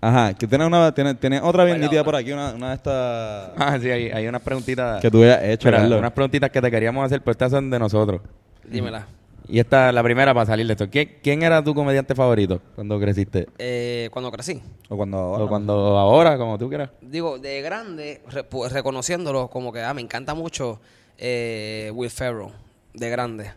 [0.00, 3.50] Ajá, que tiene, una, tiene, tiene otra bien nítida por aquí, una, una de estas
[3.56, 5.00] Ah, sí, hay, hay unas preguntitas.
[5.02, 5.98] que tú hayas hecho, Carlos.
[5.98, 8.20] unas preguntitas que te queríamos hacer, pero estas son de nosotros.
[8.64, 9.06] Dímela.
[9.48, 10.90] Y esta, la primera para salir de esto.
[10.90, 13.48] ¿Quién, quién era tu comediante favorito cuando creciste?
[13.58, 14.60] Eh, cuando crecí.
[14.90, 15.44] O cuando ahora.
[15.44, 16.90] O cuando ahora, como tú quieras.
[17.00, 20.80] Digo, de grande, re- pu- reconociéndolo, como que ah, me encanta mucho
[21.16, 22.50] eh, Will Ferrell,
[22.92, 23.50] de grande.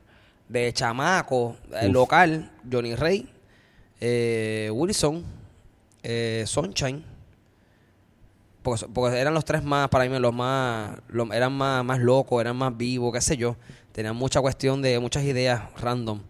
[0.48, 3.28] De chamaco, eh, local, Johnny Rey,
[4.00, 5.24] eh, Wilson,
[6.04, 7.04] eh, Sunshine.
[8.64, 12.40] Porque, porque eran los tres más, para mí, los más, los- eran más, más locos,
[12.42, 13.56] eran más vivos, qué sé yo.
[13.92, 16.22] Tenían mucha cuestión de muchas ideas random.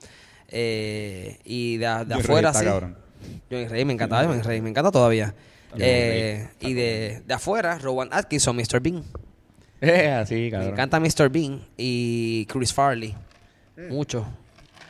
[0.47, 2.65] Eh, y de, de afuera, sí.
[3.49, 5.33] Johnny Rey, me encantaba Johnny Rey, me encanta todavía.
[5.77, 8.79] Eh, y de, de afuera, Rowan Atkinson, Mr.
[8.81, 9.03] Bean.
[9.81, 11.29] Eh, así, Me encanta Mr.
[11.29, 13.15] Bean y Chris Farley.
[13.89, 14.25] Mucho.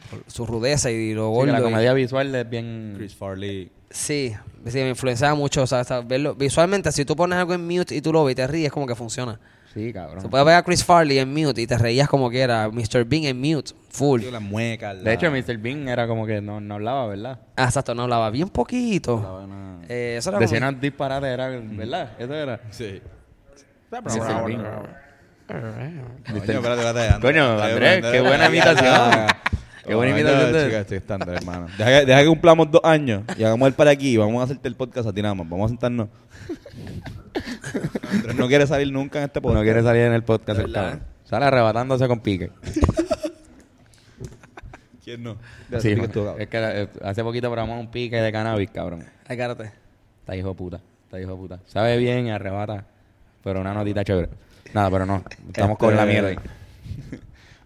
[0.09, 1.51] Por Su rudeza y lo Sí, gordo.
[1.53, 2.93] la y- comedia visual es bien...
[2.97, 3.71] Chris Farley.
[3.91, 4.33] Sí,
[4.65, 5.63] sí, me influenciaba mucho.
[5.63, 6.33] O sea, hasta verlo.
[6.35, 8.87] Visualmente, si tú pones algo en mute y tú lo ves y te ríes, como
[8.87, 9.39] que funciona.
[9.73, 10.21] Sí, cabrón.
[10.21, 12.69] Se puede ver a Chris Farley en mute y te reías como quiera.
[12.69, 13.05] Mr.
[13.05, 14.21] Bean en mute, full.
[14.29, 14.93] La mueca.
[14.93, 15.57] De hecho, Mr.
[15.57, 17.39] Bean era como que no, no hablaba, ¿verdad?
[17.55, 19.47] Ah, exacto, no hablaba bien poquito.
[19.87, 22.11] Eh, eso era como- Decían disparates, era, ¿verdad?
[22.19, 22.59] Eso era.
[22.69, 23.01] Sí.
[23.91, 24.45] Mr.
[24.45, 24.63] Bean.
[25.47, 27.21] Coño, espérate, espérate.
[27.21, 29.27] Coño, Andrés, Andrés, qué buena imitación.
[29.85, 31.67] Qué buena imitación estándar, hermano.
[31.77, 34.67] Deja que, deja que cumplamos dos años y hagamos el para aquí vamos a hacerte
[34.67, 35.49] el podcast a ti nada más.
[35.49, 36.07] Vamos a sentarnos.
[38.11, 39.57] Andrés no quiere salir nunca en este podcast.
[39.57, 41.03] No quiere salir en el podcast, el cabrón.
[41.23, 42.51] Sale arrebatándose con pique.
[45.03, 45.37] ¿Quién no?
[45.79, 46.41] Sí, Pique tú, cabrón.
[46.41, 49.03] es que eh, hace poquito probamos un pique de cannabis, cabrón.
[49.27, 49.71] Ay, cárate.
[50.19, 50.79] Está hijo de puta.
[51.05, 51.59] Está hijo de puta.
[51.65, 52.85] Sabe bien y arrebata.
[53.43, 54.29] Pero una notita chévere.
[54.73, 55.23] Nada, pero no.
[55.47, 56.37] Estamos con la Este, mierda ahí.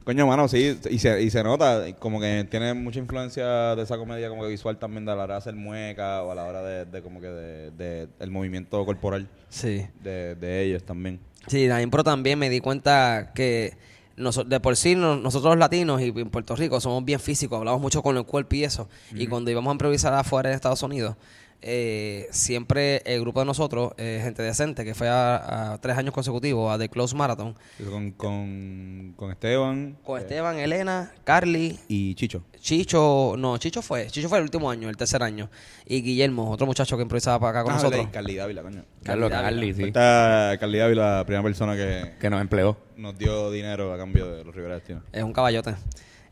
[0.06, 3.98] Coño, mano, sí, y se, y se nota como que tiene mucha influencia de esa
[3.98, 6.44] comedia como que visual también de a la hora de hacer mueca o a la
[6.46, 9.86] hora de, de como que de, de- el movimiento corporal Sí.
[10.04, 11.20] de, de ellos también.
[11.48, 13.78] Sí, la impro también me di cuenta que
[14.16, 17.58] noso- de por sí no- nosotros los latinos y en Puerto Rico somos bien físicos,
[17.58, 18.88] hablamos mucho con el cuerpo y eso.
[19.16, 21.16] Y cuando íbamos a improvisar afuera en Estados Unidos,
[21.62, 26.14] eh, siempre el grupo de nosotros, eh, gente decente, que fue a, a tres años
[26.14, 27.56] consecutivos a The Close Marathon,
[27.90, 32.44] Con, con, con Esteban con eh, Esteban, Elena, Carly, y Chicho.
[32.60, 35.50] Chicho, no, Chicho fue, Chicho fue el último año, el tercer año,
[35.86, 38.08] y Guillermo, otro muchacho que improvisaba para acá con Ah, nosotros.
[38.12, 38.84] Carly Dávila, coño.
[39.04, 39.30] Carlos.
[39.32, 39.84] Carly, sí.
[39.84, 42.78] Esta Carly Dávila, la primera persona que Que nos empleó.
[42.98, 45.02] nos dio dinero a cambio de los Rivera Destino.
[45.12, 45.76] Es un caballote.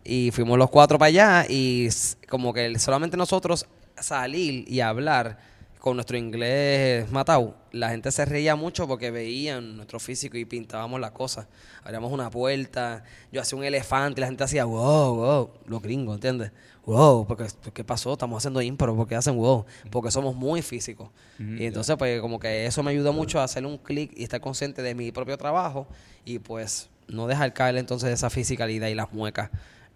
[0.03, 1.87] Y fuimos los cuatro para allá y
[2.29, 3.65] como que solamente nosotros
[3.99, 5.37] salir y hablar
[5.83, 11.01] con nuestro inglés matado, la gente se reía mucho porque veían nuestro físico y pintábamos
[11.01, 11.45] las cosas.
[11.83, 16.15] Abríamos una puerta, yo hacía un elefante y la gente hacía wow, wow, los gringos,
[16.15, 16.53] ¿entiendes?
[16.85, 18.13] Wow, porque ¿qué pasó?
[18.13, 19.65] Estamos haciendo impro, porque hacen wow?
[19.91, 21.09] Porque somos muy físicos.
[21.37, 24.39] y entonces pues como que eso me ayudó mucho a hacer un clic y estar
[24.39, 25.85] consciente de mi propio trabajo
[26.23, 29.49] y pues no dejar caer entonces esa fisicalidad y las muecas.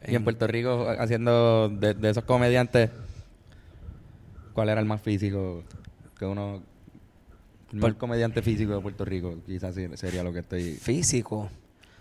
[0.05, 2.89] Y en Puerto Rico, haciendo de, de esos comediantes,
[4.57, 5.63] ¿cuál era el más físico
[6.17, 6.63] que uno...
[7.71, 10.71] El mejor comediante físico de Puerto Rico, quizás sí sería lo que estoy...
[10.73, 11.47] Físico.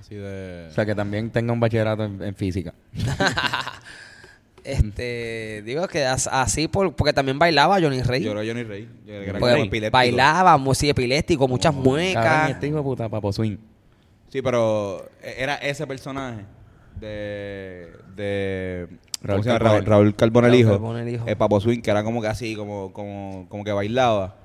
[0.00, 0.68] Así de...
[0.70, 2.72] O sea, que también tenga un bachillerato en, en física.
[4.64, 8.22] Este, digo que as- así por, porque también bailaba Johnny Rey.
[8.24, 8.88] Yo era Johnny Rey.
[9.06, 9.92] Yo era epiléptico.
[9.92, 12.50] bailaba, sí, epiléptico, muchas y muecas.
[12.50, 13.58] este hijo de puta, Papo Swing.
[14.28, 16.46] Sí, pero era ese personaje
[16.98, 17.92] de...
[18.16, 18.88] de
[19.22, 21.26] Raúl Raúl Carbonell Raúl hijo.
[21.26, 24.36] El Papo Swing, que era como que así, como, como, como que bailaba.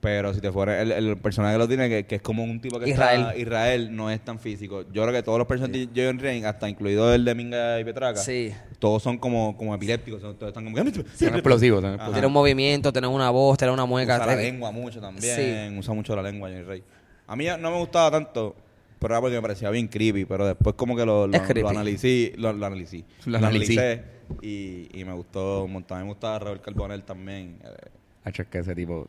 [0.00, 2.60] Pero si te fuera el, el personaje que lo tiene, que, que es como un
[2.60, 3.22] tipo que Israel.
[3.22, 3.36] está...
[3.36, 4.82] Israel no es tan físico.
[4.92, 7.84] Yo creo que todos los personajes de Johnny Rey, hasta incluido el de Minga y
[7.84, 8.52] Petraca, Sí.
[8.78, 10.20] todos son como, como epilépticos.
[10.20, 10.76] son- Todos están como...
[10.76, 12.12] Son explosivos, explosivos.
[12.12, 14.16] Tiene un movimiento, tiene una voz, tiene una mueca.
[14.16, 15.34] Usa la lengua mucho también.
[15.72, 15.78] Sí.
[15.78, 16.82] Usa mucho la lengua, Johnny Rey.
[17.26, 18.54] A mí no me gustaba tanto,
[18.98, 20.24] pero era porque me parecía bien creepy.
[20.24, 23.04] Pero después como que lo, lo, lo analicé, lo, lo analicé.
[23.26, 23.72] Lo Lo analicé.
[23.80, 24.04] analicé
[24.42, 25.98] y, y me gustó un montón.
[25.98, 27.58] A mí me gustaba Raúl Carbonell también.
[27.64, 27.90] eh,
[28.24, 29.08] Hacho, es que ese tipo...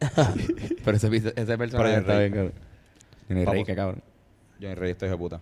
[0.84, 2.52] Pero ese, ese personaje está bien, cabrón.
[3.28, 3.44] Johnny.
[3.44, 4.02] Rey, qué cabrón.
[4.60, 5.40] Johnny Rey, estoy de puta.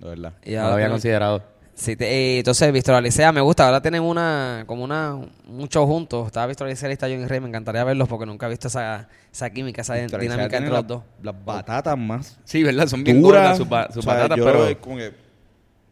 [0.00, 0.34] De verdad.
[0.44, 1.42] Y No ahora lo había considerado.
[1.74, 3.64] Sí, te- eh, entonces Víctor Alicea me gusta.
[3.66, 6.26] Ahora tienen una, como una, un show juntos.
[6.26, 7.40] Estaba Víctor Alicea y está Johnny Rey.
[7.40, 10.86] Me encantaría verlos porque nunca he visto esa, esa química, esa dinámica entre la- los
[10.86, 11.02] dos.
[11.22, 12.86] Las batatas más Sí, ¿verdad?
[12.88, 13.56] Son bien duras.
[13.56, 14.80] sus, ba- sus O sea, yo pero...
[14.80, 15.21] como que...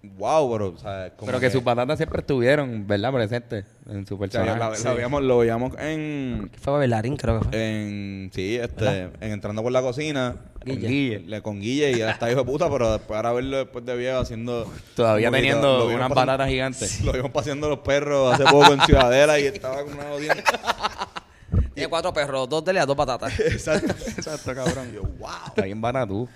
[0.03, 0.69] Wow, bro.
[0.69, 3.13] O sea, como Pero que sus patatas siempre estuvieron, ¿verdad?
[3.13, 4.59] Presentes en su o sea, personaje.
[4.59, 6.49] la- lo, veíamos, lo veíamos en...
[6.51, 7.83] Que fue bailarín, creo que fue.
[7.83, 10.89] En, sí, este, en entrando por la cocina, con Guille.
[10.89, 13.97] Guille, le- con Guille y está hijo de puta, pero después ahora verlo después de
[13.97, 17.01] viejo haciendo Todavía teniendo unas patatas gigantes.
[17.05, 20.45] Lo vimos paseando los perros hace poco en Ciudadela y estaba con una audiencia.
[21.75, 23.39] Tiene cuatro perros, dos de dos patatas.
[23.41, 23.93] Exacto.
[24.07, 24.93] Exacto, cabrón.
[24.95, 25.31] Yo, wow.
[25.49, 26.29] Está bien barato tú.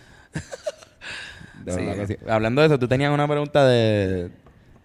[1.64, 1.78] De Sí.
[1.80, 2.16] verdad que sí.
[2.28, 4.30] Hablando de eso, tú tenías una pregunta de,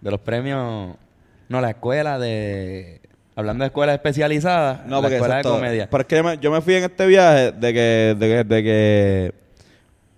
[0.02, 0.96] de los premios.
[1.50, 3.02] No, la escuela de.
[3.36, 4.86] Hablando de escuelas especializadas.
[4.86, 5.90] No, la porque escuela de comedia.
[5.90, 8.44] Pero es que yo me, yo me fui en este viaje de que, de que,
[8.44, 9.34] de que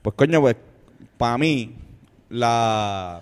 [0.02, 0.56] pues coño, pues,
[1.18, 1.76] para mí,
[2.30, 3.22] la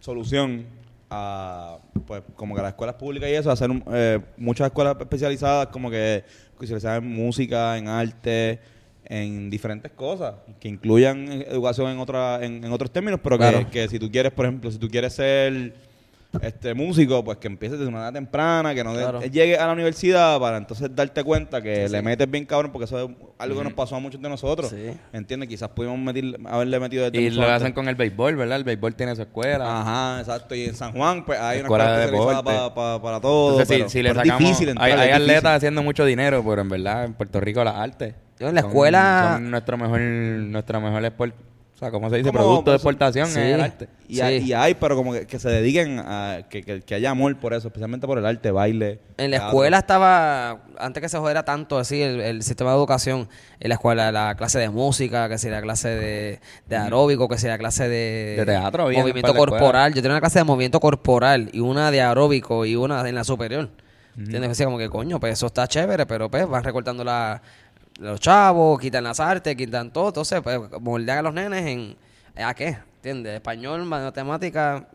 [0.00, 0.66] solución
[1.10, 5.68] a, pues, como que las escuelas públicas y eso, hacer un- eh, muchas escuelas especializadas,
[5.68, 8.60] como que especializadas en música, en arte,
[9.08, 13.70] en diferentes cosas, que incluyan educación en, otra, en, en otros términos, pero que, Claro.
[13.70, 15.74] que si tú quieres, por ejemplo, si tú quieres ser
[16.42, 19.22] este músico, pues que empieces desde una edad temprana, que no de- Claro.
[19.22, 22.98] llegues a la universidad para entonces darte cuenta que le metes bien cabrón, porque eso
[23.04, 24.68] es algo que nos pasó a muchos de nosotros.
[24.68, 24.90] Sí.
[25.14, 25.48] ¿Entiendes?
[25.48, 28.58] Quizás pudimos meter, haberle metido desde Y lo hacen con el béisbol, ¿verdad?
[28.58, 29.80] El béisbol tiene su escuela.
[29.80, 30.54] Ajá, exacto.
[30.54, 32.74] Y en San Juan, pues hay una Escuela escuela de especializada deporte.
[32.74, 33.50] pa- pa- para todo.
[33.52, 34.48] Entonces, pero- si, le pero es sacamos.
[34.48, 35.30] difícil entrar, hay hay es difícil.
[35.30, 38.14] atletas haciendo mucho dinero, pero en verdad en Puerto Rico las artes.
[38.38, 41.34] Yo en la son- escuela- Son nuestro mejor, nuestro mejor sport
[41.74, 42.30] O sea, ¿cómo se dice?
[42.32, 43.38] Como, Producto de pues, exportación sí.
[43.38, 43.88] es el arte.
[44.08, 44.20] Y, Sí.
[44.22, 47.36] hay, y hay, pero como que, que se dediquen a que, que, que haya amor
[47.36, 48.98] por eso, especialmente por el arte, baile.
[49.18, 49.48] En la teatro.
[49.48, 53.28] escuela estaba, antes que se jodiera tanto así el, el sistema de educación,
[53.60, 57.36] en la escuela la clase de música, que si la clase de, de aeróbico, que
[57.36, 59.92] si la clase de, De teatro había en movimiento corporal.
[59.92, 63.24] Yo tenía una clase de movimiento corporal y una de aeróbico y una en la
[63.24, 63.68] superior.
[64.16, 64.48] ¿Entiendes?
[64.48, 67.42] Decía como que coño, pues eso está chévere, pero pues van recortando la,
[67.98, 70.08] los chavos, quitan las artes, quitan todo.
[70.08, 71.96] Entonces, pues moldean a los nenes en...
[72.42, 72.76] ¿A qué?
[72.96, 73.34] ¿Entiendes?
[73.34, 74.88] Español, matemática.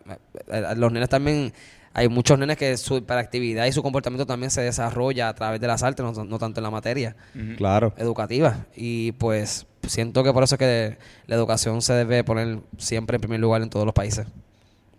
[0.47, 1.53] eh, Los nenes también...
[1.93, 5.67] Hay muchos nenes que su hiperactividad y su comportamiento también se desarrolla a través de
[5.67, 7.17] las artes, no, no tanto en la materia
[7.57, 7.93] Claro.
[7.97, 8.65] educativa.
[8.73, 10.97] Y pues siento que por eso es que
[11.27, 14.25] la educación se debe poner siempre en primer lugar en todos los países.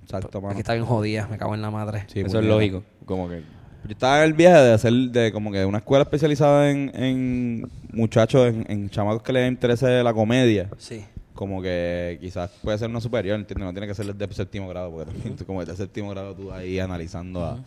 [0.03, 0.53] Exacto, mano.
[0.53, 2.05] Aquí está bien jodida, me cago en la madre.
[2.13, 2.83] Sí, Eso es lógico.
[3.07, 3.43] Como que...
[3.85, 7.71] Yo estaba en el viaje de hacer de como que una escuela especializada en, en
[7.93, 10.69] muchachos, en, en chamacos que les interese la comedia.
[10.79, 11.05] Sí.
[11.35, 13.65] Como que quizás puede ser una superior, ¿entiendes?
[13.67, 16.53] No tiene que ser de séptimo grado, porque también tú como de séptimo grado tú
[16.53, 17.59] ahí analizando a...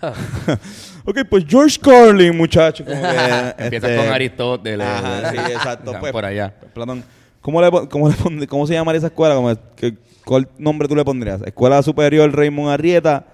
[1.04, 2.84] ok, pues George Carlin, muchacho.
[2.84, 3.08] Como que,
[3.64, 4.86] Empiezas este, con Aristóteles.
[4.86, 5.96] Ajá, sí, exacto.
[5.98, 6.54] Pues, por allá.
[6.74, 7.02] Platón,
[7.40, 9.34] ¿cómo, le, cómo, le ¿cómo se llamaría esa escuela?
[9.34, 11.40] Como, que, ¿Cuál nombre tú le pondrías?
[11.42, 13.26] ¿Escuela Superior Raymond Arrieta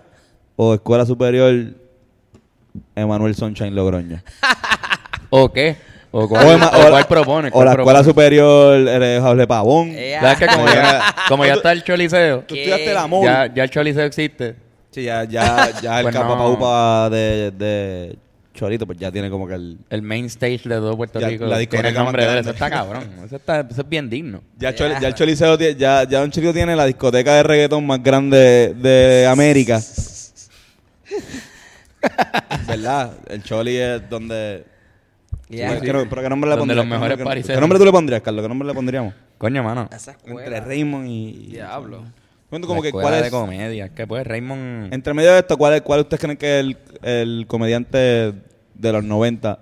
[0.54, 1.74] o Escuela Superior
[2.94, 4.22] Emanuel Sunshine Logroño?
[5.30, 5.76] ¿O qué?
[6.12, 7.48] ¿O cuál, O Ema- o o la- cuál propone?
[7.48, 7.98] O ¿Cuál la propone?
[7.98, 9.90] Escuela Superior eh, Jable Pavón.
[9.90, 10.20] Ea.
[10.20, 12.64] ¿Sabes que como ya, como ya está el choliseo, Tú ¿Qué?
[12.64, 13.24] estudiaste la MUL.
[13.24, 14.56] ya, ya el choliseo existe.
[14.90, 16.20] Sí, ya, ya, ya el Pues no.
[16.22, 18.16] capapaupa de, de
[18.52, 19.78] Chorito, pues ya tiene como que el...
[19.88, 22.38] El main stage de todo Puerto Ya, Rico la tiene discoteca el nombre más de
[22.40, 22.44] él.
[22.44, 22.50] grande.
[22.50, 23.04] Eso está cabrón.
[23.24, 24.42] Eso, está, eso es bien digno.
[24.58, 25.00] Ya, el Choli- Ya.
[25.02, 29.28] ya el Choliseo, ya, ya Don Chorito tiene la discoteca de reggaetón más grande de
[29.30, 29.80] América.
[32.66, 33.12] ¿Verdad?
[33.28, 34.64] El Choli es donde...
[35.48, 35.80] Ya.
[35.80, 36.76] ¿Qué no- ¿Pero qué nombre le Donde pondrías?
[36.76, 37.54] los ¿Qué mejores nombre- qué-.
[37.54, 38.42] ¿Qué nombre tú le pondrías, Carlos?
[38.42, 39.14] ¿Qué nombre le pondríamos?
[39.38, 39.88] Coño, mano.
[39.94, 40.44] Esa escuela.
[40.44, 41.32] Entre Raymond y...
[41.52, 42.04] Diablo.
[42.48, 43.32] Cuento como La que escuela cuál de es...
[43.32, 43.88] comedia.
[43.88, 44.92] Que pues Raymond...
[44.94, 47.98] Entre medio de esto, ¿cuál, es- cuál ustedes creen que es el, el comediante
[48.74, 49.58] de los 90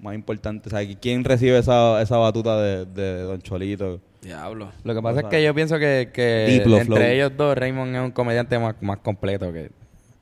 [0.00, 0.68] más importante?
[0.68, 4.00] O sea, ¿quién recibe esa, esa batuta de, de Don Cholito?
[4.20, 4.72] Diablo.
[4.84, 7.06] Lo que pasa O es que yo pienso que, que Diplo entre Flow.
[7.06, 9.70] ellos dos, Raymond es un comediante más, más completo que,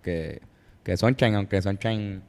[0.03, 0.41] que,
[0.83, 2.23] que Sunshine, aunque Sunshine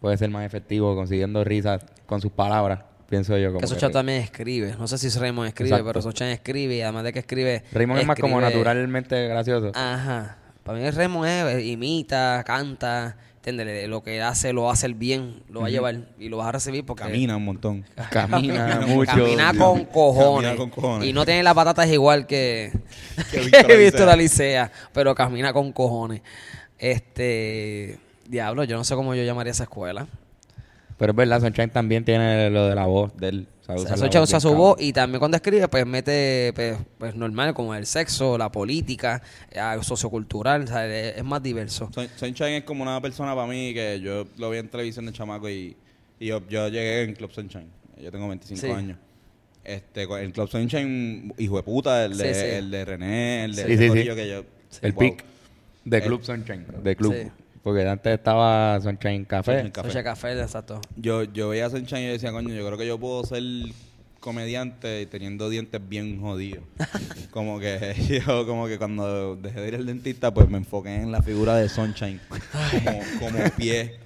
[0.00, 3.48] puede ser más efectivo consiguiendo risas con sus palabras, pienso yo.
[3.48, 4.74] Como Que Socha también escribe.
[4.78, 5.86] No sé si Raymond escribe, Exacto.
[5.86, 7.64] pero Socha escribe y además de que escribe.
[7.72, 9.72] Raymond es más como naturalmente gracioso.
[9.74, 10.38] Ajá.
[10.62, 13.88] Para mí Raymond es, eh, imita, canta, ¿entiendes?
[13.88, 16.52] Lo que hace, lo hace el bien, lo va a llevar y lo vas a
[16.52, 17.04] recibir porque...
[17.04, 17.84] Camina un montón.
[18.10, 19.12] Camina mucho.
[19.12, 20.50] Camina con cojones.
[20.50, 21.08] Camina con cojones.
[21.08, 22.72] Y no tiene las patatas igual que,
[23.30, 23.76] Que Alicea.
[23.76, 26.22] Víctor Alicea, pero camina con cojones.
[26.78, 27.98] Este.
[28.28, 30.06] Diablo, yo no sé cómo yo llamaría esa escuela.
[30.98, 33.46] Pero es verdad, Sunshine también tiene lo de la voz de él.
[33.66, 37.14] sabe O sea, usa bien su voz y también cuando escribe, pues mete, pues, pues,
[37.14, 41.90] normal, como el sexo, la política, eh, sociocultural, o sea, es, es más diverso.
[41.92, 45.12] Sun- Sunshine es como una persona para mí que yo lo vi en televisión de
[45.12, 45.76] chamaco y,
[46.18, 47.68] y yo, yo llegué en Club Sunshine.
[48.02, 48.72] Yo tengo 25 Sí.
[48.72, 48.98] años.
[49.62, 52.46] Este, el Club Sunshine, hijo de puta, el de, Sí, sí.
[52.46, 54.14] el de René, el de sí.
[54.14, 54.44] que yo...
[54.82, 55.00] El wow.
[55.00, 55.24] pick
[55.86, 56.66] de El- Club Sunshine.
[56.82, 57.14] De Club.
[57.14, 57.30] Sí.
[57.62, 59.62] Porque antes estaba Sunshine Café.
[59.62, 60.02] Sunshine Café.
[60.04, 60.80] Café, exacto.
[60.96, 63.42] Yo, yo veía a Sunshine y yo decía, coño, yo creo que yo puedo ser
[64.20, 66.64] comediante y teniendo dientes bien jodidos.
[67.30, 71.12] como que yo, como que cuando dejé de ir al dentista, pues me enfoqué en
[71.12, 73.98] la figura de Sunshine como, como pie.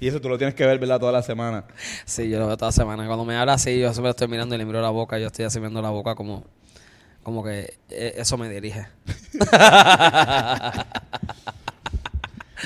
[0.00, 1.00] Y eso tú lo tienes que ver, ¿verdad?
[1.00, 1.64] Toda la semana.
[2.04, 3.06] Sí, yo lo veo toda semana.
[3.06, 5.18] Cuando me habla así, yo siempre estoy mirando y le miro la boca.
[5.18, 6.44] Yo estoy así viendo la boca como,
[7.22, 8.86] como que eh, eso me dirige.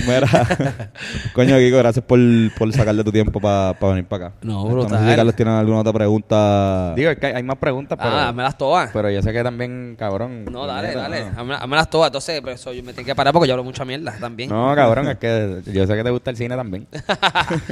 [0.09, 0.27] Mira,
[1.35, 2.19] coño, Kiko, gracias por,
[2.59, 4.37] por sacarle tu tiempo para venir para acá.
[4.43, 5.09] No, Esto, No sé brutal.
[5.11, 6.95] si Carlos tiene alguna otra pregunta.
[6.97, 8.91] Digo, es que hay más preguntas, pero, ah, hazmelas todas.
[8.93, 10.47] pero yo sé que también, cabrón.
[10.47, 11.31] no, dale, dale.
[11.31, 11.37] no.
[11.41, 12.09] Hazme- Hazmelas todas.
[12.09, 14.51] Entonces, pero eso yo me tengo que parar porque yo hablo mucha mierda también.
[14.51, 16.89] No, cabrón, es que yo sé que te gusta el cine también.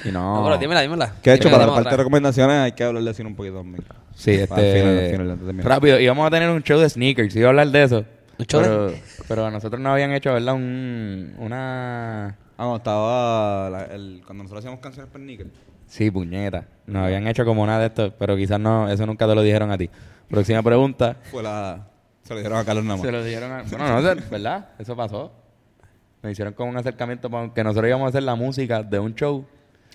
[0.04, 0.36] Y no.
[0.36, 1.14] No, pero dímela, dímela.
[1.22, 2.56] ¿Qué he hecho para la parte de recomendaciones?
[2.56, 3.84] Hay que hablar de cine un poquito también.
[4.22, 4.72] Sí, Al este.
[4.80, 5.66] final, al final, antes de terminar.
[5.68, 7.34] rápido, íbamos a tener un show de sneakers.
[7.36, 8.04] Iba a hablar de eso.
[8.38, 8.92] ¿Un show de- pero,
[9.28, 10.54] pero a nosotros nos habían hecho, ¿verdad?
[10.54, 12.28] Un, una.
[12.28, 13.70] Ah, cuando estaba.
[13.70, 15.50] la- el- cuando nosotros hacíamos canciones para Nickel.
[15.86, 16.66] Sí, puñeta.
[16.86, 19.70] Nos habían hecho como una de estos, pero quizás no, eso nunca te lo dijeron
[19.72, 19.90] a ti.
[20.30, 21.16] Próxima pregunta.
[21.30, 21.88] Fue la.
[22.22, 23.04] Se lo dieron a Carlos nada más.
[23.06, 23.62] Se lo dijeron a...
[23.64, 24.68] Bueno, no sé, ¿verdad?
[24.78, 25.32] Eso pasó.
[26.22, 29.14] Nos hicieron como un acercamiento para que nosotros íbamos a hacer la música de un
[29.16, 29.44] show.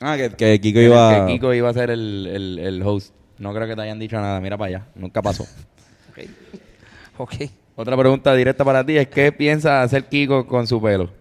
[0.02, 1.26] Ah, que, que Kiko iba.
[1.26, 3.16] Que Kiko iba a ser el, el, el host.
[3.40, 4.40] No creo que te hayan dicho nada.
[4.40, 4.88] Mira para allá.
[4.96, 5.46] Nunca pasó.
[7.20, 7.34] Ok.
[7.76, 11.12] Otra pregunta directa para ti es ¿qué piensa hacer Kiko con su pelo?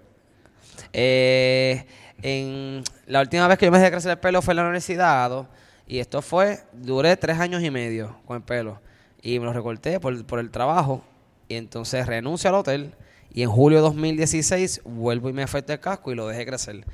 [0.92, 1.86] Eh,
[2.22, 5.48] en la última vez que yo me dejé crecer el pelo fue en la universidad.
[5.86, 8.80] Y esto fue, duré tres años y medio con el pelo.
[9.22, 11.02] Y me lo recorté por, por el trabajo.
[11.48, 12.94] Y entonces renuncio al hotel.
[13.32, 16.84] Y en julio de 2016 vuelvo y me afecto el casco y lo dejé crecer.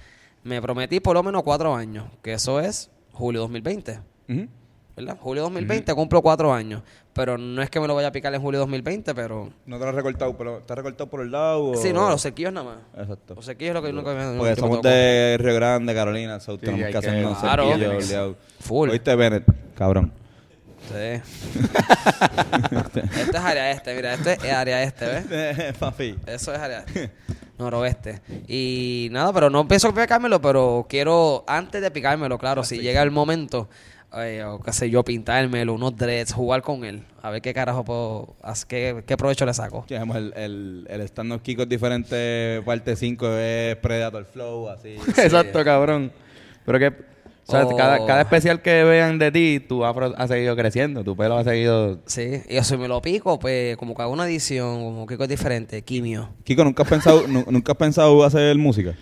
[0.43, 4.01] Me prometí por lo menos cuatro años, que eso es julio 2020.
[4.29, 4.49] Ujú.
[4.95, 5.16] ¿Verdad?
[5.20, 6.82] Julio 2020 cumplo cuatro años.
[7.14, 9.51] Pero no es que me lo vaya a picar en julio 2020, pero...
[9.66, 11.64] No te lo has recortado, pero ¿te has recortado por el lado?
[11.70, 12.78] o- Sí, no, los sequillos nada más.
[13.03, 13.34] Exacto.
[13.34, 14.36] Los sequillos es lo que nunca me...
[14.38, 18.36] Porque me somos de Río Grande, Carolina, so tenemos hay que que- hacernos Claro.
[18.61, 18.90] Full.
[18.90, 19.45] ¿Oíste, Bennett?
[19.74, 20.12] Cabrón.
[20.88, 21.20] Sí.
[23.20, 25.74] esto es área este, mira, esto es área este, ¿ves?
[25.78, 26.16] Papi.
[26.26, 26.84] Eso es área
[27.59, 28.20] noroeste.
[28.49, 33.11] Y nada, pero no pienso picármelo, pero quiero, antes de picármelo, claro, si llega el
[33.11, 33.68] momento,
[34.16, 37.84] eh, o qué sé yo, pintármelo, unos dreads, jugar con él, a ver qué carajo
[37.84, 38.34] puedo,
[38.68, 39.84] qué, qué provecho le saco.
[39.88, 44.96] Tenemos el, el, el stand-up Kiko es diferente, parte 5 es Predator Flow, así.
[45.16, 46.12] Exacto, cabrón.
[46.64, 47.76] Pero que, o sea, Oh.
[47.76, 51.44] cada, cada especial que vean de ti, tu afro ha seguido creciendo, tu pelo ha
[51.44, 51.98] seguido...
[52.06, 55.28] Sí, y eso me lo pico, pues como que hago una edición, como que es
[55.28, 56.28] diferente, quimio.
[56.44, 58.94] Kiko, ¿nunca has pensado, nu- nunca has pensado hacer música?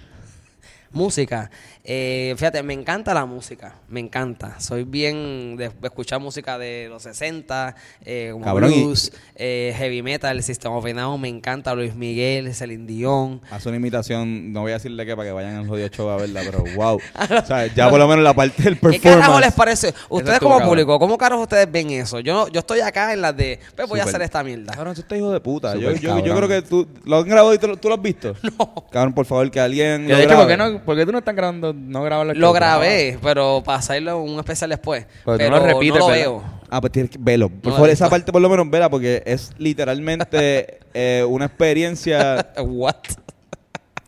[0.92, 1.50] Música.
[1.82, 3.74] Eh, fíjate, me encanta la música.
[3.88, 4.60] Me encanta.
[4.60, 7.74] Soy bien de, de escuchar música de los 60,
[8.04, 11.20] eh, como Cabrón, y- blues, eh, heavy metal, System of a Down.
[11.20, 13.40] Me encanta Luis Miguel, Celine Dion.
[13.50, 16.16] Haz una imitación, no voy a decirle qué para que vayan al jodido show a
[16.16, 16.96] verla, pero wow.
[16.96, 19.52] o sea, ya por lo menos la parte del ¿Qué carajo les performance.
[19.54, 19.94] parece?
[20.10, 20.68] Ustedes estuvo como cabrón.
[20.68, 22.20] público, ¿cómo carajo ustedes ven eso?
[22.20, 24.74] Yo no- yo estoy acá en las de, pues voy a hacer esta mierda.
[24.74, 25.74] Cabrón, tú estás hijo de puta.
[25.76, 28.02] Yo, yo, yo creo que tú lo han grabado y tú, lo- tú lo has
[28.02, 28.34] visto.
[28.58, 28.74] No.
[28.90, 30.06] Cabrón, por favor, que alguien.
[30.06, 30.72] Que lo de hecho, ¿por qué, grabe.
[30.74, 32.54] no, ¿por qué tú no estás grabando, no grabas los Lo shows?
[32.56, 35.06] grabé, pero para hacerlo un especial después.
[35.24, 36.44] Pero no repites, no lo veo.
[36.70, 37.48] Ah, pues tienes que verlo.
[37.48, 42.52] Por No favor, esa parte por lo menos vela porque es literalmente eh, una experiencia
[42.62, 42.94] What?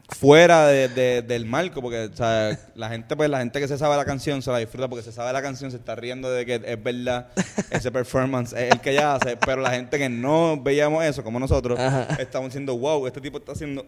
[0.08, 3.76] fuera de- de- del marco, porque o sea, la gente, pues la gente que se
[3.78, 6.44] sabe la canción se la disfruta porque se sabe la canción, se está riendo de
[6.46, 7.28] que es verdad
[7.70, 11.40] ese performance es el que ella hace, pero la gente que no veíamos eso, como
[11.40, 12.06] nosotros, Ajá.
[12.20, 13.84] estamos diciendo, wow, este tipo está haciendo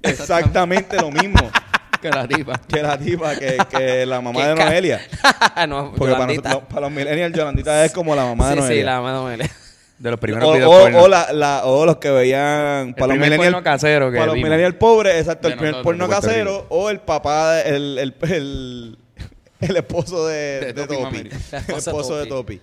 [0.00, 1.40] exactamente lo mismo
[2.04, 2.60] Que la tipa.
[2.68, 5.00] que la tipa, que, que la mamá de Noelia.
[5.68, 8.76] no, Porque para, los millennials, Yolandita es como la mamá de Sí, Noelia.
[8.80, 9.50] sí, la mamá de Noelia.
[9.96, 11.02] De los O, primeros videos o- porno.
[11.02, 14.36] o la, la- o los que veían para los millennials porno casero que para los
[14.36, 18.98] millennials pobres exacto el primer porno casero o el papá de- el, el, el,
[19.60, 22.60] el esposo de, De de Topi el esposo de Topi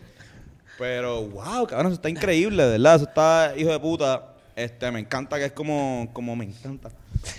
[0.77, 4.99] pero wow cabrón eso está increíble de verdad eso está hijo de puta este me
[4.99, 6.89] encanta que es como como me encanta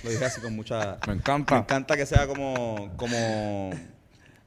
[0.05, 1.55] lo dije así con mucha Me encanta.
[1.55, 3.71] me encanta que sea como como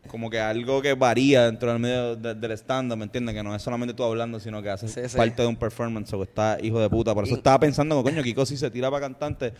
[0.07, 3.33] como que algo que varía dentro del medio de- del stand-up, ¿me entiendes?
[3.33, 5.17] Que no es solamente tú hablando, sino que haces Sí, sí.
[5.17, 7.15] parte de un performance o que está hijo de puta.
[7.15, 9.53] Por eso estaba pensando, coño, Kiko si se tira para cantante,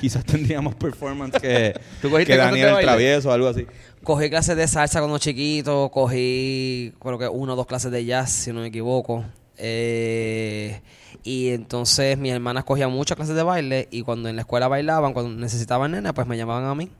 [0.00, 1.72] quizás tendría más performance que,
[2.02, 2.80] ¿Tú que Daniel el?
[2.82, 3.64] Travieso o algo así.
[4.02, 8.30] Cogí clases de salsa cuando chiquito, cogí creo que una o dos clases de jazz,
[8.32, 9.24] si no me equivoco.
[9.64, 10.80] Eh,
[11.22, 15.12] y entonces mis hermanas cogían muchas clases de baile y cuando en la escuela bailaban,
[15.12, 16.90] cuando necesitaban nena, pues me llamaban a mí.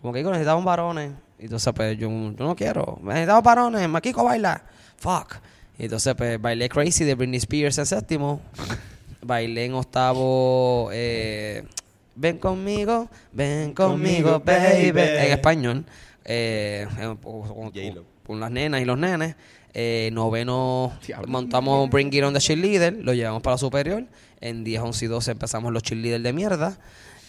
[0.00, 1.12] Como que "Kiko, necesitaban varones.
[1.40, 4.62] Y entonces pues yo, yo no quiero, necesitamos varones, Maquico baila.
[4.96, 5.36] Fuck.
[5.78, 8.40] Y entonces pues bailé Crazy de Britney Spears en séptimo.
[9.22, 11.64] bailé en octavo eh,
[12.16, 14.92] Ven conmigo, ven conmigo, baby.
[15.00, 15.84] En español.
[16.24, 18.04] Eh, en- con, con- J-Lo.
[18.24, 19.34] con las nenas y los nenes.
[19.76, 20.92] Eh, noveno
[21.26, 24.04] montamos Bring It On the Cheerleader, lo llevamos para la superior.
[24.40, 26.78] En 10, 11 y 12 empezamos los cheerleaders de mierda.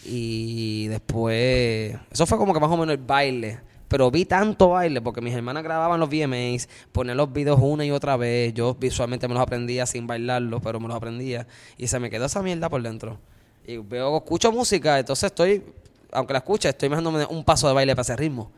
[0.04, 3.58] Y después, eso fue como que más o menos el baile.
[3.88, 7.90] Pero vi tanto baile porque mis hermanas grababan los VMAs, ponían los videos una y
[7.90, 8.54] otra vez.
[8.54, 11.46] Yo visualmente me los aprendía sin bailarlos, pero me los aprendía.
[11.76, 13.18] Y se me quedó esa mierda por dentro.
[13.66, 15.64] Y veo, escucho música, entonces estoy,
[16.12, 18.50] aunque la escuche, estoy imaginándome un paso de baile para ese ritmo.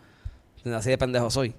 [0.75, 1.55] Así de pendejo soy.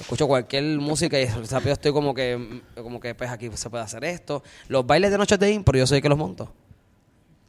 [0.00, 4.04] Escucho cualquier música y rápido estoy como que, como que pues aquí se puede hacer
[4.04, 4.42] esto.
[4.68, 6.52] Los bailes de noches de impro, yo soy el que los monto.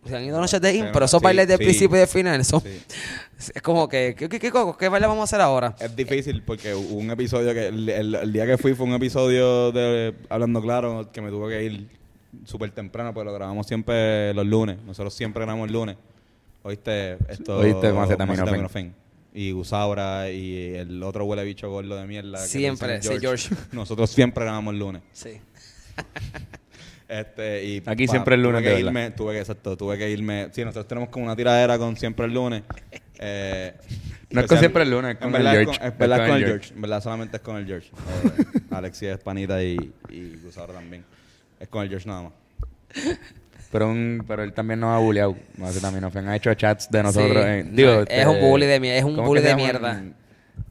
[0.05, 1.63] Se han ido noches de impro, esos sí, bailes del sí.
[1.65, 2.82] principio y del final son, Sí.
[3.53, 5.75] es como que, ¿qué, qué, qué, qué baile vamos a hacer ahora?
[5.79, 8.93] Es difícil porque hubo un episodio que el, el- el día que fui fue un
[8.93, 11.88] episodio de Hablando Claro que me tuvo que ir
[12.45, 14.77] súper temprano, pues lo grabamos siempre los lunes.
[14.86, 15.97] Nosotros siempre grabamos el lunes.
[16.63, 17.57] Oíste esto.
[17.57, 18.27] Oíste Macetaminofen.
[18.45, 18.95] Macetaminofen.
[19.34, 22.41] Y Gusaura y el otro huele bicho gordo de mierda.
[22.41, 23.55] que Siempre, dicen sí, George.
[23.71, 25.01] Nosotros siempre grabamos el lunes.
[25.13, 25.39] Sí.
[27.07, 30.47] Este, y Aquí siempre el lunes, Tuve que irme, tuve que, exacto, tuve que irme.
[30.53, 32.63] Sí, nosotros tenemos como una tiradera con siempre el lunes.
[33.23, 33.73] Eh,
[34.32, 35.77] No es con siempre el lunes, es con en el verdad George.
[35.79, 36.59] con- Es verdad con con el George.
[36.63, 36.73] George.
[36.73, 37.88] En verdad solamente es con el George.
[37.89, 41.03] Eh, Alexis es panita y, y Gusaro también.
[41.59, 42.34] Es con el George nada más.
[43.72, 45.36] Pero, un, pero él también nos ha bulleado.
[45.57, 47.43] Macetaminofen ha hecho chats de nosotros.
[47.43, 47.49] Sí.
[47.49, 50.03] en- digo, No, es un bully de mier- es un ¿cómo bully de mierda.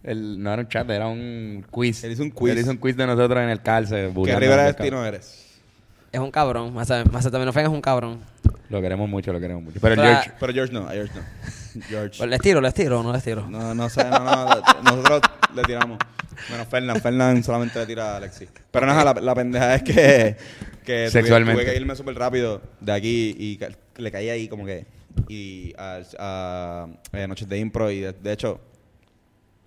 [0.02, 2.04] El, no era un chat, era un quiz.
[2.04, 2.52] Él hizo un quiz.
[2.52, 4.12] Él hizo un quiz de nosotros en el cárcel.
[4.24, 5.46] ¿Qué Rivera Destino eres?
[6.12, 6.74] Es un cabrón.
[6.74, 8.20] Macetaminofen es un cabrón.
[8.68, 9.78] Lo queremos mucho, lo queremos mucho.
[9.80, 11.82] Pero George, Pero George no, a George no.
[11.88, 12.14] George.
[12.18, 13.48] Pues, ¿Les tiro, les tiro o no les tiro?
[13.48, 14.46] No, no sé, no, no.
[14.84, 15.20] Nosotros
[15.56, 15.98] le tiramos.
[16.50, 17.00] Menos Fernán.
[17.00, 18.48] Fernán solamente le tira a Alexis.
[18.70, 20.36] Pero no, la, la pendeja es que,
[20.84, 21.62] que tuve- Sexualmente.
[21.62, 24.86] Tuve, que irme súper rápido de aquí y ca- le caí ahí como que.
[25.28, 27.90] Y a, a- eh, Noches de Impro.
[27.90, 28.60] Y de, de hecho,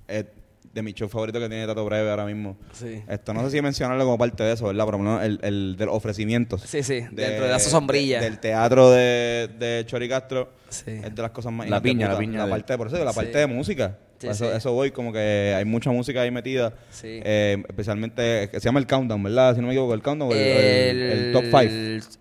[0.07, 0.25] es
[0.73, 2.57] de mi show favorito que tiene Tato Breve ahora mismo.
[2.71, 3.03] Sí.
[3.07, 4.85] Esto no sé si mencionarlo como parte de eso, ¿verdad?
[4.85, 6.61] Pero por lo menos el, el de los ofrecimientos.
[6.61, 8.19] Sí, sí, dentro de esa sombrilla.
[8.19, 10.51] de- del teatro de, de Chori Castro.
[10.69, 10.89] Sí.
[11.03, 12.87] Es de las cosas más La hijas de piña, la piña La de- parte, por
[12.87, 13.17] eso digo, la Sí.
[13.17, 13.97] parte de música.
[14.23, 14.57] Sí, eso, sí.
[14.57, 16.73] eso voy, como que hay mucha música ahí metida.
[16.91, 17.19] Sí.
[17.23, 19.55] Eh, especialmente, que se llama el Countdown, ¿verdad?
[19.55, 21.57] Si no me equivoco, el Countdown, el, el- el Top 5.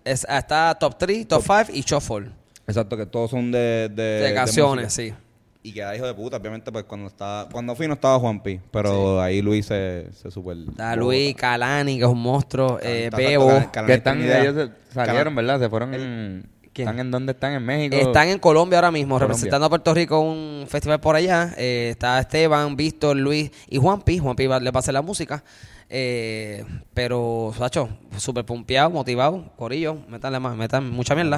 [0.05, 2.29] es- está top 3, top 5 y shuffle.
[2.67, 5.15] Exacto, que todos son de, de, De, canciones, música.
[5.17, 5.23] sí.
[5.65, 8.59] Y que era hijo de puta, obviamente, pues cuando estaba, cuando fui no estaba Juanpi,
[8.69, 10.57] pero ahí Luis se, se super.
[10.57, 13.49] Está Luis, Kalani, que es un monstruo, eh, Está- Bebo.
[13.49, 15.59] está- está- que están, ellos se salieron, ¿verdad?
[15.61, 16.45] Se fueron en...
[16.73, 16.87] ¿Quién?
[16.87, 17.53] ¿Están en dónde están?
[17.53, 17.95] ¿En México?
[17.95, 19.27] Están en Colombia ahora mismo, Colombia.
[19.27, 21.53] representando a Puerto Rico un festival por allá.
[21.57, 24.17] Eh, está Esteban, Víctor, Luis y Juanpi.
[24.17, 25.43] Juanpi va- le va a hacer la música.
[25.89, 26.65] Eh,
[26.95, 31.37] pero, Sacho, súper pompeado, motivado, corillo, métanle más, metan mucha mierda.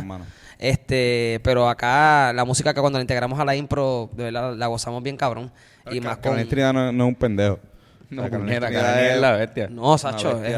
[0.57, 4.67] Este, pero acá la música que cuando la integramos a la impro, de verdad la
[4.67, 5.51] gozamos bien cabrón.
[5.91, 6.37] Y más con
[6.73, 7.59] no, no es un pendejo.
[8.09, 8.55] No, Carolina
[9.09, 9.67] es la bestia.
[9.69, 10.55] No, Sacho, es-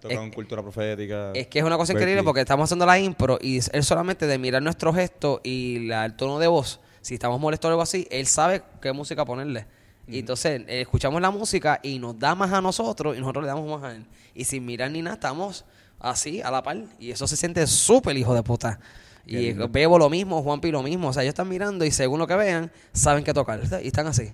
[0.00, 1.32] toca es- cultura profética.
[1.34, 4.38] Es que es una cosa increíble porque estamos haciendo la impro y él solamente de
[4.38, 8.06] mirar nuestro gesto y la- el tono de voz, si estamos molestos o algo así,
[8.10, 9.66] él sabe qué música ponerle.
[10.10, 13.48] Y entonces eh, escuchamos la música y nos da más a nosotros y nosotros le
[13.48, 14.06] damos más a él.
[14.34, 15.66] Y sin mirar ni nada, estamos
[16.00, 16.78] así, a la par.
[16.98, 18.80] Y eso se siente súper hijo de puta.
[19.26, 21.08] Y Bebo lo mismo, Juanpi lo mismo.
[21.08, 23.60] O sea, ellos están mirando y según lo que vean, saben qué tocar.
[23.82, 24.32] Y están así.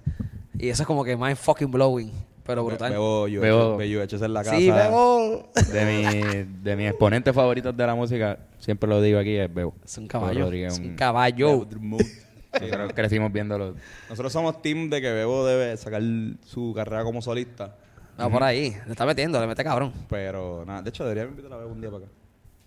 [0.56, 2.12] Y eso es como que mind fucking blowing.
[2.46, 2.92] Pero brutal.
[2.92, 3.76] Bebo, yo, Bebo.
[3.78, 4.56] Bebo, en la casa.
[4.56, 5.48] sí, Bebo.
[5.72, 9.74] De, mi, de mis exponentes favoritos de la música, siempre lo digo aquí, es Bebo.
[9.84, 10.40] Es un caballo.
[10.44, 11.66] Rodríguez, Es un un- caballo.
[12.60, 13.74] Nosotros crecimos viéndolo.
[14.08, 16.02] Nosotros somos team de que Bebo debe sacar
[16.46, 17.74] su carrera como solista.
[18.20, 18.76] Va por ahí.
[18.86, 19.92] Le está metiendo, le mete cabrón.
[20.08, 22.12] Pero nada, de hecho deberíamos invitar a Bebo un día para acá.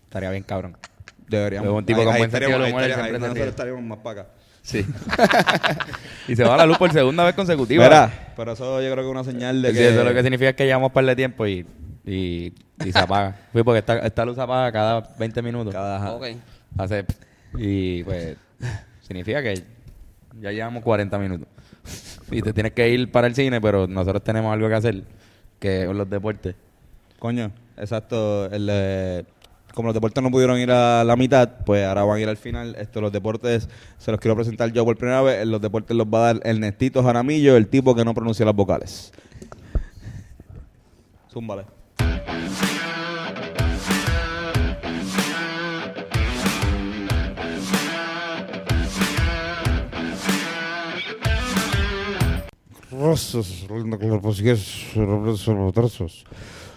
[0.04, 0.76] Estaría bien cabrón.
[1.30, 1.68] Deberíamos.
[1.68, 3.50] Bebo, un tipo con buen sentido del humor, estaríamos- siempre ríe.
[3.50, 4.30] estaríamos más para acá.
[4.68, 4.86] Sí.
[6.28, 7.86] y se va a la luz por segunda vez consecutiva.
[7.86, 9.90] Mira, pero eso yo creo que es una señal de Sí, que...
[9.94, 11.66] eso lo que significa es que llevamos un par de tiempo y,
[12.06, 12.54] y,
[12.84, 13.34] y se apaga.
[13.54, 15.74] Fui porque esta, esta luz se apaga cada 20 minutos.
[15.74, 16.12] Cada- ajá.
[16.16, 16.26] Ok.
[16.78, 17.06] Hace,
[17.58, 18.36] y pues
[19.08, 19.64] significa que
[20.42, 21.48] ya llevamos 40 minutos.
[22.32, 25.04] y te tienes que ir para el cine, pero nosotros tenemos algo que hacer,
[25.60, 26.56] que es los deportes.
[27.20, 28.48] Coño, exacto.
[28.52, 29.24] El, eh,
[29.78, 32.38] como los deportes no pudieron ir a la mitad, pues ahora van a ir al
[32.38, 32.76] final.
[32.80, 33.70] Esto, los deportes
[34.00, 35.46] se los quiero presentar yo por primera vez.
[35.46, 38.56] Los deportes los va a dar el Nestito Jaramillo, el tipo que no pronuncia las
[38.56, 39.14] vocales.
[41.32, 41.66] Zúmbale.
[52.90, 53.68] Rosas,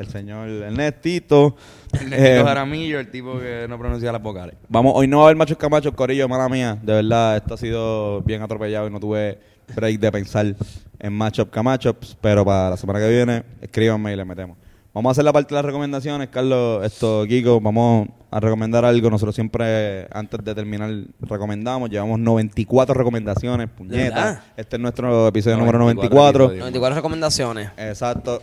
[0.00, 1.56] al señor Ernestito.
[1.92, 4.56] El Eh, Nestito Jaramillo, el tipo que no pronuncia las vocales.
[4.68, 6.78] Vamos, hoy no va a haber machos camachos, Corillo, mala mía.
[6.82, 9.38] De verdad, esto ha sido bien atropellado y no tuve
[9.74, 10.54] break de pensar
[10.98, 12.16] en matchup camachops.
[12.20, 14.56] Pero para la semana que viene, escríbanme y le metemos.
[14.92, 19.08] Vamos a hacer la parte de las recomendaciones, Carlos, esto, Kiko, vamos a recomendar algo.
[19.08, 20.90] Nosotros siempre, antes de terminar,
[21.20, 21.88] recomendamos.
[21.90, 24.40] Llevamos 94 recomendaciones, puñetas.
[24.56, 26.44] Este es nuestro episodio 94 número 94.
[26.44, 26.60] episodios.
[26.60, 27.70] 94 recomendaciones.
[27.76, 28.42] Exacto.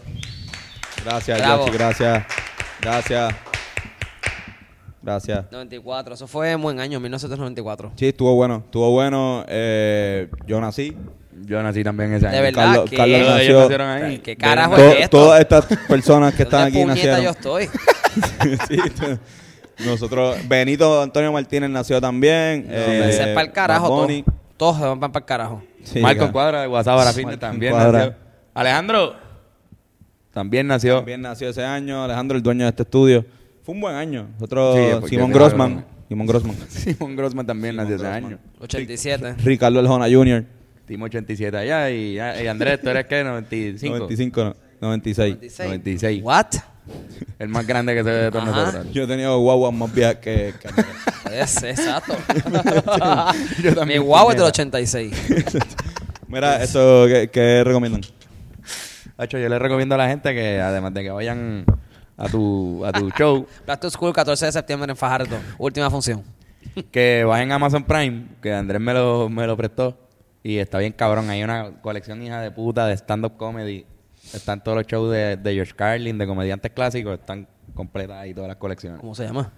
[1.10, 1.66] Gracias, Bravo.
[1.68, 2.26] Yoshi, gracias.
[2.82, 3.34] Gracias.
[5.02, 5.46] Gracias.
[5.52, 7.94] 94, eso fue en buen año, 1994.
[7.96, 9.46] Sí, estuvo bueno, estuvo bueno.
[9.48, 10.98] Eh, yo nací.
[11.46, 12.36] Yo nací también ese año.
[12.36, 12.98] De verdad Carlos- que...
[12.98, 14.18] Carlos Todos ellos nació- nacieron ahí.
[14.20, 15.18] ¿Qué carajo To- es esto?
[15.18, 17.22] Todas estas personas que están ¿Dónde aquí nacieron.
[17.22, 17.70] yo estoy?
[18.68, 18.80] Sí,
[19.86, 22.66] nosotros, Benito Antonio Martínez nació también.
[22.68, 24.24] eh, Ese es para el carajo, Bad
[24.58, 25.64] todos, se van para el carajo.
[25.84, 26.34] Sí, Marco claro.
[26.34, 28.16] Cuadra de WhatsApp también nació.
[28.56, 29.27] Alejandro
[30.38, 30.98] también nació.
[30.98, 32.04] También nació ese año.
[32.04, 33.26] Alejandro, el dueño de este estudio.
[33.64, 34.28] Fue un buen año.
[34.36, 35.84] Nosotros, Sí, Simón Grossman.
[36.08, 36.56] Simón Grossman.
[36.70, 38.38] Simón Grossman también nació ese año.
[38.60, 39.36] 87.
[39.44, 40.46] Ricardo El Jona Jr.
[40.86, 43.24] Timo 87 allá y, y Andrés, ¿tú eres qué?
[43.24, 43.98] 95.
[43.98, 45.34] 95, no, 96.
[45.34, 45.68] 96.
[45.70, 46.24] 96.
[46.24, 46.46] What?
[47.40, 48.88] El más grande que se ve de todos nosotros.
[48.94, 50.54] Yo he tenido guaguas más viejas que...
[50.62, 50.70] que-
[51.42, 52.16] Es, exacto.
[53.64, 54.78] Yo Mi también, guau es del puñeta.
[54.78, 55.14] 86.
[56.30, 58.02] Mira, eso, ¿qué, qué recomiendan?
[59.18, 61.66] Hacho, yo le recomiendo a la gente que además de que vayan
[62.18, 65.38] a tu, a tu show, Back to School, 14 de septiembre en Fajardo.
[65.58, 66.24] Última función.
[66.92, 69.98] que vayan a Amazon Prime, que Andrés me lo, me lo prestó.
[70.44, 71.30] Y está bien cabrón.
[71.30, 73.86] Hay una colección hija de puta de stand-up comedy.
[74.34, 77.20] Están todos los shows de, de George Carlin, de comediantes clásicos.
[77.20, 79.00] Están completas ahí todas las colecciones.
[79.00, 79.52] ¿Cómo se llama?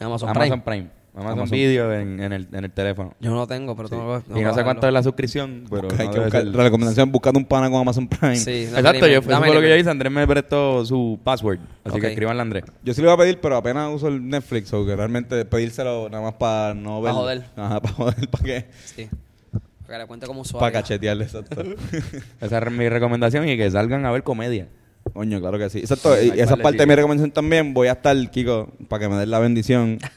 [0.00, 0.88] Amazon, Amazon Prime.
[0.88, 1.03] Prime.
[1.14, 1.56] Amazon, Amazon.
[1.56, 3.14] Video en, en el, en el teléfono.
[3.20, 5.64] Yo no lo tengo, pero tengo que- tengo y no sé cuánto es la suscripción,
[5.70, 8.36] pero Hay no que buscar, la recomendación, buscando un pana con Amazon Prime.
[8.36, 9.90] Sí, Exacto, yo, eso fue lo que yo hice.
[9.90, 11.60] Andrés me prestó su password.
[11.84, 12.64] Así que escribanle a Andrés.
[12.82, 16.08] Yo sí lo iba a pedir, pero apenas uso el Netflix, o que realmente pedírselo
[16.10, 17.12] nada más para no ver.
[17.12, 17.44] Pa' joder.
[17.56, 18.64] Ajá, para joder, para qué.
[18.84, 19.08] Sí.
[19.86, 20.60] Para que le cuente como usuario.
[20.60, 21.62] Para cachetearle, exacto.
[22.40, 24.66] Esa es mi recomendación y que salgan a ver comedia.
[25.12, 25.80] Coño, claro que sí.
[25.80, 27.74] Exacto, Sí, y esa parte de mi recomendación también.
[27.74, 29.98] Voy a estar, Kiko, para que me den la bendición.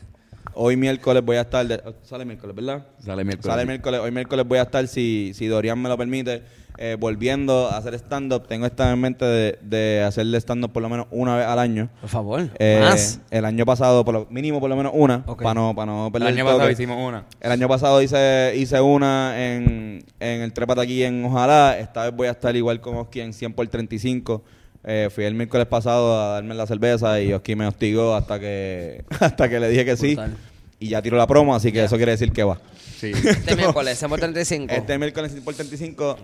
[0.59, 1.65] Hoy miércoles voy a estar.
[1.67, 2.85] de- sale miércoles, ¿verdad?
[2.99, 3.53] Sale miércoles.
[3.53, 3.99] Sale miércoles.
[4.01, 6.41] Hoy miércoles voy a estar, si, si Dorian me lo permite,
[6.79, 8.47] eh, volviendo a hacer stand-up.
[8.47, 11.89] Tengo esta en mente de, de hacerle stand-up por lo menos una vez al año.
[12.01, 12.49] Por favor.
[12.59, 13.19] Eh, Más.
[13.29, 15.43] El año pasado, por lo mínimo por lo menos una, Ok.
[15.43, 16.53] para no, para no El perder año toque.
[16.55, 17.25] pasado hicimos una.
[17.39, 21.77] El año pasado hice, hice una en, en el Trépate aquí en Ojalá.
[21.79, 24.43] Esta vez voy a estar igual con Oski en 100 por 35.
[24.83, 29.03] Eh, fui el miércoles pasado a darme la cerveza y Oski me hostigó hasta que
[29.19, 30.15] hasta que le dije que sí.
[30.15, 30.37] Brutal.
[30.79, 32.59] Y ya tiró la promo, así que eso quiere decir que va.
[32.99, 33.11] Sí.
[33.11, 34.73] Este miércoles, se 35.
[34.73, 36.17] Este miércoles 100 por 35.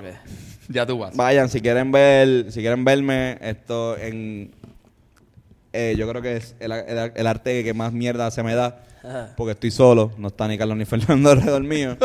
[0.69, 1.15] ya tú vas.
[1.15, 4.51] Vayan, si quieren ver, si quieren verme, esto en
[5.73, 8.83] eh, yo creo que es el, el- el arte que más mierda se me da.
[9.03, 9.33] Ajá.
[9.35, 11.97] Porque estoy solo, no está ni Carlos ni Fernando alrededor mío.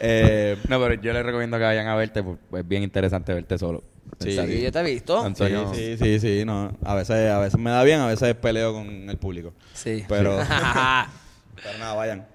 [0.00, 3.58] Eh, No, pero yo les recomiendo que vayan a verte, pues es bien interesante verte
[3.58, 3.82] solo.
[4.20, 4.32] Sí.
[4.32, 5.20] Sí, yo te he visto.
[5.20, 5.72] Sí, Antonio.
[5.74, 6.76] sí, sí, sí, no.
[6.84, 9.52] A veces, a veces me da bien, a veces peleo con el público.
[9.72, 10.04] Sí.
[10.08, 10.36] Pero,
[11.62, 12.26] pero nada, vayan.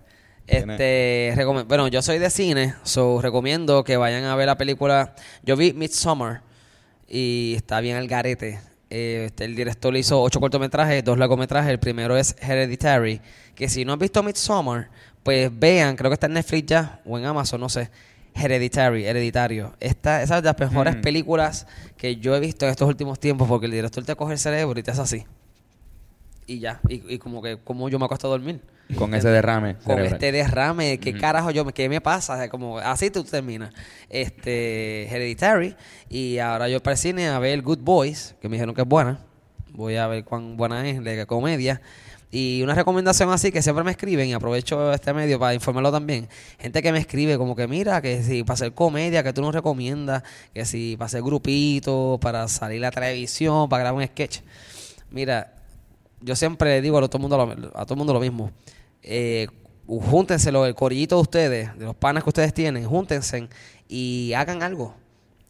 [0.47, 1.35] Este,
[1.67, 5.13] bueno, yo soy de cine, so recomiendo que vayan a ver la película.
[5.43, 6.41] Yo vi Midsommar
[7.07, 8.59] y está bien al garete.
[8.89, 11.69] Eh, este, el director le hizo ocho cortometrajes, dos largometrajes.
[11.71, 13.19] El primero es Hereditary,
[13.57, 14.89] que si no han visto Midsommar,
[15.23, 17.89] pues vean, creo que está en Netflix ya o en Amazon, no sé.
[18.35, 19.73] Hereditary, Hereditario.
[19.79, 21.01] Esta, esa es de las mejores Mm.
[21.01, 21.65] películas
[21.97, 24.79] que yo he visto en estos últimos tiempos porque el director te coge el cerebro
[24.79, 25.25] y te hace así.
[26.45, 28.61] Y ya, y, y como que como yo me acuesto a dormir
[28.95, 29.73] Con ese derrame.
[29.73, 30.13] con cerebral.
[30.13, 32.47] este derrame, ¿qué carajo yo, qué me pasa?
[32.47, 33.73] Como así tú terminas.
[34.09, 35.75] Este, Hereditary
[36.09, 38.87] y ahora yo para el cine a ver Good Boys, que me dijeron que es
[38.87, 39.19] buena.
[39.71, 41.81] Voy a ver cuán buena es, de comedia.
[42.29, 46.27] Y una recomendación así que siempre me escriben y aprovecho este medio para informarlo también.
[46.59, 49.55] Gente que me escribe como que mira, que si para hacer comedia, que tú nos
[49.55, 50.23] recomiendas,
[50.53, 54.39] que si para hacer grupito, para salir a la televisión, para grabar un sketch.
[55.09, 55.53] Mira,
[56.19, 58.51] yo siempre le digo a todo el mundo lo, a todo el mundo lo mismo.
[59.03, 59.47] Eh,
[59.87, 63.47] júntense, lo- el corillito de ustedes, de los panas que ustedes tienen, júntense
[63.87, 64.95] y hagan algo.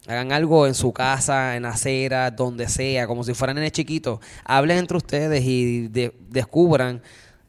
[0.08, 4.20] Hagan algo en su casa, en acera, donde sea, como si fueran nenes chiquitos.
[4.44, 7.02] Hablen entre ustedes y de- descubran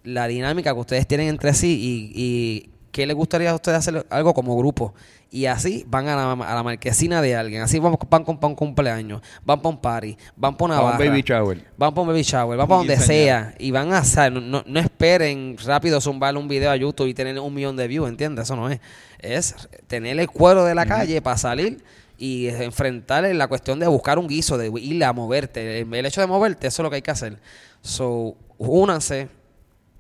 [0.04, 4.06] la dinámica que ustedes tienen entre sí y, y qué les gustaría a ustedes hacer
[4.10, 4.94] algo como grupo.
[5.32, 7.62] Y así van a la, a la marquesina de alguien.
[7.62, 10.92] Así van, van con un cumpleaños, van para un party, van para una Pa' un
[10.98, 11.06] barra.
[11.12, 11.58] baby shower.
[11.78, 14.64] Van para un baby shower, van para donde sea y van a hacer, no, no,
[14.66, 18.44] no esperen rápido zumbar un video a YouTube y tener un millón de views, ¿entiendes?
[18.46, 18.80] Eso no es.
[19.20, 19.56] Es
[19.88, 21.84] tener el cuero de la calle para salir
[22.20, 25.80] y enfrentar la cuestión de buscar un guiso, de ir a moverte.
[25.80, 27.40] El, el hecho de moverte, eso es lo que hay que hacer.
[27.82, 29.30] So, únanse,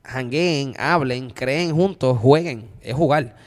[0.03, 3.37] hangueen, hablen, creen juntos, jueguen, es jugar.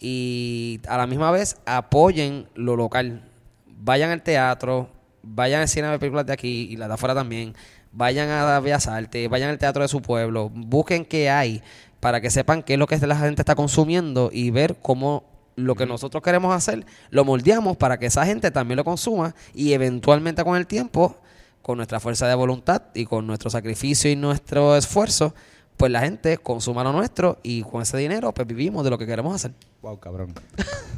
[0.00, 3.22] Y a la misma vez apoyen lo local.
[3.66, 4.90] Vayan al teatro,
[5.22, 7.54] vayan al cine ver películas de aquí y las de afuera también.
[7.92, 11.62] Vayan a Bellas Artes, vayan al teatro de su pueblo, busquen qué hay
[12.00, 15.24] para que sepan qué es lo que la gente está consumiendo y ver cómo
[15.56, 19.72] lo que nosotros queremos hacer lo moldeamos para que esa gente también lo consuma y
[19.72, 21.16] eventualmente con el tiempo,
[21.62, 25.34] con nuestra fuerza de voluntad y con nuestro sacrificio y nuestro esfuerzo,
[25.76, 29.06] pues la gente consuma lo nuestro y con ese dinero pues vivimos de lo que
[29.06, 29.52] queremos hacer.
[29.82, 30.34] Wow, cabrón.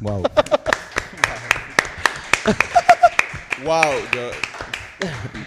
[0.00, 0.22] Wow.
[3.64, 3.82] wow,
[4.14, 4.30] yo,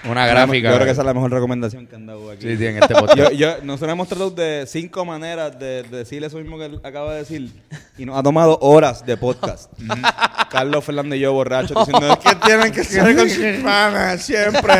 [0.10, 0.70] Una gráfica.
[0.70, 2.44] Yo creo que esa es la mejor recomendación que han dado aquí.
[2.44, 3.18] Sí, sí, en este podcast.
[3.18, 6.80] Yo, yo, nosotros hemos tratado de cinco maneras de, de decir eso mismo que él
[6.84, 7.52] acaba de decir.
[7.98, 9.72] Y nos ha tomado horas de podcast.
[10.50, 14.74] Carlos, Fernando y yo borrachos diciendo que tienen que ser con sus panas siempre.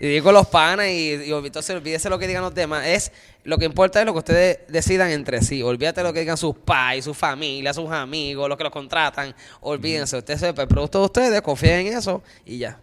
[0.00, 2.86] Y digo los panas y, y entonces olvídese lo que digan los demás.
[2.86, 3.12] Es
[3.44, 5.62] lo que importa es lo que ustedes decidan entre sí.
[5.62, 9.34] Olvídate lo que digan sus pais, su familia, sus amigos, los que los contratan.
[9.60, 10.16] Olvídense.
[10.16, 12.78] Ustedes, el producto de ustedes, confíen en eso y ya.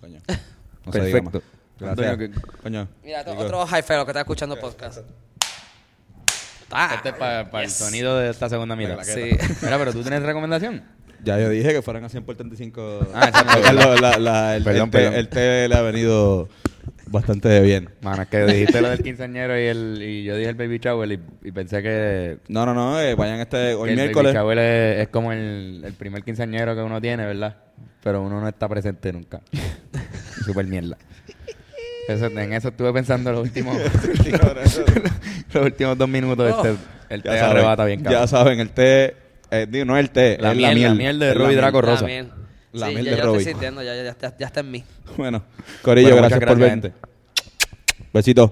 [0.00, 0.20] Coño.
[0.84, 1.32] No se diga más.
[1.32, 1.48] Perfecto.
[1.78, 2.08] Gracias.
[2.10, 2.88] Antonio, ¿qué- Coño.
[3.04, 3.44] Mira, Chicos.
[3.44, 4.98] otro high feo que está escuchando podcast.
[6.70, 8.98] Ah, Este es para el sonido de esta segunda mitad.
[9.02, 9.30] Sí.
[9.62, 10.82] Mira, pero tú tienes recomendación.
[11.24, 13.08] Ya yo dije que fueran a 100 por 35.
[13.14, 13.60] Ah, exacto.
[13.62, 15.14] Carlos, la- la- el, Perdón, el té- perdón.
[15.14, 16.48] el té le ha venido
[17.06, 17.90] bastante bien.
[18.00, 21.12] Mano, es que dijiste lo del quinceañero y, el, y yo dije el baby shower
[21.12, 23.00] y, y pensé que, No, no, no.
[23.00, 24.32] eh, vayan este hoy el miércoles.
[24.34, 27.56] baby shower es, es como el, el primer quinceañero que uno tiene, ¿verdad?
[28.02, 29.40] Pero uno no está presente nunca.
[30.44, 30.96] Super mierda.
[32.08, 33.76] Eso, en eso estuve pensando los últimos,
[35.54, 36.50] los últimos dos minutos.
[36.50, 36.76] Este,
[37.14, 38.28] el té Ya arrebata bien ya cabrón.
[38.28, 39.16] saben, el té.
[39.52, 40.88] Eh, digo, no es el té, La es miel, la miel.
[40.88, 41.54] la miel de la Ruby.
[41.54, 42.06] Draco La Rosa.
[42.06, 42.28] miel.
[42.72, 44.84] La sí, miel ya, de estoy sintiendo, ya, ya, ya, ya está en mí.
[45.16, 45.44] Bueno,
[45.82, 46.98] Corillo, Bueno, gracias muchas por gracias, verte.
[48.12, 48.50] Besitos.